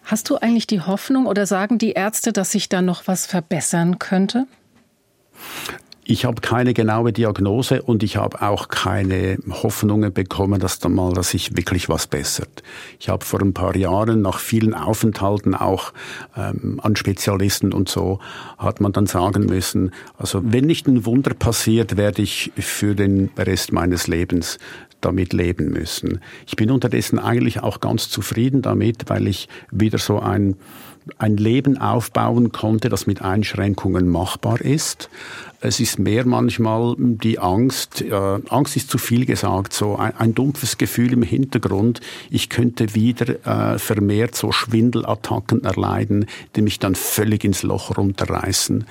Hast 0.04 0.30
du 0.30 0.36
eigentlich 0.36 0.68
die 0.68 0.82
Hoffnung 0.82 1.26
oder 1.26 1.48
sagen 1.48 1.80
die 1.80 1.94
Ärzte, 1.94 2.34
dass 2.34 2.52
sich 2.52 2.70
da 2.70 2.84
noch 2.84 3.08
was 3.08 3.26
verbessern 3.26 3.98
könnte? 3.98 4.46
Ich 6.12 6.26
habe 6.26 6.42
keine 6.42 6.74
genaue 6.74 7.14
Diagnose 7.14 7.84
und 7.84 8.02
ich 8.02 8.18
habe 8.18 8.42
auch 8.42 8.70
keine 8.70 9.38
Hoffnungen 9.48 10.12
bekommen, 10.12 10.60
dass 10.60 10.80
da 10.80 10.90
mal, 10.90 11.14
dass 11.14 11.30
sich 11.30 11.56
wirklich 11.56 11.88
was 11.88 12.08
bessert. 12.08 12.64
Ich 13.00 13.10
habe 13.10 13.24
vor 13.24 13.40
ein 13.42 13.54
paar 13.54 13.76
Jahren 13.76 14.24
nach 14.24 14.40
vielen 14.40 14.74
Aufenthalten 14.74 15.54
auch 15.54 15.94
ähm, 16.36 16.80
an 16.82 16.96
Spezialisten 16.96 17.74
und 17.74 17.90
so 17.90 18.18
hat 18.58 18.82
man 18.82 18.92
dann 18.92 19.06
sagen 19.06 19.46
müssen, 19.46 19.92
also 20.18 20.42
wenn 20.44 20.66
nicht 20.66 20.88
ein 20.88 21.06
Wunder 21.06 21.36
passiert, 21.36 21.96
werde 21.96 22.24
ich 22.24 22.52
für 22.58 22.96
den 22.96 23.30
Rest 23.38 23.72
meines 23.72 24.08
Lebens 24.08 24.58
damit 25.02 25.32
leben 25.32 25.70
müssen. 25.70 26.22
Ich 26.48 26.56
bin 26.56 26.72
unterdessen 26.72 27.20
eigentlich 27.20 27.62
auch 27.62 27.82
ganz 27.82 28.10
zufrieden 28.10 28.64
damit, 28.64 29.12
weil 29.12 29.28
ich 29.28 29.48
wieder 29.70 30.00
so 30.00 30.20
ein 30.20 30.56
ein 31.18 31.38
Leben 31.38 31.78
aufbauen 31.78 32.52
konnte, 32.52 32.90
das 32.90 33.08
mit 33.08 33.22
Einschränkungen 33.22 34.08
machbar 34.08 34.62
ist. 34.62 35.10
Es 35.62 35.82
ist 35.82 36.00
mehr 36.00 36.26
manchmal 36.26 36.96
die 36.98 37.38
Angst, 37.38 38.02
äh, 38.02 38.14
Angst 38.14 38.78
ist 38.78 38.90
zu 38.90 38.98
viel 38.98 39.26
gesagt, 39.26 39.74
so 39.74 39.98
ein, 39.98 40.16
ein, 40.16 40.34
dumpfes 40.34 40.78
Gefühl 40.78 41.12
im 41.12 41.22
Hintergrund, 41.22 42.00
ich 42.30 42.50
könnte 42.50 42.96
wieder 42.96 43.74
äh, 43.74 43.78
vermehrt 43.78 44.36
so 44.36 44.54
Schwindelattacken 44.54 45.66
erleiden, 45.66 46.28
die 46.56 46.62
mich 46.62 46.80
dann 46.80 46.96
völlig 46.96 47.44
ins 47.44 47.64
Loch 47.64 47.98
runterreißen. 47.98 48.86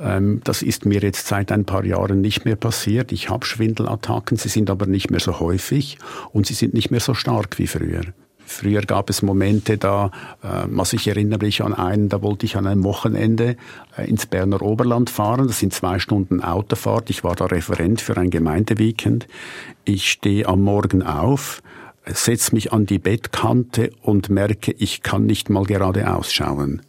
Ähm, 0.00 0.40
das 0.44 0.62
ist 0.62 0.86
mir 0.86 1.00
jetzt 1.00 1.26
seit 1.26 1.52
ein 1.52 1.66
paar 1.66 1.84
Jahren 1.84 2.22
nicht 2.22 2.46
mehr 2.46 2.56
passiert. 2.56 3.12
Ich 3.12 3.28
habe 3.28 3.44
Schwindelattacken, 3.44 4.38
sie 4.38 4.48
sind 4.48 4.70
aber 4.70 4.86
nicht 4.86 5.10
mehr 5.10 5.20
so 5.20 5.40
häufig 5.40 5.98
und 6.32 6.46
sie 6.46 6.54
sind 6.54 6.72
nicht 6.72 6.90
mehr 6.90 7.00
so 7.00 7.12
stark 7.12 7.58
wie 7.58 7.66
früher. 7.66 8.14
Früher 8.46 8.82
gab 8.82 9.10
es 9.10 9.22
Momente, 9.22 9.78
da, 9.78 10.10
äh, 10.42 10.66
was 10.66 10.92
ich 10.92 11.08
erinnere 11.08 11.44
mich 11.44 11.62
an 11.62 11.74
einen, 11.74 12.08
da 12.08 12.22
wollte 12.22 12.46
ich 12.46 12.56
an 12.56 12.66
einem 12.66 12.84
Wochenende 12.84 13.56
äh, 13.96 14.08
ins 14.08 14.26
Berner 14.26 14.62
Oberland 14.62 15.10
fahren. 15.10 15.46
Das 15.46 15.58
sind 15.58 15.72
zwei 15.72 15.98
Stunden 15.98 16.42
Autofahrt. 16.42 17.10
Ich 17.10 17.24
war 17.24 17.34
da 17.34 17.46
Referent 17.46 18.00
für 18.00 18.16
ein 18.16 18.30
Gemeindeweekend. 18.30 19.26
Ich 19.84 20.10
stehe 20.10 20.46
am 20.46 20.62
Morgen 20.62 21.02
auf, 21.02 21.62
setze 22.06 22.54
mich 22.54 22.72
an 22.72 22.86
die 22.86 22.98
Bettkante 22.98 23.90
und 24.02 24.28
merke, 24.28 24.72
ich 24.72 25.02
kann 25.02 25.26
nicht 25.26 25.50
mal 25.50 25.64
gerade 25.64 26.14
ausschauen. 26.14 26.82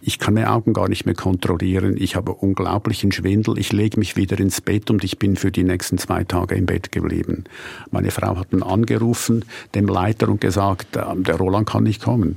Ich 0.00 0.18
kann 0.18 0.34
meine 0.34 0.50
Augen 0.50 0.72
gar 0.72 0.88
nicht 0.88 1.06
mehr 1.06 1.14
kontrollieren. 1.14 1.96
Ich 1.98 2.16
habe 2.16 2.32
unglaublichen 2.32 3.12
Schwindel. 3.12 3.58
Ich 3.58 3.72
lege 3.72 3.98
mich 3.98 4.16
wieder 4.16 4.38
ins 4.38 4.60
Bett 4.60 4.90
und 4.90 5.02
ich 5.02 5.18
bin 5.18 5.36
für 5.36 5.50
die 5.50 5.64
nächsten 5.64 5.98
zwei 5.98 6.24
Tage 6.24 6.54
im 6.54 6.66
Bett 6.66 6.92
geblieben. 6.92 7.44
Meine 7.90 8.10
Frau 8.10 8.36
hat 8.36 8.48
dann 8.52 8.62
angerufen, 8.62 9.44
dem 9.74 9.86
Leiter, 9.86 10.28
und 10.28 10.40
gesagt, 10.40 10.96
ähm, 10.96 11.24
der 11.24 11.36
Roland 11.36 11.68
kann 11.68 11.82
nicht 11.82 12.02
kommen. 12.02 12.36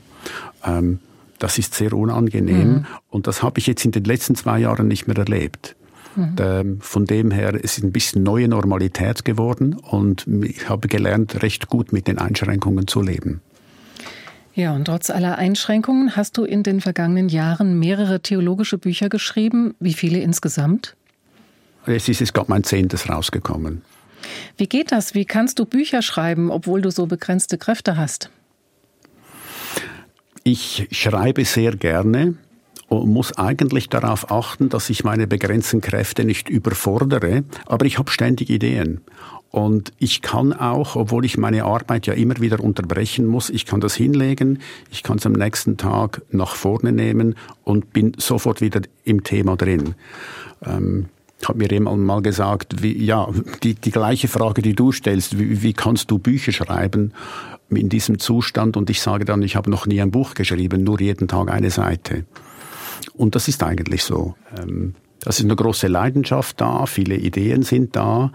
Ähm, 0.66 1.00
das 1.38 1.58
ist 1.58 1.74
sehr 1.74 1.94
unangenehm 1.94 2.70
mhm. 2.70 2.86
und 3.10 3.26
das 3.26 3.42
habe 3.42 3.60
ich 3.60 3.68
jetzt 3.68 3.86
in 3.86 3.92
den 3.92 4.04
letzten 4.04 4.36
zwei 4.36 4.60
Jahren 4.60 4.88
nicht 4.88 5.08
mehr 5.08 5.18
erlebt. 5.18 5.76
Mhm. 6.16 6.80
Von 6.82 7.06
dem 7.06 7.32
her 7.32 7.54
es 7.54 7.78
ist 7.78 7.84
ein 7.84 7.92
bisschen 7.92 8.24
neue 8.24 8.48
Normalität 8.48 9.24
geworden 9.24 9.76
und 9.76 10.28
ich 10.28 10.68
habe 10.68 10.88
gelernt, 10.88 11.42
recht 11.42 11.70
gut 11.70 11.94
mit 11.94 12.08
den 12.08 12.18
Einschränkungen 12.18 12.88
zu 12.88 13.02
leben. 13.02 13.42
Ja, 14.60 14.74
und 14.74 14.84
trotz 14.84 15.10
aller 15.10 15.38
Einschränkungen 15.38 16.18
hast 16.18 16.38
du 16.38 16.44
in 16.44 16.64
den 16.64 16.82
vergangenen 16.82 17.30
Jahren 17.30 17.80
mehrere 17.80 18.20
theologische 18.20 18.78
Bücher 18.78 19.08
geschrieben. 19.08 19.74
Wie 19.80 19.94
viele 19.94 20.20
insgesamt? 20.20 20.98
Es 21.86 22.10
ist 22.10 22.20
jetzt 22.20 22.34
gerade 22.34 22.52
mein 22.52 22.66
zehntes 22.66 23.08
rausgekommen. 23.08 23.84
Wie 24.58 24.68
geht 24.68 24.92
das? 24.92 25.14
Wie 25.14 25.24
kannst 25.24 25.60
du 25.60 25.66
Bücher 25.66 26.02
schreiben, 26.02 26.52
obwohl 26.52 26.82
du 26.82 26.92
so 26.92 27.06
begrenzte 27.06 27.58
Kräfte 27.58 27.96
hast? 27.96 28.32
Ich 30.44 30.90
schreibe 30.92 31.46
sehr 31.46 31.78
gerne 31.78 32.36
und 32.90 33.08
muss 33.08 33.38
eigentlich 33.38 33.88
darauf 33.88 34.30
achten, 34.30 34.68
dass 34.68 34.90
ich 34.90 35.06
meine 35.06 35.26
begrenzten 35.26 35.80
Kräfte 35.80 36.26
nicht 36.26 36.50
überfordere, 36.50 37.46
aber 37.66 37.86
ich 37.86 37.98
habe 37.98 38.12
ständig 38.12 38.50
Ideen. 38.50 39.00
Und 39.52 39.94
ich 39.98 40.22
kann 40.22 40.54
auch, 40.54 40.96
obwohl 40.96 41.26
ich 41.26 41.38
meine 41.38 41.66
Arbeit 41.66 42.06
ja 42.06 42.14
immer 42.14 42.40
wieder 42.40 42.60
unterbrechen 42.60 43.26
muss, 43.26 43.50
ich 43.50 43.66
kann 43.66 43.82
das 43.82 43.96
hinlegen, 43.96 44.60
ich 44.92 45.02
kann 45.02 45.18
es 45.18 45.26
am 45.26 45.34
nächsten 45.34 45.78
Tag 45.78 46.22
nach 46.32 46.54
vorne 46.54 46.92
nehmen 46.92 47.36
und 47.64 47.92
bin 47.92 48.14
sofort 48.18 48.62
wieder 48.62 48.82
im 49.06 49.24
Thema 49.24 49.56
drin. 49.56 49.96
Ähm, 50.64 51.08
hat 51.48 51.56
mir 51.56 51.70
jemand 51.70 52.02
mal 52.02 52.22
gesagt, 52.22 52.84
wie, 52.84 53.04
ja, 53.04 53.30
die, 53.64 53.74
die 53.74 53.92
gleiche 53.92 54.28
Frage, 54.28 54.62
die 54.62 54.76
du 54.76 54.92
stellst, 54.92 55.40
wie, 55.40 55.64
wie 55.64 55.74
kannst 55.74 56.12
du 56.12 56.20
Bücher 56.20 56.52
schreiben 56.52 57.14
in 57.70 57.90
diesem 57.90 58.20
Zustand? 58.20 58.78
Und 58.78 58.90
ich 58.90 59.02
sage 59.02 59.26
dann, 59.26 59.42
ich 59.42 59.56
habe 59.56 59.72
noch 59.72 59.88
nie 59.88 60.02
ein 60.02 60.12
Buch 60.12 60.34
geschrieben, 60.34 60.84
nur 60.84 61.00
jeden 61.00 61.28
Tag 61.28 61.50
eine 61.50 61.72
Seite. 61.72 62.26
Und 63.14 63.36
das 63.36 63.48
ist 63.48 63.64
eigentlich 63.64 64.04
so. 64.04 64.36
Ähm, 64.60 64.96
das 65.22 65.40
ist 65.40 65.46
eine 65.46 65.56
große 65.56 65.88
Leidenschaft 65.88 66.62
da, 66.62 66.86
viele 66.86 67.16
Ideen 67.16 67.64
sind 67.64 67.96
da. 67.96 68.32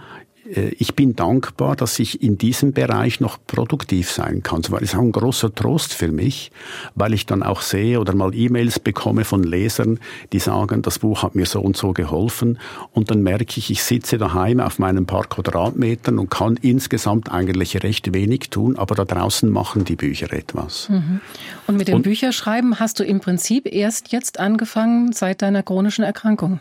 Äh, 0.52 0.70
ich 0.78 0.94
bin 0.94 1.16
dankbar, 1.16 1.76
dass 1.76 1.98
ich 1.98 2.22
in 2.22 2.38
diesem 2.38 2.72
Bereich 2.72 3.20
noch 3.20 3.38
produktiv 3.46 4.11
sein 4.11 4.42
kann. 4.42 4.62
Das 4.62 4.83
ist 4.83 4.94
auch 4.94 5.00
ein 5.00 5.12
großer 5.12 5.54
Trost 5.54 5.94
für 5.94 6.09
mich, 6.09 6.50
weil 6.94 7.14
ich 7.14 7.26
dann 7.26 7.42
auch 7.42 7.61
sehe 7.61 8.00
oder 8.00 8.14
mal 8.14 8.35
E-Mails 8.35 8.78
bekomme 8.78 9.24
von 9.24 9.42
Lesern, 9.42 9.98
die 10.33 10.38
sagen, 10.38 10.83
das 10.83 10.98
Buch 10.98 11.22
hat 11.22 11.35
mir 11.35 11.46
so 11.46 11.61
und 11.61 11.76
so 11.76 11.92
geholfen. 11.92 12.59
Und 12.92 13.11
dann 13.11 13.22
merke 13.22 13.59
ich, 13.59 13.70
ich 13.70 13.83
sitze 13.83 14.18
daheim 14.18 14.61
auf 14.61 14.78
meinen 14.78 15.07
paar 15.07 15.26
Quadratmetern 15.26 16.18
und 16.18 16.30
kann 16.30 16.59
insgesamt 16.61 17.30
eigentlich 17.30 17.83
recht 17.83 18.12
wenig 18.12 18.50
tun, 18.50 18.76
aber 18.76 18.94
da 18.94 19.04
draußen 19.04 19.50
machen 19.50 19.85
die 19.85 19.96
Bücher 19.96 20.33
etwas. 20.33 20.88
Mhm. 20.88 21.20
Und 21.66 21.76
mit 21.76 21.88
dem 21.88 21.96
und, 21.96 22.02
Bücherschreiben 22.02 22.80
hast 22.80 23.00
du 23.00 23.04
im 23.04 23.20
Prinzip 23.20 23.72
erst 23.72 24.12
jetzt 24.12 24.38
angefangen 24.40 25.12
seit 25.12 25.42
deiner 25.42 25.62
chronischen 25.62 26.04
Erkrankung? 26.04 26.61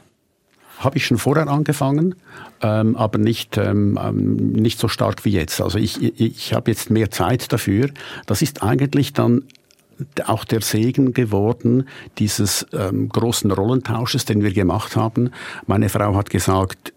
Habe 0.79 0.97
ich 0.97 1.05
schon 1.05 1.17
vorher 1.17 1.47
angefangen, 1.47 2.15
ähm, 2.61 2.95
aber 2.95 3.17
nicht, 3.17 3.57
ähm, 3.57 3.99
ähm, 4.01 4.51
nicht 4.53 4.79
so 4.79 4.87
stark 4.87 5.25
wie 5.25 5.31
jetzt. 5.31 5.61
Also 5.61 5.77
ich, 5.77 6.01
ich, 6.01 6.19
ich 6.19 6.53
habe 6.53 6.71
jetzt 6.71 6.89
mehr 6.89 7.11
Zeit 7.11 7.51
dafür. 7.53 7.89
Das 8.25 8.41
ist 8.41 8.63
eigentlich 8.63 9.13
dann 9.13 9.43
auch 10.25 10.43
der 10.43 10.61
Segen 10.61 11.13
geworden 11.13 11.87
dieses 12.17 12.65
ähm, 12.73 13.09
großen 13.09 13.51
Rollentausches, 13.51 14.25
den 14.25 14.43
wir 14.43 14.51
gemacht 14.51 14.95
haben. 14.95 15.29
Meine 15.67 15.89
Frau 15.89 16.15
hat 16.15 16.29
gesagt, 16.29 16.93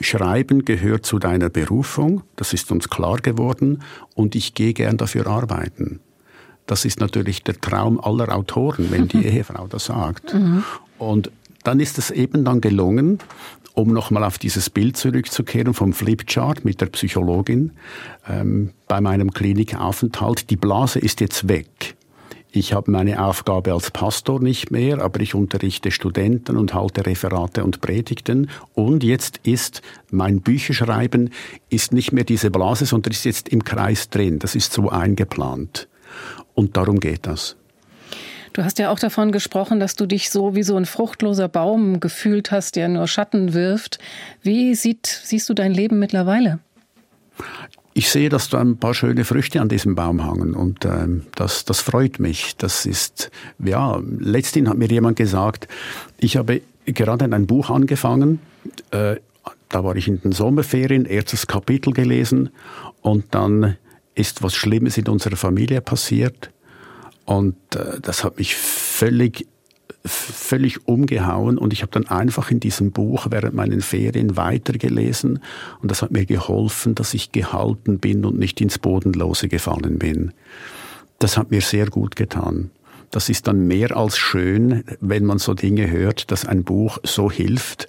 Schreiben 0.00 0.64
gehört 0.64 1.04
zu 1.06 1.18
deiner 1.18 1.48
Berufung, 1.48 2.22
das 2.36 2.52
ist 2.52 2.70
uns 2.70 2.88
klar 2.88 3.18
geworden, 3.18 3.82
und 4.14 4.36
ich 4.36 4.54
gehe 4.54 4.72
gern 4.72 4.96
dafür 4.96 5.26
arbeiten. 5.26 6.00
Das 6.66 6.84
ist 6.84 7.00
natürlich 7.00 7.42
der 7.42 7.60
Traum 7.60 7.98
aller 8.00 8.34
Autoren, 8.34 8.90
wenn 8.90 9.08
die 9.08 9.24
Ehefrau 9.26 9.66
das 9.66 9.86
sagt. 9.86 10.34
Mhm. 10.34 10.64
Und 10.98 11.30
dann 11.68 11.80
ist 11.80 11.98
es 11.98 12.10
eben 12.10 12.46
dann 12.46 12.62
gelungen, 12.62 13.18
um 13.74 13.92
nochmal 13.92 14.24
auf 14.24 14.38
dieses 14.38 14.70
Bild 14.70 14.96
zurückzukehren 14.96 15.74
vom 15.74 15.92
Flipchart 15.92 16.64
mit 16.64 16.80
der 16.80 16.86
Psychologin 16.86 17.72
ähm, 18.26 18.70
bei 18.86 19.02
meinem 19.02 19.32
Klinikaufenthalt. 19.32 20.48
Die 20.48 20.56
Blase 20.56 20.98
ist 20.98 21.20
jetzt 21.20 21.46
weg. 21.46 21.94
Ich 22.50 22.72
habe 22.72 22.90
meine 22.90 23.22
Aufgabe 23.22 23.74
als 23.74 23.90
Pastor 23.90 24.40
nicht 24.40 24.70
mehr, 24.70 25.02
aber 25.02 25.20
ich 25.20 25.34
unterrichte 25.34 25.90
Studenten 25.90 26.56
und 26.56 26.72
halte 26.72 27.04
Referate 27.04 27.62
und 27.62 27.82
Predigten. 27.82 28.48
Und 28.72 29.04
jetzt 29.04 29.40
ist 29.42 29.82
mein 30.10 30.40
Bücherschreiben 30.40 31.28
ist 31.68 31.92
nicht 31.92 32.12
mehr 32.12 32.24
diese 32.24 32.50
Blase, 32.50 32.86
sondern 32.86 33.12
ist 33.12 33.26
jetzt 33.26 33.50
im 33.50 33.62
Kreis 33.62 34.08
drin. 34.08 34.38
Das 34.38 34.54
ist 34.54 34.72
so 34.72 34.88
eingeplant. 34.88 35.86
Und 36.54 36.78
darum 36.78 36.98
geht 36.98 37.26
das. 37.26 37.56
Du 38.52 38.64
hast 38.64 38.78
ja 38.78 38.90
auch 38.90 38.98
davon 38.98 39.32
gesprochen, 39.32 39.80
dass 39.80 39.94
du 39.94 40.06
dich 40.06 40.30
so 40.30 40.54
wie 40.54 40.62
so 40.62 40.76
ein 40.76 40.86
fruchtloser 40.86 41.48
Baum 41.48 42.00
gefühlt 42.00 42.50
hast, 42.50 42.76
der 42.76 42.88
nur 42.88 43.06
Schatten 43.06 43.54
wirft. 43.54 43.98
Wie 44.42 44.74
sieht, 44.74 45.06
siehst 45.06 45.48
du 45.48 45.54
dein 45.54 45.72
Leben 45.72 45.98
mittlerweile? 45.98 46.58
Ich 47.94 48.10
sehe, 48.10 48.28
dass 48.28 48.48
da 48.48 48.60
ein 48.60 48.76
paar 48.76 48.94
schöne 48.94 49.24
Früchte 49.24 49.60
an 49.60 49.68
diesem 49.68 49.94
Baum 49.94 50.24
hangen 50.24 50.54
und 50.54 50.84
ähm, 50.84 51.26
das, 51.34 51.64
das 51.64 51.80
freut 51.80 52.20
mich. 52.20 52.56
Das 52.56 52.86
ist, 52.86 53.30
ja, 53.58 54.00
letzthin 54.18 54.68
hat 54.68 54.78
mir 54.78 54.88
jemand 54.88 55.16
gesagt, 55.16 55.66
ich 56.18 56.36
habe 56.36 56.62
gerade 56.84 57.24
ein 57.24 57.46
Buch 57.46 57.70
angefangen, 57.70 58.38
äh, 58.92 59.16
da 59.68 59.84
war 59.84 59.96
ich 59.96 60.08
in 60.08 60.20
den 60.20 60.32
Sommerferien, 60.32 61.04
erstes 61.04 61.46
Kapitel 61.46 61.92
gelesen 61.92 62.50
und 63.02 63.34
dann 63.34 63.76
ist 64.14 64.42
was 64.42 64.54
Schlimmes 64.54 64.96
in 64.96 65.08
unserer 65.08 65.36
Familie 65.36 65.80
passiert 65.80 66.50
und 67.28 67.56
äh, 67.76 68.00
das 68.00 68.24
hat 68.24 68.38
mich 68.38 68.56
völlig 68.56 69.46
völlig 70.04 70.88
umgehauen 70.88 71.58
und 71.58 71.74
ich 71.74 71.82
habe 71.82 71.92
dann 71.92 72.06
einfach 72.06 72.50
in 72.50 72.60
diesem 72.60 72.92
Buch 72.92 73.26
während 73.30 73.54
meinen 73.54 73.82
Ferien 73.82 74.38
weitergelesen 74.38 75.40
und 75.82 75.90
das 75.90 76.00
hat 76.00 76.10
mir 76.10 76.24
geholfen, 76.24 76.94
dass 76.94 77.12
ich 77.12 77.32
gehalten 77.32 77.98
bin 77.98 78.24
und 78.24 78.38
nicht 78.38 78.60
ins 78.62 78.78
Bodenlose 78.78 79.48
gefallen 79.48 79.98
bin. 79.98 80.32
Das 81.18 81.36
hat 81.36 81.50
mir 81.50 81.60
sehr 81.60 81.86
gut 81.88 82.16
getan. 82.16 82.70
Das 83.10 83.28
ist 83.28 83.46
dann 83.46 83.66
mehr 83.66 83.94
als 83.94 84.16
schön, 84.16 84.84
wenn 85.00 85.26
man 85.26 85.38
so 85.38 85.52
Dinge 85.52 85.90
hört, 85.90 86.30
dass 86.30 86.46
ein 86.46 86.64
Buch 86.64 86.98
so 87.02 87.30
hilft. 87.30 87.88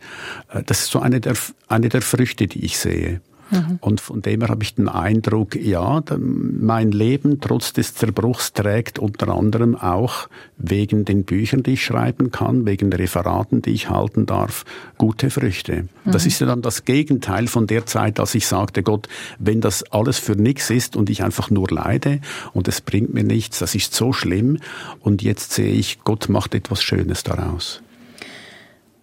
Äh, 0.52 0.64
das 0.66 0.82
ist 0.82 0.92
so 0.92 1.00
eine 1.00 1.22
der, 1.22 1.36
eine 1.70 1.88
der 1.88 2.02
Früchte, 2.02 2.48
die 2.48 2.66
ich 2.66 2.78
sehe. 2.78 3.22
Mhm. 3.52 3.80
Und 3.82 4.02
von 4.02 4.22
dem 4.22 4.42
her 4.42 4.50
habe 4.50 4.64
ich 4.64 4.76
den 4.76 4.88
Eindruck, 4.88 5.56
ja, 5.56 6.04
mein 6.18 6.92
Leben 6.92 7.40
trotz 7.40 7.74
des 7.74 7.96
Zerbruchs 7.96 8.54
trägt 8.54 9.00
unter 9.00 9.30
anderem 9.30 9.76
auch 9.76 10.30
wegen 10.58 11.06
den 11.06 11.24
Büchern, 11.24 11.64
die 11.64 11.74
ich 11.74 11.84
schreiben 11.84 12.32
kann, 12.32 12.66
wegen 12.66 12.92
Referaten, 12.94 13.62
die 13.62 13.72
ich 13.72 13.90
halten 13.90 14.26
darf, 14.26 14.66
gute 14.98 15.30
Früchte. 15.30 15.88
Mhm. 16.06 16.12
Das 16.12 16.26
ist 16.26 16.40
ja 16.40 16.48
dann 16.48 16.62
das 16.62 16.86
Gegenteil 16.86 17.48
von 17.48 17.68
der 17.68 17.86
Zeit, 17.86 18.20
als 18.20 18.36
ich 18.36 18.48
sagte, 18.48 18.84
Gott, 18.84 19.08
wenn 19.40 19.62
das 19.62 19.84
alles 19.92 20.20
für 20.20 20.36
nichts 20.36 20.70
ist 20.70 20.96
und 20.96 21.10
ich 21.10 21.24
einfach 21.24 21.50
nur 21.50 21.70
leide 21.70 22.20
und 22.54 22.68
es 22.68 22.82
bringt 22.82 23.14
mir 23.14 23.24
nichts, 23.24 23.60
das 23.60 23.76
ist 23.76 23.94
so 23.94 24.14
schlimm. 24.14 24.60
Und 25.00 25.22
jetzt 25.22 25.54
sehe 25.54 25.74
ich, 25.74 26.04
Gott 26.04 26.30
macht 26.30 26.54
etwas 26.54 26.84
Schönes 26.84 27.24
daraus. 27.24 27.82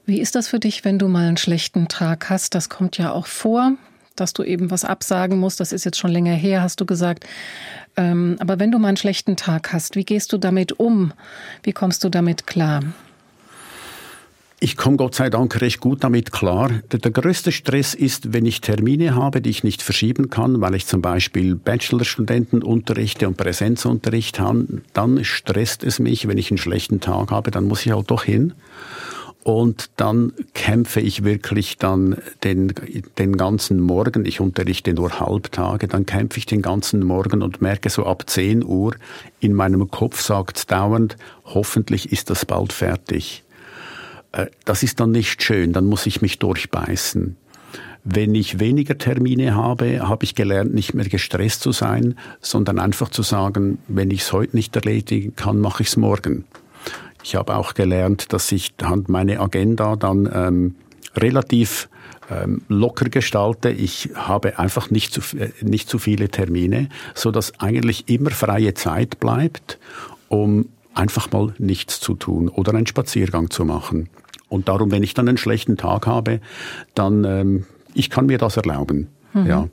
Wie 0.05 0.21
ist 0.21 0.37
das 0.37 0.47
für 0.47 0.61
dich, 0.61 0.85
wenn 0.85 1.01
du 1.01 1.09
mal 1.09 1.27
einen 1.27 1.37
schlechten 1.37 1.89
Tag 1.89 2.31
hast? 2.31 2.55
Das 2.55 2.69
kommt 2.69 2.97
ja 2.97 3.11
auch 3.11 3.27
vor 3.27 3.73
dass 4.21 4.33
du 4.33 4.43
eben 4.43 4.71
was 4.71 4.85
absagen 4.85 5.39
musst. 5.39 5.61
Das 5.61 5.73
ist 5.73 5.85
jetzt 5.85 5.99
schon 5.99 6.11
länger 6.11 6.35
her, 6.35 6.63
hast 6.63 6.81
du 6.81 6.87
gesagt. 6.87 7.25
Ähm, 7.97 8.37
aber 8.41 8.59
wenn 8.59 8.71
du 8.71 8.79
mal 8.79 8.89
einen 8.89 8.97
schlechten 8.97 9.37
Tag 9.37 9.73
hast, 9.73 9.97
wie 9.97 10.05
gehst 10.05 10.33
du 10.33 10.39
damit 10.39 10.73
um? 10.79 11.13
Wie 11.63 11.73
kommst 11.73 12.05
du 12.05 12.09
damit 12.09 12.47
klar? 12.47 12.83
Ich 14.59 14.79
komme 14.79 14.97
Gott 14.97 15.15
sei 15.15 15.29
Dank 15.29 15.61
recht 15.61 15.81
gut 15.81 16.03
damit 16.03 16.33
klar. 16.33 16.71
Der, 16.91 16.99
der, 16.99 17.11
größte 17.11 17.53
Stress 17.53 17.93
ist, 17.93 18.33
wenn 18.33 18.47
ich 18.47 18.63
Termine 18.63 19.15
habe, 19.15 19.43
die 19.43 19.51
ich 19.51 19.65
nicht 19.65 19.83
verschieben 19.83 20.31
kann, 20.31 20.63
weil 20.63 20.75
ich 20.75 20.87
zum 20.87 21.03
Beispiel 21.03 21.55
Bachelorstudenten 21.55 22.63
unterrichte 22.63 23.29
und 23.29 23.37
Präsenzunterricht 23.37 24.41
habe, 24.41 24.83
dann 24.95 25.23
stresst 25.25 25.85
es 25.85 25.99
mich, 25.99 26.27
wenn 26.27 26.39
ich 26.39 26.51
einen 26.51 26.57
schlechten 26.57 27.01
Tag 27.01 27.33
habe, 27.33 27.51
dann 27.51 27.67
muss 27.67 27.85
ich 27.85 27.93
halt 27.93 28.11
doch 28.11 28.25
hin. 28.25 28.55
Und 29.47 29.91
dann 29.95 30.33
kämpfe 30.55 30.99
ich 30.99 31.23
wirklich 31.23 31.79
dann 31.79 32.17
den, 32.43 32.75
den 33.17 33.37
ganzen 33.37 33.79
Morgen, 33.79 34.25
ich 34.27 34.41
unterrichte 34.41 34.93
nur 34.93 35.21
Halbtage, 35.21 35.87
dann 35.87 36.05
kämpfe 36.05 36.39
ich 36.39 36.47
den 36.47 36.63
ganzen 36.63 37.05
Morgen 37.05 37.43
und 37.43 37.63
merke 37.63 37.89
so 37.89 38.07
ab 38.07 38.29
10 38.29 38.65
Uhr, 38.65 38.97
in 39.39 39.53
meinem 39.53 39.89
Kopf 39.89 40.21
sagt 40.21 40.73
dauernd, 40.73 41.17
hoffentlich 41.45 42.11
ist 42.11 42.29
das 42.29 42.45
bald 42.45 42.73
fertig. 42.73 43.45
Äh, 44.33 44.47
das 44.65 44.83
ist 44.83 44.99
dann 44.99 45.13
nicht 45.13 45.41
schön, 45.45 45.73
dann 45.73 45.87
muss 45.87 46.07
ich 46.07 46.21
mich 46.23 46.41
durchbeißen. 46.41 47.37
Wenn 48.03 48.35
ich 48.35 48.59
weniger 48.59 48.99
Termine 48.99 49.55
habe, 49.55 50.09
habe 50.09 50.25
ich 50.25 50.35
gelernt, 50.35 50.75
nicht 50.75 50.93
mehr 50.93 51.09
gestresst 51.09 51.61
zu 51.61 51.71
sein, 51.71 52.19
sondern 52.41 52.81
einfach 52.81 53.11
zu 53.11 53.23
sagen, 53.23 53.79
wenn 53.87 54.11
ich 54.11 54.23
es 54.23 54.33
heute 54.33 54.57
nicht 54.57 54.75
erledigen 54.75 55.37
kann, 55.37 55.61
mache 55.61 55.85
ich 55.85 55.91
es 55.91 55.97
morgen. 55.97 56.47
Ich 57.27 57.35
habe 57.35 57.57
auch 57.57 57.75
gelernt, 57.75 58.33
dass 58.33 58.53
ich 58.53 58.75
meine 59.09 59.41
Agenda 59.41 59.97
dann 59.97 60.31
ähm, 60.33 60.77
relativ 61.17 61.89
ähm, 62.31 62.63
locker 62.69 63.09
gestalte. 63.09 63.69
Ich 63.69 64.11
habe 64.15 64.61
einfach 64.61 64.91
nicht 64.91 65.13
zu, 65.13 65.37
äh, 65.37 65.51
nicht 65.61 65.89
zu 65.89 65.99
viele 65.99 66.29
Termine, 66.29 66.89
so 67.17 67.33
dass 67.33 67.59
eigentlich 67.59 68.09
immer 68.09 68.31
freie 68.31 68.75
Zeit 68.75 69.19
bleibt, 69.19 69.81
um 70.29 70.69
einfach 70.95 71.33
mal 71.33 71.53
nichts 71.59 71.99
zu 71.99 72.15
tun 72.15 72.49
oder 72.49 72.73
einen 72.73 72.87
Spaziergang 72.87 73.51
zu 73.51 73.65
machen. 73.65 74.09
Und 74.49 74.69
darum, 74.69 74.93
wenn 74.93 75.03
ich 75.03 75.13
dann 75.13 75.29
einen 75.29 75.37
schlechten 75.37 75.77
Tag 75.77 76.07
habe, 76.07 76.41
dann 76.95 77.25
ähm, 77.25 77.67
ich 77.93 78.09
kann 78.09 78.27
mir 78.27 78.39
das 78.39 78.57
erlauben. 78.57 79.09
Mhm. 79.33 79.47
Ja. 79.47 79.69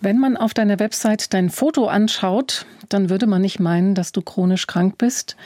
Wenn 0.00 0.20
man 0.20 0.36
auf 0.36 0.54
deiner 0.54 0.78
Website 0.78 1.34
dein 1.34 1.50
Foto 1.50 1.88
anschaut, 1.88 2.64
dann 2.88 3.10
würde 3.10 3.26
man 3.26 3.42
nicht 3.42 3.58
meinen, 3.58 3.96
dass 3.96 4.12
du 4.12 4.22
chronisch 4.22 4.68
krank 4.68 4.98
bist. 4.98 5.36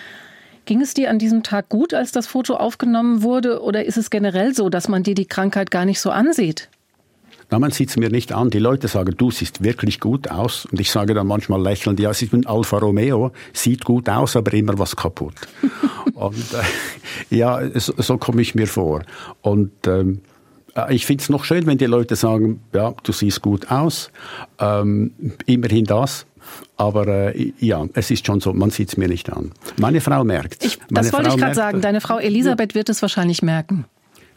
Ging 0.64 0.80
es 0.80 0.94
dir 0.94 1.10
an 1.10 1.18
diesem 1.18 1.42
Tag 1.42 1.68
gut, 1.68 1.92
als 1.92 2.12
das 2.12 2.26
Foto 2.26 2.54
aufgenommen 2.54 3.22
wurde, 3.22 3.62
oder 3.62 3.84
ist 3.84 3.96
es 3.96 4.10
generell 4.10 4.54
so, 4.54 4.68
dass 4.68 4.88
man 4.88 5.02
dir 5.02 5.14
die 5.14 5.26
Krankheit 5.26 5.70
gar 5.70 5.84
nicht 5.84 6.00
so 6.00 6.10
ansieht? 6.10 6.68
Na, 7.50 7.58
man 7.58 7.70
sieht 7.70 7.90
es 7.90 7.96
mir 7.98 8.08
nicht 8.08 8.32
an. 8.32 8.48
Die 8.48 8.58
Leute 8.58 8.88
sagen, 8.88 9.14
du 9.16 9.30
siehst 9.30 9.62
wirklich 9.62 10.00
gut 10.00 10.30
aus. 10.30 10.64
Und 10.64 10.80
ich 10.80 10.90
sage 10.90 11.12
dann 11.12 11.26
manchmal 11.26 11.60
lächelnd, 11.60 12.00
ja, 12.00 12.10
es 12.10 12.22
ist 12.22 12.32
ein 12.32 12.46
Alfa 12.46 12.78
Romeo, 12.78 13.32
sieht 13.52 13.84
gut 13.84 14.08
aus, 14.08 14.36
aber 14.36 14.54
immer 14.54 14.78
was 14.78 14.96
kaputt. 14.96 15.34
und 16.14 16.54
äh, 16.54 17.36
ja, 17.36 17.60
so, 17.78 17.92
so 17.98 18.16
komme 18.16 18.40
ich 18.40 18.54
mir 18.54 18.66
vor. 18.66 19.02
Und 19.42 19.72
ähm, 19.86 20.22
äh, 20.74 20.94
ich 20.94 21.04
finde 21.04 21.22
es 21.22 21.28
noch 21.28 21.44
schön, 21.44 21.66
wenn 21.66 21.76
die 21.76 21.84
Leute 21.84 22.16
sagen, 22.16 22.62
ja, 22.72 22.94
du 23.02 23.12
siehst 23.12 23.42
gut 23.42 23.70
aus. 23.70 24.10
Ähm, 24.58 25.12
immerhin 25.44 25.84
das. 25.84 26.24
Aber 26.76 27.34
äh, 27.34 27.52
ja, 27.58 27.86
es 27.94 28.10
ist 28.10 28.26
schon 28.26 28.40
so, 28.40 28.52
man 28.52 28.70
sieht 28.70 28.88
es 28.88 28.96
mir 28.96 29.08
nicht 29.08 29.32
an. 29.32 29.52
Meine 29.78 30.00
Frau 30.00 30.24
merkt 30.24 30.64
ich, 30.64 30.78
Das 30.90 31.12
wollte 31.12 31.26
Frau 31.26 31.34
ich 31.34 31.40
gerade 31.40 31.54
sagen. 31.54 31.80
Deine 31.80 32.00
Frau 32.00 32.18
Elisabeth 32.18 32.72
ja. 32.72 32.76
wird 32.76 32.88
es 32.88 33.02
wahrscheinlich 33.02 33.42
merken. 33.42 33.84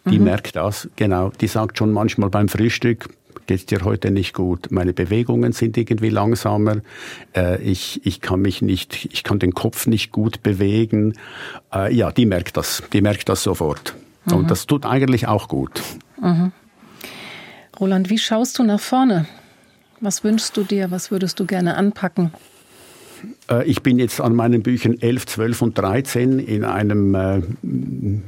Die 0.05 0.19
mhm. 0.19 0.25
merkt 0.25 0.55
das, 0.55 0.87
genau. 0.95 1.31
Die 1.41 1.47
sagt 1.47 1.77
schon 1.77 1.91
manchmal 1.91 2.29
beim 2.29 2.47
Frühstück, 2.47 3.09
geht 3.47 3.71
dir 3.71 3.83
heute 3.83 4.11
nicht 4.11 4.33
gut. 4.33 4.71
Meine 4.71 4.93
Bewegungen 4.93 5.51
sind 5.51 5.77
irgendwie 5.77 6.09
langsamer. 6.09 6.77
Äh, 7.35 7.61
ich, 7.61 8.05
ich 8.05 8.21
kann 8.21 8.41
mich 8.41 8.61
nicht, 8.61 9.09
ich 9.11 9.23
kann 9.23 9.39
den 9.39 9.53
Kopf 9.53 9.87
nicht 9.87 10.11
gut 10.11 10.43
bewegen. 10.43 11.13
Äh, 11.73 11.93
ja, 11.93 12.11
die 12.11 12.25
merkt 12.25 12.57
das. 12.57 12.83
Die 12.93 13.01
merkt 13.01 13.29
das 13.29 13.43
sofort. 13.43 13.95
Mhm. 14.25 14.33
Und 14.33 14.51
das 14.51 14.67
tut 14.67 14.85
eigentlich 14.85 15.27
auch 15.27 15.47
gut. 15.47 15.81
Mhm. 16.21 16.51
Roland, 17.79 18.09
wie 18.09 18.17
schaust 18.17 18.57
du 18.59 18.63
nach 18.63 18.79
vorne? 18.79 19.25
Was 20.01 20.23
wünschst 20.23 20.55
du 20.57 20.63
dir? 20.63 20.91
Was 20.91 21.11
würdest 21.11 21.39
du 21.39 21.45
gerne 21.45 21.75
anpacken? 21.77 22.31
Äh, 23.49 23.65
ich 23.65 23.81
bin 23.81 23.99
jetzt 23.99 24.21
an 24.21 24.35
meinen 24.35 24.63
Büchern 24.63 24.99
11, 24.99 25.25
12 25.27 25.61
und 25.61 25.77
13 25.77 26.39
in 26.39 26.63
einem, 26.63 27.15
äh, 27.15 27.41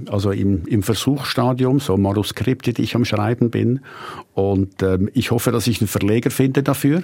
also 0.10 0.32
im, 0.32 0.66
im 0.66 0.84
Versuchsstadium, 0.84 1.80
so 1.80 1.98
Manuskripte, 1.98 2.74
die 2.74 2.84
ich 2.84 2.96
am 2.96 3.06
Schreiben 3.06 3.50
bin. 3.50 3.82
Und 4.34 4.82
ähm, 4.84 5.10
ich 5.14 5.32
hoffe, 5.32 5.52
dass 5.52 5.68
ich 5.68 5.82
einen 5.82 5.88
Verleger 5.88 6.32
finde 6.32 6.64
dafür 6.64 7.04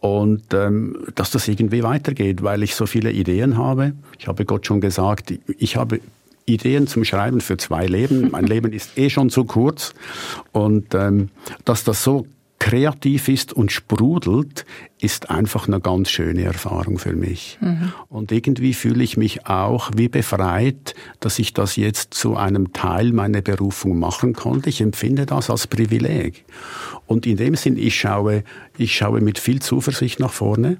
und 0.00 0.54
ähm, 0.54 0.96
dass 1.14 1.30
das 1.30 1.48
irgendwie 1.48 1.82
weitergeht, 1.82 2.42
weil 2.42 2.62
ich 2.62 2.74
so 2.74 2.86
viele 2.86 3.12
Ideen 3.12 3.56
habe. 3.56 3.92
Ich 4.18 4.28
habe 4.28 4.44
Gott 4.44 4.66
schon 4.66 4.80
gesagt, 4.80 5.32
ich 5.58 5.76
habe 5.76 6.00
Ideen 6.46 6.86
zum 6.86 7.04
Schreiben 7.04 7.40
für 7.40 7.56
zwei 7.56 7.86
Leben. 7.86 8.30
Mein 8.30 8.46
Leben 8.46 8.72
ist 8.72 8.96
eh 8.96 9.10
schon 9.10 9.30
zu 9.30 9.44
kurz. 9.44 9.94
Und 10.52 10.94
ähm, 10.94 11.28
dass 11.64 11.84
das 11.84 12.02
so 12.02 12.26
kreativ 12.58 13.28
ist 13.28 13.52
und 13.52 13.70
sprudelt, 13.70 14.66
ist 15.00 15.30
einfach 15.30 15.68
eine 15.68 15.80
ganz 15.80 16.10
schöne 16.10 16.42
Erfahrung 16.42 16.98
für 16.98 17.12
mich. 17.12 17.58
Mhm. 17.60 17.92
Und 18.08 18.32
irgendwie 18.32 18.74
fühle 18.74 19.04
ich 19.04 19.16
mich 19.16 19.46
auch 19.46 19.90
wie 19.94 20.08
befreit, 20.08 20.94
dass 21.20 21.38
ich 21.38 21.54
das 21.54 21.76
jetzt 21.76 22.14
zu 22.14 22.36
einem 22.36 22.72
Teil 22.72 23.12
meiner 23.12 23.42
Berufung 23.42 23.98
machen 23.98 24.32
konnte. 24.32 24.68
Ich 24.70 24.80
empfinde 24.80 25.24
das 25.24 25.50
als 25.50 25.66
Privileg. 25.66 26.44
Und 27.06 27.26
in 27.26 27.36
dem 27.36 27.54
Sinn, 27.54 27.76
ich 27.76 27.96
schaue, 27.98 28.42
ich 28.76 28.96
schaue 28.96 29.20
mit 29.20 29.38
viel 29.38 29.62
Zuversicht 29.62 30.18
nach 30.18 30.32
vorne. 30.32 30.78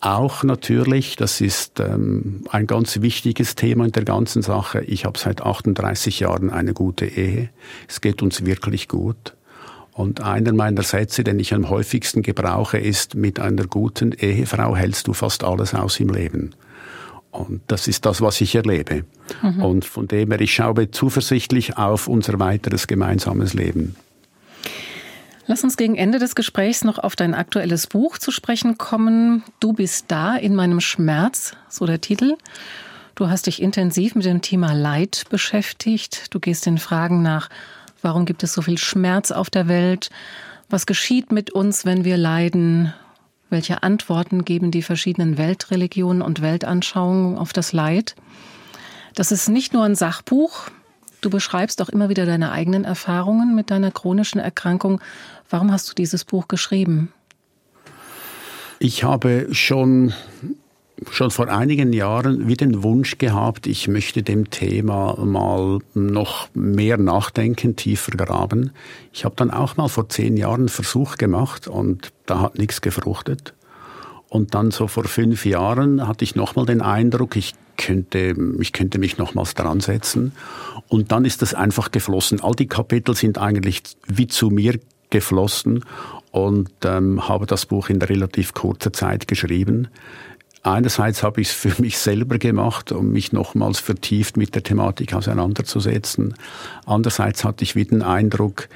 Auch 0.00 0.44
natürlich, 0.44 1.16
das 1.16 1.40
ist 1.40 1.80
ähm, 1.80 2.44
ein 2.50 2.66
ganz 2.66 3.00
wichtiges 3.00 3.54
Thema 3.54 3.86
in 3.86 3.92
der 3.92 4.04
ganzen 4.04 4.42
Sache. 4.42 4.82
Ich 4.82 5.04
habe 5.04 5.18
seit 5.18 5.42
38 5.42 6.20
Jahren 6.20 6.50
eine 6.50 6.74
gute 6.74 7.06
Ehe. 7.06 7.48
Es 7.88 8.00
geht 8.00 8.22
uns 8.22 8.44
wirklich 8.44 8.88
gut. 8.88 9.34
Und 9.96 10.20
einer 10.20 10.52
meiner 10.52 10.82
Sätze, 10.82 11.24
den 11.24 11.40
ich 11.40 11.54
am 11.54 11.70
häufigsten 11.70 12.20
gebrauche, 12.20 12.76
ist, 12.76 13.14
mit 13.14 13.40
einer 13.40 13.66
guten 13.66 14.12
Ehefrau 14.12 14.76
hältst 14.76 15.06
du 15.06 15.14
fast 15.14 15.42
alles 15.42 15.74
aus 15.74 15.98
im 16.00 16.10
Leben. 16.10 16.54
Und 17.30 17.62
das 17.68 17.88
ist 17.88 18.04
das, 18.04 18.20
was 18.20 18.42
ich 18.42 18.54
erlebe. 18.54 19.04
Mhm. 19.40 19.62
Und 19.64 19.84
von 19.86 20.06
dem 20.06 20.30
her, 20.30 20.40
ich 20.42 20.54
schaue 20.54 20.90
zuversichtlich 20.90 21.78
auf 21.78 22.08
unser 22.08 22.38
weiteres 22.38 22.86
gemeinsames 22.86 23.54
Leben. 23.54 23.96
Lass 25.46 25.64
uns 25.64 25.78
gegen 25.78 25.94
Ende 25.94 26.18
des 26.18 26.34
Gesprächs 26.34 26.84
noch 26.84 26.98
auf 26.98 27.16
dein 27.16 27.32
aktuelles 27.32 27.86
Buch 27.86 28.18
zu 28.18 28.30
sprechen 28.30 28.76
kommen. 28.76 29.44
Du 29.60 29.72
bist 29.72 30.06
da 30.08 30.36
in 30.36 30.54
meinem 30.54 30.80
Schmerz, 30.80 31.52
so 31.70 31.86
der 31.86 32.02
Titel. 32.02 32.34
Du 33.14 33.30
hast 33.30 33.46
dich 33.46 33.62
intensiv 33.62 34.14
mit 34.14 34.26
dem 34.26 34.42
Thema 34.42 34.74
Leid 34.74 35.24
beschäftigt. 35.30 36.34
Du 36.34 36.38
gehst 36.38 36.66
den 36.66 36.76
Fragen 36.76 37.22
nach, 37.22 37.48
Warum 38.06 38.24
gibt 38.24 38.44
es 38.44 38.52
so 38.52 38.62
viel 38.62 38.78
Schmerz 38.78 39.32
auf 39.32 39.50
der 39.50 39.66
Welt? 39.66 40.10
Was 40.70 40.86
geschieht 40.86 41.32
mit 41.32 41.50
uns, 41.50 41.84
wenn 41.84 42.04
wir 42.04 42.16
leiden? 42.16 42.94
Welche 43.50 43.82
Antworten 43.82 44.44
geben 44.44 44.70
die 44.70 44.82
verschiedenen 44.82 45.38
Weltreligionen 45.38 46.22
und 46.22 46.40
Weltanschauungen 46.40 47.36
auf 47.36 47.52
das 47.52 47.72
Leid? 47.72 48.14
Das 49.16 49.32
ist 49.32 49.48
nicht 49.48 49.72
nur 49.72 49.82
ein 49.82 49.96
Sachbuch. 49.96 50.68
Du 51.20 51.30
beschreibst 51.30 51.82
auch 51.82 51.88
immer 51.88 52.08
wieder 52.08 52.26
deine 52.26 52.52
eigenen 52.52 52.84
Erfahrungen 52.84 53.56
mit 53.56 53.72
deiner 53.72 53.90
chronischen 53.90 54.38
Erkrankung. 54.38 55.00
Warum 55.50 55.72
hast 55.72 55.90
du 55.90 55.94
dieses 55.94 56.24
Buch 56.24 56.46
geschrieben? 56.46 57.12
Ich 58.78 59.02
habe 59.02 59.48
schon 59.50 60.12
schon 61.10 61.30
vor 61.30 61.48
einigen 61.48 61.92
Jahren 61.92 62.48
wie 62.48 62.56
den 62.56 62.82
Wunsch 62.82 63.18
gehabt, 63.18 63.66
ich 63.66 63.88
möchte 63.88 64.22
dem 64.22 64.50
Thema 64.50 65.16
mal 65.22 65.80
noch 65.94 66.48
mehr 66.54 66.96
nachdenken, 66.96 67.76
tiefer 67.76 68.12
graben. 68.12 68.72
Ich 69.12 69.24
habe 69.24 69.36
dann 69.36 69.50
auch 69.50 69.76
mal 69.76 69.88
vor 69.88 70.08
zehn 70.08 70.36
Jahren 70.36 70.60
einen 70.62 70.68
Versuch 70.68 71.16
gemacht 71.16 71.68
und 71.68 72.12
da 72.24 72.40
hat 72.40 72.58
nichts 72.58 72.80
gefruchtet. 72.80 73.54
Und 74.28 74.54
dann 74.54 74.70
so 74.70 74.88
vor 74.88 75.04
fünf 75.04 75.46
Jahren 75.46 76.06
hatte 76.06 76.24
ich 76.24 76.34
nochmal 76.34 76.66
den 76.66 76.82
Eindruck, 76.82 77.36
ich 77.36 77.54
könnte, 77.76 78.34
ich 78.58 78.72
könnte 78.72 78.98
mich 78.98 79.18
nochmals 79.18 79.54
dran 79.54 79.80
setzen. 79.80 80.32
Und 80.88 81.12
dann 81.12 81.24
ist 81.24 81.42
das 81.42 81.54
einfach 81.54 81.90
geflossen. 81.90 82.40
All 82.42 82.54
die 82.54 82.66
Kapitel 82.66 83.14
sind 83.14 83.38
eigentlich 83.38 83.82
wie 84.08 84.26
zu 84.26 84.48
mir 84.48 84.78
geflossen 85.10 85.84
und 86.32 86.70
ähm, 86.84 87.28
habe 87.28 87.46
das 87.46 87.66
Buch 87.66 87.88
in 87.88 88.02
relativ 88.02 88.52
kurzer 88.52 88.92
Zeit 88.92 89.28
geschrieben. 89.28 89.88
Einerseits 90.66 91.22
habe 91.22 91.40
ich 91.40 91.48
es 91.50 91.54
für 91.54 91.80
mich 91.80 91.96
selber 91.96 92.38
gemacht, 92.38 92.90
um 92.90 93.12
mich 93.12 93.32
nochmals 93.32 93.78
vertieft 93.78 94.36
mit 94.36 94.56
der 94.56 94.64
Thematik 94.64 95.14
auseinanderzusetzen. 95.14 96.34
Andererseits 96.84 97.44
hatte 97.44 97.62
ich 97.62 97.76
wieder 97.76 97.90
den 97.90 98.02
Eindruck, 98.02 98.68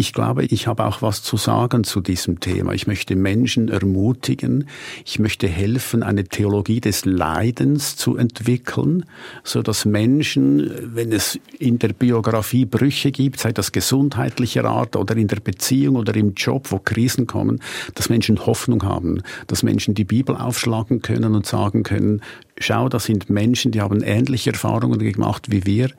ich 0.00 0.14
glaube, 0.14 0.44
ich 0.46 0.66
habe 0.66 0.86
auch 0.86 1.02
was 1.02 1.22
zu 1.22 1.36
sagen 1.36 1.84
zu 1.84 2.00
diesem 2.00 2.40
Thema. 2.40 2.72
Ich 2.72 2.86
möchte 2.86 3.16
Menschen 3.16 3.68
ermutigen. 3.68 4.66
Ich 5.04 5.18
möchte 5.18 5.46
helfen, 5.46 6.02
eine 6.02 6.24
Theologie 6.24 6.80
des 6.80 7.04
Leidens 7.04 7.96
zu 7.96 8.16
entwickeln, 8.16 9.04
so 9.44 9.60
dass 9.60 9.84
Menschen, 9.84 10.94
wenn 10.94 11.12
es 11.12 11.38
in 11.58 11.78
der 11.78 11.92
Biografie 11.92 12.64
Brüche 12.64 13.10
gibt, 13.10 13.40
sei 13.40 13.52
das 13.52 13.72
gesundheitlicher 13.72 14.64
Art 14.64 14.96
oder 14.96 15.14
in 15.18 15.28
der 15.28 15.40
Beziehung 15.40 15.96
oder 15.96 16.16
im 16.16 16.32
Job, 16.32 16.70
wo 16.70 16.78
Krisen 16.78 17.26
kommen, 17.26 17.60
dass 17.94 18.08
Menschen 18.08 18.46
Hoffnung 18.46 18.82
haben, 18.84 19.22
dass 19.48 19.62
Menschen 19.62 19.92
die 19.92 20.04
Bibel 20.04 20.34
aufschlagen 20.34 21.02
können 21.02 21.34
und 21.34 21.44
sagen 21.44 21.82
können, 21.82 22.22
schau, 22.58 22.88
das 22.88 23.04
sind 23.04 23.30
Menschen, 23.30 23.72
die 23.72 23.80
haben 23.80 24.02
ähnliche 24.02 24.50
Erfahrungen 24.50 24.98
gemacht 24.98 25.50
wie 25.50 25.66
wir 25.66 25.90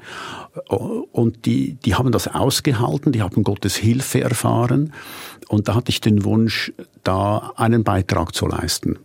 und 1.11 1.45
die, 1.45 1.75
die 1.85 1.95
haben 1.95 2.11
das 2.11 2.27
ausgehalten, 2.27 3.11
die 3.11 3.21
haben 3.21 3.43
Gottes 3.43 3.75
Hilfe 3.75 4.21
erfahren 4.21 4.93
und 5.47 5.67
da 5.67 5.75
hatte 5.75 5.89
ich 5.89 6.01
den 6.01 6.23
Wunsch, 6.23 6.71
da 7.03 7.53
einen 7.55 7.83
Beitrag 7.83 8.33
zu 8.33 8.47
leisten. 8.47 8.97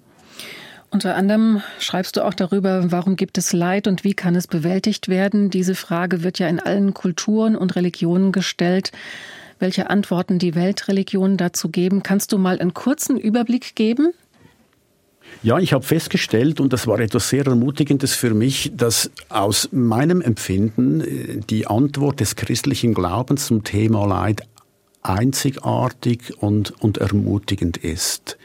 Unter 0.91 1.17
anderem 1.17 1.63
schreibst 1.79 2.17
du 2.17 2.25
auch 2.25 2.35
darüber, 2.35 2.91
warum 2.93 3.17
gibt 3.17 3.39
es 3.39 3.53
Leid 3.53 3.89
und 3.89 4.05
wie 4.05 4.15
kann 4.15 4.35
es 4.35 4.47
bewältigt 4.47 5.09
werden. 5.09 5.51
Diese 5.51 5.75
Frage 5.75 6.23
wird 6.23 6.39
ja 6.39 6.49
in 6.49 6.61
allen 6.61 6.95
Kulturen 6.95 7.57
und 7.57 7.77
Religionen 7.77 8.33
gestellt. 8.33 8.93
Welche 9.59 9.91
Antworten 9.91 10.39
die 10.39 10.55
Weltreligionen 10.55 11.37
dazu 11.37 11.71
geben, 11.71 12.03
kannst 12.03 12.33
du 12.33 12.39
mal 12.39 12.59
einen 12.61 12.75
kurzen 12.75 13.19
Überblick 13.19 13.75
geben? 13.75 14.13
Ja, 15.43 15.59
ich 15.59 15.73
habe 15.73 15.85
festgestellt, 15.85 16.61
und 16.61 16.73
das 16.73 16.87
war 16.87 16.99
etwas 16.99 17.29
sehr 17.29 17.47
Ermutigendes 17.47 18.15
für 18.15 18.35
mich, 18.35 18.73
dass 18.75 19.11
aus 19.29 19.69
meinem 19.73 20.21
Empfinden 20.21 21.01
äh, 21.01 21.41
die 21.49 21.67
Antwort 21.67 22.21
des 22.21 22.37
christlichen 22.37 22.95
Glaubens 22.95 23.47
zum 23.47 23.63
Thema 23.63 24.07
Leid 24.07 24.43
einzigartig 25.03 26.35
und, 26.41 26.73
und 26.83 26.99
ermutigend 26.99 27.77
ist. 27.77 28.39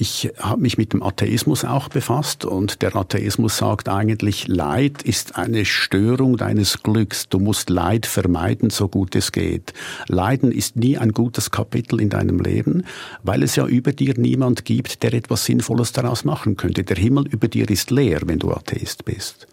Ich 0.00 0.30
habe 0.38 0.62
mich 0.62 0.78
mit 0.78 0.92
dem 0.92 1.02
Atheismus 1.02 1.64
auch 1.64 1.88
befasst 1.88 2.44
und 2.44 2.82
der 2.82 2.94
Atheismus 2.94 3.56
sagt 3.56 3.88
eigentlich, 3.88 4.46
Leid 4.46 5.02
ist 5.02 5.36
eine 5.36 5.64
Störung 5.64 6.36
deines 6.36 6.84
Glücks. 6.84 7.28
Du 7.28 7.40
musst 7.40 7.68
Leid 7.68 8.06
vermeiden, 8.06 8.70
so 8.70 8.86
gut 8.86 9.16
es 9.16 9.32
geht. 9.32 9.74
Leiden 10.06 10.52
ist 10.52 10.76
nie 10.76 10.96
ein 10.96 11.10
gutes 11.10 11.50
Kapitel 11.50 12.00
in 12.00 12.10
deinem 12.10 12.38
Leben, 12.38 12.84
weil 13.24 13.42
es 13.42 13.56
ja 13.56 13.66
über 13.66 13.90
dir 13.90 14.14
niemand 14.16 14.64
gibt, 14.64 15.02
der 15.02 15.14
etwas 15.14 15.46
Sinnvolles 15.46 15.90
daraus 15.90 16.24
machen 16.24 16.56
könnte. 16.56 16.84
Der 16.84 16.96
Himmel 16.96 17.26
über 17.26 17.48
dir 17.48 17.68
ist 17.68 17.90
leer, 17.90 18.20
wenn 18.24 18.38
du 18.38 18.52
Atheist 18.52 19.04
bist. 19.04 19.48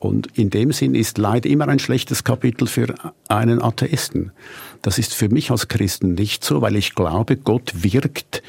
Und 0.00 0.36
in 0.36 0.50
dem 0.50 0.72
Sinn 0.72 0.96
ist 0.96 1.16
Leid 1.16 1.46
immer 1.46 1.68
ein 1.68 1.78
schlechtes 1.78 2.24
Kapitel 2.24 2.66
für 2.66 2.92
einen 3.28 3.62
Atheisten. 3.62 4.32
Das 4.82 4.98
ist 4.98 5.14
für 5.14 5.28
mich 5.28 5.52
als 5.52 5.68
Christen 5.68 6.14
nicht 6.14 6.42
so, 6.42 6.60
weil 6.60 6.74
ich 6.74 6.96
glaube, 6.96 7.36
Gott 7.36 7.84
wirkt 7.84 8.42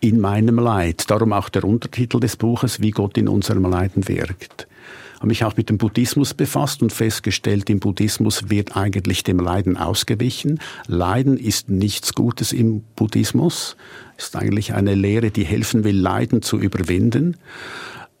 in 0.00 0.20
meinem 0.20 0.58
Leid. 0.58 1.10
Darum 1.10 1.32
auch 1.32 1.48
der 1.48 1.64
Untertitel 1.64 2.20
des 2.20 2.36
Buches, 2.36 2.80
wie 2.80 2.90
Gott 2.90 3.16
in 3.18 3.28
unserem 3.28 3.64
Leiden 3.64 4.08
wirkt. 4.08 4.66
Ich 5.14 5.22
habe 5.22 5.28
mich 5.28 5.44
auch 5.44 5.56
mit 5.56 5.68
dem 5.68 5.76
Buddhismus 5.76 6.32
befasst 6.32 6.80
und 6.80 6.94
festgestellt, 6.94 7.68
im 7.68 7.78
Buddhismus 7.78 8.48
wird 8.48 8.74
eigentlich 8.74 9.22
dem 9.22 9.38
Leiden 9.38 9.76
ausgewichen. 9.76 10.60
Leiden 10.86 11.36
ist 11.36 11.68
nichts 11.68 12.14
Gutes 12.14 12.54
im 12.54 12.82
Buddhismus. 12.96 13.76
Ist 14.16 14.34
eigentlich 14.34 14.72
eine 14.72 14.94
Lehre, 14.94 15.30
die 15.30 15.44
helfen 15.44 15.84
will, 15.84 15.98
Leiden 15.98 16.40
zu 16.40 16.58
überwinden, 16.58 17.36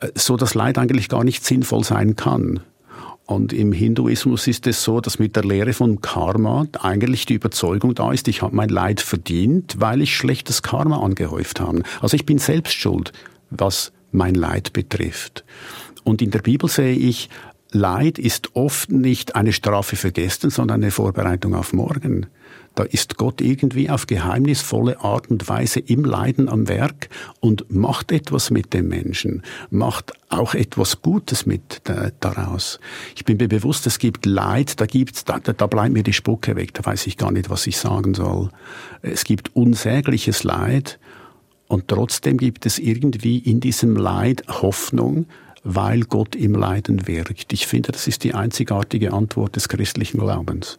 äh, 0.00 0.08
so 0.14 0.36
dass 0.36 0.54
Leid 0.54 0.76
eigentlich 0.76 1.08
gar 1.08 1.24
nicht 1.24 1.42
sinnvoll 1.42 1.84
sein 1.84 2.16
kann. 2.16 2.60
Und 3.30 3.52
im 3.52 3.70
Hinduismus 3.70 4.48
ist 4.48 4.66
es 4.66 4.82
so, 4.82 5.00
dass 5.00 5.20
mit 5.20 5.36
der 5.36 5.44
Lehre 5.44 5.72
von 5.72 6.00
Karma 6.00 6.66
eigentlich 6.80 7.26
die 7.26 7.34
Überzeugung 7.34 7.94
da 7.94 8.10
ist, 8.10 8.26
ich 8.26 8.42
habe 8.42 8.56
mein 8.56 8.70
Leid 8.70 9.00
verdient, 9.00 9.76
weil 9.78 10.02
ich 10.02 10.16
schlechtes 10.16 10.62
Karma 10.62 10.98
angehäuft 11.00 11.60
habe. 11.60 11.84
Also 12.00 12.16
ich 12.16 12.26
bin 12.26 12.38
selbst 12.38 12.74
schuld, 12.74 13.12
was 13.50 13.92
mein 14.10 14.34
Leid 14.34 14.72
betrifft. 14.72 15.44
Und 16.02 16.22
in 16.22 16.32
der 16.32 16.40
Bibel 16.40 16.68
sehe 16.68 16.96
ich, 16.96 17.30
Leid 17.70 18.18
ist 18.18 18.56
oft 18.56 18.90
nicht 18.90 19.36
eine 19.36 19.52
Strafe 19.52 19.94
für 19.94 20.10
gestern, 20.10 20.50
sondern 20.50 20.82
eine 20.82 20.90
Vorbereitung 20.90 21.54
auf 21.54 21.72
morgen. 21.72 22.26
Da 22.74 22.84
ist 22.84 23.16
Gott 23.16 23.40
irgendwie 23.40 23.90
auf 23.90 24.06
geheimnisvolle 24.06 25.00
Art 25.00 25.28
und 25.30 25.48
Weise 25.48 25.80
im 25.80 26.04
Leiden 26.04 26.48
am 26.48 26.68
Werk 26.68 27.08
und 27.40 27.70
macht 27.70 28.12
etwas 28.12 28.50
mit 28.50 28.72
dem 28.72 28.88
Menschen, 28.88 29.42
macht 29.70 30.12
auch 30.28 30.54
etwas 30.54 31.02
Gutes 31.02 31.46
mit 31.46 31.82
daraus. 32.20 32.78
Ich 33.16 33.24
bin 33.24 33.38
mir 33.38 33.48
bewusst, 33.48 33.86
es 33.86 33.98
gibt 33.98 34.24
Leid, 34.24 34.80
da 34.80 34.86
gibt's, 34.86 35.24
da, 35.24 35.40
da 35.40 35.66
bleibt 35.66 35.92
mir 35.92 36.04
die 36.04 36.12
Spucke 36.12 36.54
weg, 36.56 36.72
da 36.74 36.84
weiß 36.84 37.06
ich 37.06 37.16
gar 37.16 37.32
nicht, 37.32 37.50
was 37.50 37.66
ich 37.66 37.76
sagen 37.76 38.14
soll. 38.14 38.50
Es 39.02 39.24
gibt 39.24 39.54
unsägliches 39.56 40.44
Leid 40.44 40.98
und 41.66 41.88
trotzdem 41.88 42.36
gibt 42.38 42.66
es 42.66 42.78
irgendwie 42.78 43.38
in 43.38 43.60
diesem 43.60 43.96
Leid 43.96 44.44
Hoffnung, 44.48 45.26
weil 45.62 46.02
Gott 46.02 46.34
im 46.34 46.54
Leiden 46.54 47.06
wirkt. 47.06 47.52
Ich 47.52 47.66
finde, 47.66 47.92
das 47.92 48.06
ist 48.06 48.24
die 48.24 48.34
einzigartige 48.34 49.12
Antwort 49.12 49.56
des 49.56 49.68
christlichen 49.68 50.18
Glaubens. 50.20 50.78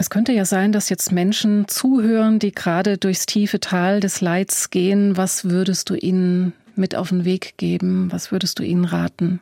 Es 0.00 0.08
könnte 0.08 0.32
ja 0.32 0.46
sein, 0.46 0.72
dass 0.72 0.88
jetzt 0.88 1.12
Menschen 1.12 1.68
zuhören, 1.68 2.38
die 2.38 2.52
gerade 2.52 2.96
durchs 2.96 3.26
tiefe 3.26 3.60
Tal 3.60 4.00
des 4.00 4.22
Leids 4.22 4.70
gehen. 4.70 5.18
Was 5.18 5.44
würdest 5.44 5.90
du 5.90 5.94
ihnen 5.94 6.54
mit 6.74 6.96
auf 6.96 7.10
den 7.10 7.26
Weg 7.26 7.58
geben? 7.58 8.10
Was 8.10 8.32
würdest 8.32 8.58
du 8.58 8.62
ihnen 8.62 8.86
raten? 8.86 9.40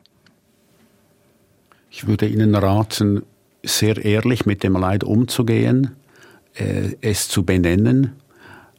Ich 1.89 2.07
würde 2.07 2.27
ihnen 2.27 2.55
raten, 2.55 3.23
sehr 3.63 4.03
ehrlich 4.03 4.45
mit 4.45 4.61
dem 4.63 4.73
Leid 4.73 5.05
umzugehen, 5.05 5.91
äh, 6.55 6.89
es 6.99 7.29
zu 7.29 7.43
benennen, 7.43 8.17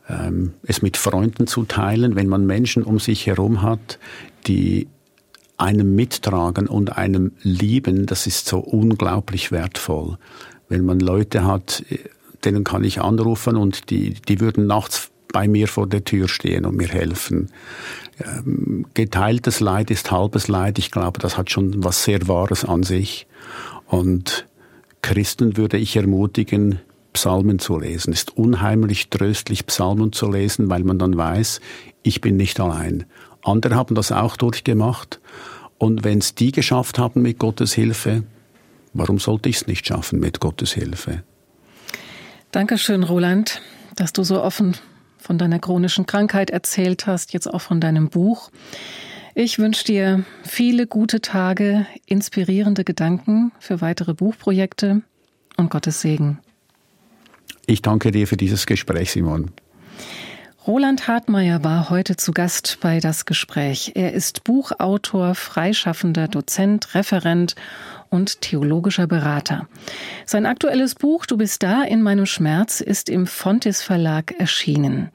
ähm, 0.07 0.53
es 0.65 0.83
mit 0.83 0.99
Freunden 0.99 1.47
zu 1.47 1.65
teilen, 1.65 2.15
wenn 2.15 2.27
man 2.27 2.45
Menschen 2.45 2.83
um 2.83 2.99
sich 2.99 3.27
herum 3.27 3.63
hat, 3.63 3.99
die 4.47 4.87
einem 5.57 5.95
mittragen 5.95 6.67
und 6.67 6.99
einem 6.99 7.33
lieben, 7.43 8.05
das 8.05 8.27
ist 8.27 8.49
so 8.49 8.59
unglaublich 8.59 9.51
wertvoll 9.51 10.19
wenn 10.71 10.87
man 10.87 11.01
Leute 11.01 11.45
hat, 11.45 11.85
denen 12.45 12.65
kann 12.65 12.85
ich 12.85 13.03
anrufen 13.03 13.57
und 13.57 13.91
die, 13.91 14.15
die 14.15 14.41
würden 14.41 14.67
nachts 14.67 15.11
bei 15.33 15.47
mir 15.47 15.69
vor 15.69 15.87
der 15.87 16.05
Tür 16.05 16.29
stehen 16.29 16.65
und 16.65 16.77
mir 16.77 16.89
helfen. 16.89 17.51
Ähm, 18.25 18.87
geteiltes 18.95 19.61
Leid 19.61 19.91
ist 19.91 20.11
halbes 20.11 20.49
Leid. 20.49 20.79
Ich 20.79 20.91
glaube, 20.91 21.21
das 21.21 21.37
hat 21.37 21.51
schon 21.51 21.85
was 21.85 22.05
sehr 22.05 22.27
Wahres 22.27 22.65
an 22.65 22.83
sich. 22.83 23.27
Und 23.87 24.47
Christen 25.03 25.57
würde 25.57 25.77
ich 25.77 25.97
ermutigen, 25.97 26.81
Psalmen 27.13 27.59
zu 27.59 27.79
lesen. 27.79 28.13
Es 28.13 28.21
ist 28.21 28.37
unheimlich 28.37 29.09
tröstlich, 29.09 29.67
Psalmen 29.67 30.13
zu 30.13 30.31
lesen, 30.31 30.71
weil 30.71 30.85
man 30.85 30.99
dann 30.99 31.17
weiß, 31.17 31.61
ich 32.03 32.21
bin 32.21 32.37
nicht 32.37 32.61
allein. 32.61 33.05
Andere 33.43 33.75
haben 33.75 33.95
das 33.95 34.13
auch 34.13 34.37
durchgemacht. 34.37 35.21
Und 35.79 36.05
wenn 36.05 36.19
es 36.19 36.35
die 36.35 36.53
geschafft 36.53 36.99
haben 36.99 37.23
mit 37.23 37.39
Gottes 37.39 37.73
Hilfe, 37.73 38.23
Warum 38.93 39.19
sollte 39.19 39.49
ich 39.49 39.57
es 39.57 39.67
nicht 39.67 39.87
schaffen 39.87 40.21
mit 40.21 40.41
Gottes 40.41 40.73
Hilfe? 40.73 41.23
Dankeschön, 42.51 43.05
Roland, 43.05 43.63
dass 43.95 44.13
du 44.13 44.25
so 44.25 44.43
offen 44.43 44.77
von 45.19 45.39
deiner 45.39 45.59
chronischen 45.59 46.07
Krankheit 46.07 46.51
erzählt 46.51 47.07
hast, 47.07 47.33
jetzt 47.33 47.47
auch 47.47 47.61
von 47.61 47.81
deinem 47.81 48.09
Buch. 48.09 48.51
Ich 49.35 49.59
wünsche 49.59 49.85
dir 49.85 50.25
viele 50.43 50.87
gute 50.87 51.21
Tage, 51.21 51.87
inspirierende 52.07 52.83
Gedanken 52.83 53.53
für 53.61 53.81
weitere 53.81 54.15
Buchprojekte 54.15 55.03
und 55.57 55.71
Gottes 55.71 56.01
Segen. 56.01 56.41
Ich 57.67 57.83
danke 57.83 58.11
dir 58.11 58.27
für 58.27 58.37
dieses 58.37 58.67
Gespräch, 58.67 59.13
Simon. 59.13 59.53
Roland 60.67 61.09
Hartmeier 61.09 61.65
war 61.65 61.89
heute 61.89 62.17
zu 62.17 62.33
Gast 62.33 62.79
bei 62.81 63.01
Das 63.01 63.25
Gespräch. 63.25 63.93
Er 63.95 64.13
ist 64.13 64.45
Buchautor, 64.45 65.35
freischaffender 65.35 66.29
Dozent, 66.29 66.95
Referent 66.95 67.55
und 68.11 68.41
theologischer 68.41 69.07
Berater. 69.07 69.69
Sein 70.27 70.45
aktuelles 70.45 70.95
Buch 70.95 71.27
Du 71.27 71.37
bist 71.37 71.63
da 71.63 71.83
in 71.83 72.03
meinem 72.03 72.27
Schmerz 72.27 72.81
ist 72.81 73.09
im 73.09 73.27
Fontis 73.27 73.83
Verlag 73.83 74.33
erschienen. 74.39 75.11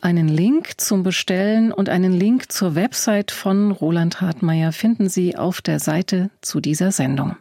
Einen 0.00 0.26
Link 0.26 0.80
zum 0.80 1.04
Bestellen 1.04 1.70
und 1.70 1.88
einen 1.88 2.12
Link 2.12 2.50
zur 2.50 2.74
Website 2.74 3.30
von 3.30 3.70
Roland 3.70 4.20
Hartmeier 4.20 4.72
finden 4.72 5.08
Sie 5.08 5.36
auf 5.36 5.60
der 5.60 5.78
Seite 5.78 6.30
zu 6.40 6.60
dieser 6.60 6.90
Sendung. 6.90 7.36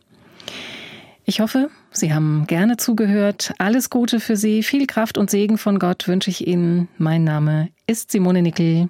Ich 1.26 1.39
hoffe, 1.39 1.70
Sie 1.92 2.14
haben 2.14 2.46
gerne 2.48 2.78
zugehört. 2.78 3.54
Alles 3.58 3.89
Gute 3.89 4.20
für 4.20 4.36
Sie, 4.36 4.64
viel 4.64 4.86
Kraft 4.86 5.18
und 5.18 5.32
Segen 5.32 5.58
von 5.58 5.80
Gott 5.80 6.08
wünsche 6.08 6.30
ich 6.30 6.46
Ihnen. 6.46 6.88
Mein 6.98 7.24
Name 7.24 7.70
ist 7.88 8.12
Simone 8.12 8.42
Nickel. 8.42 8.89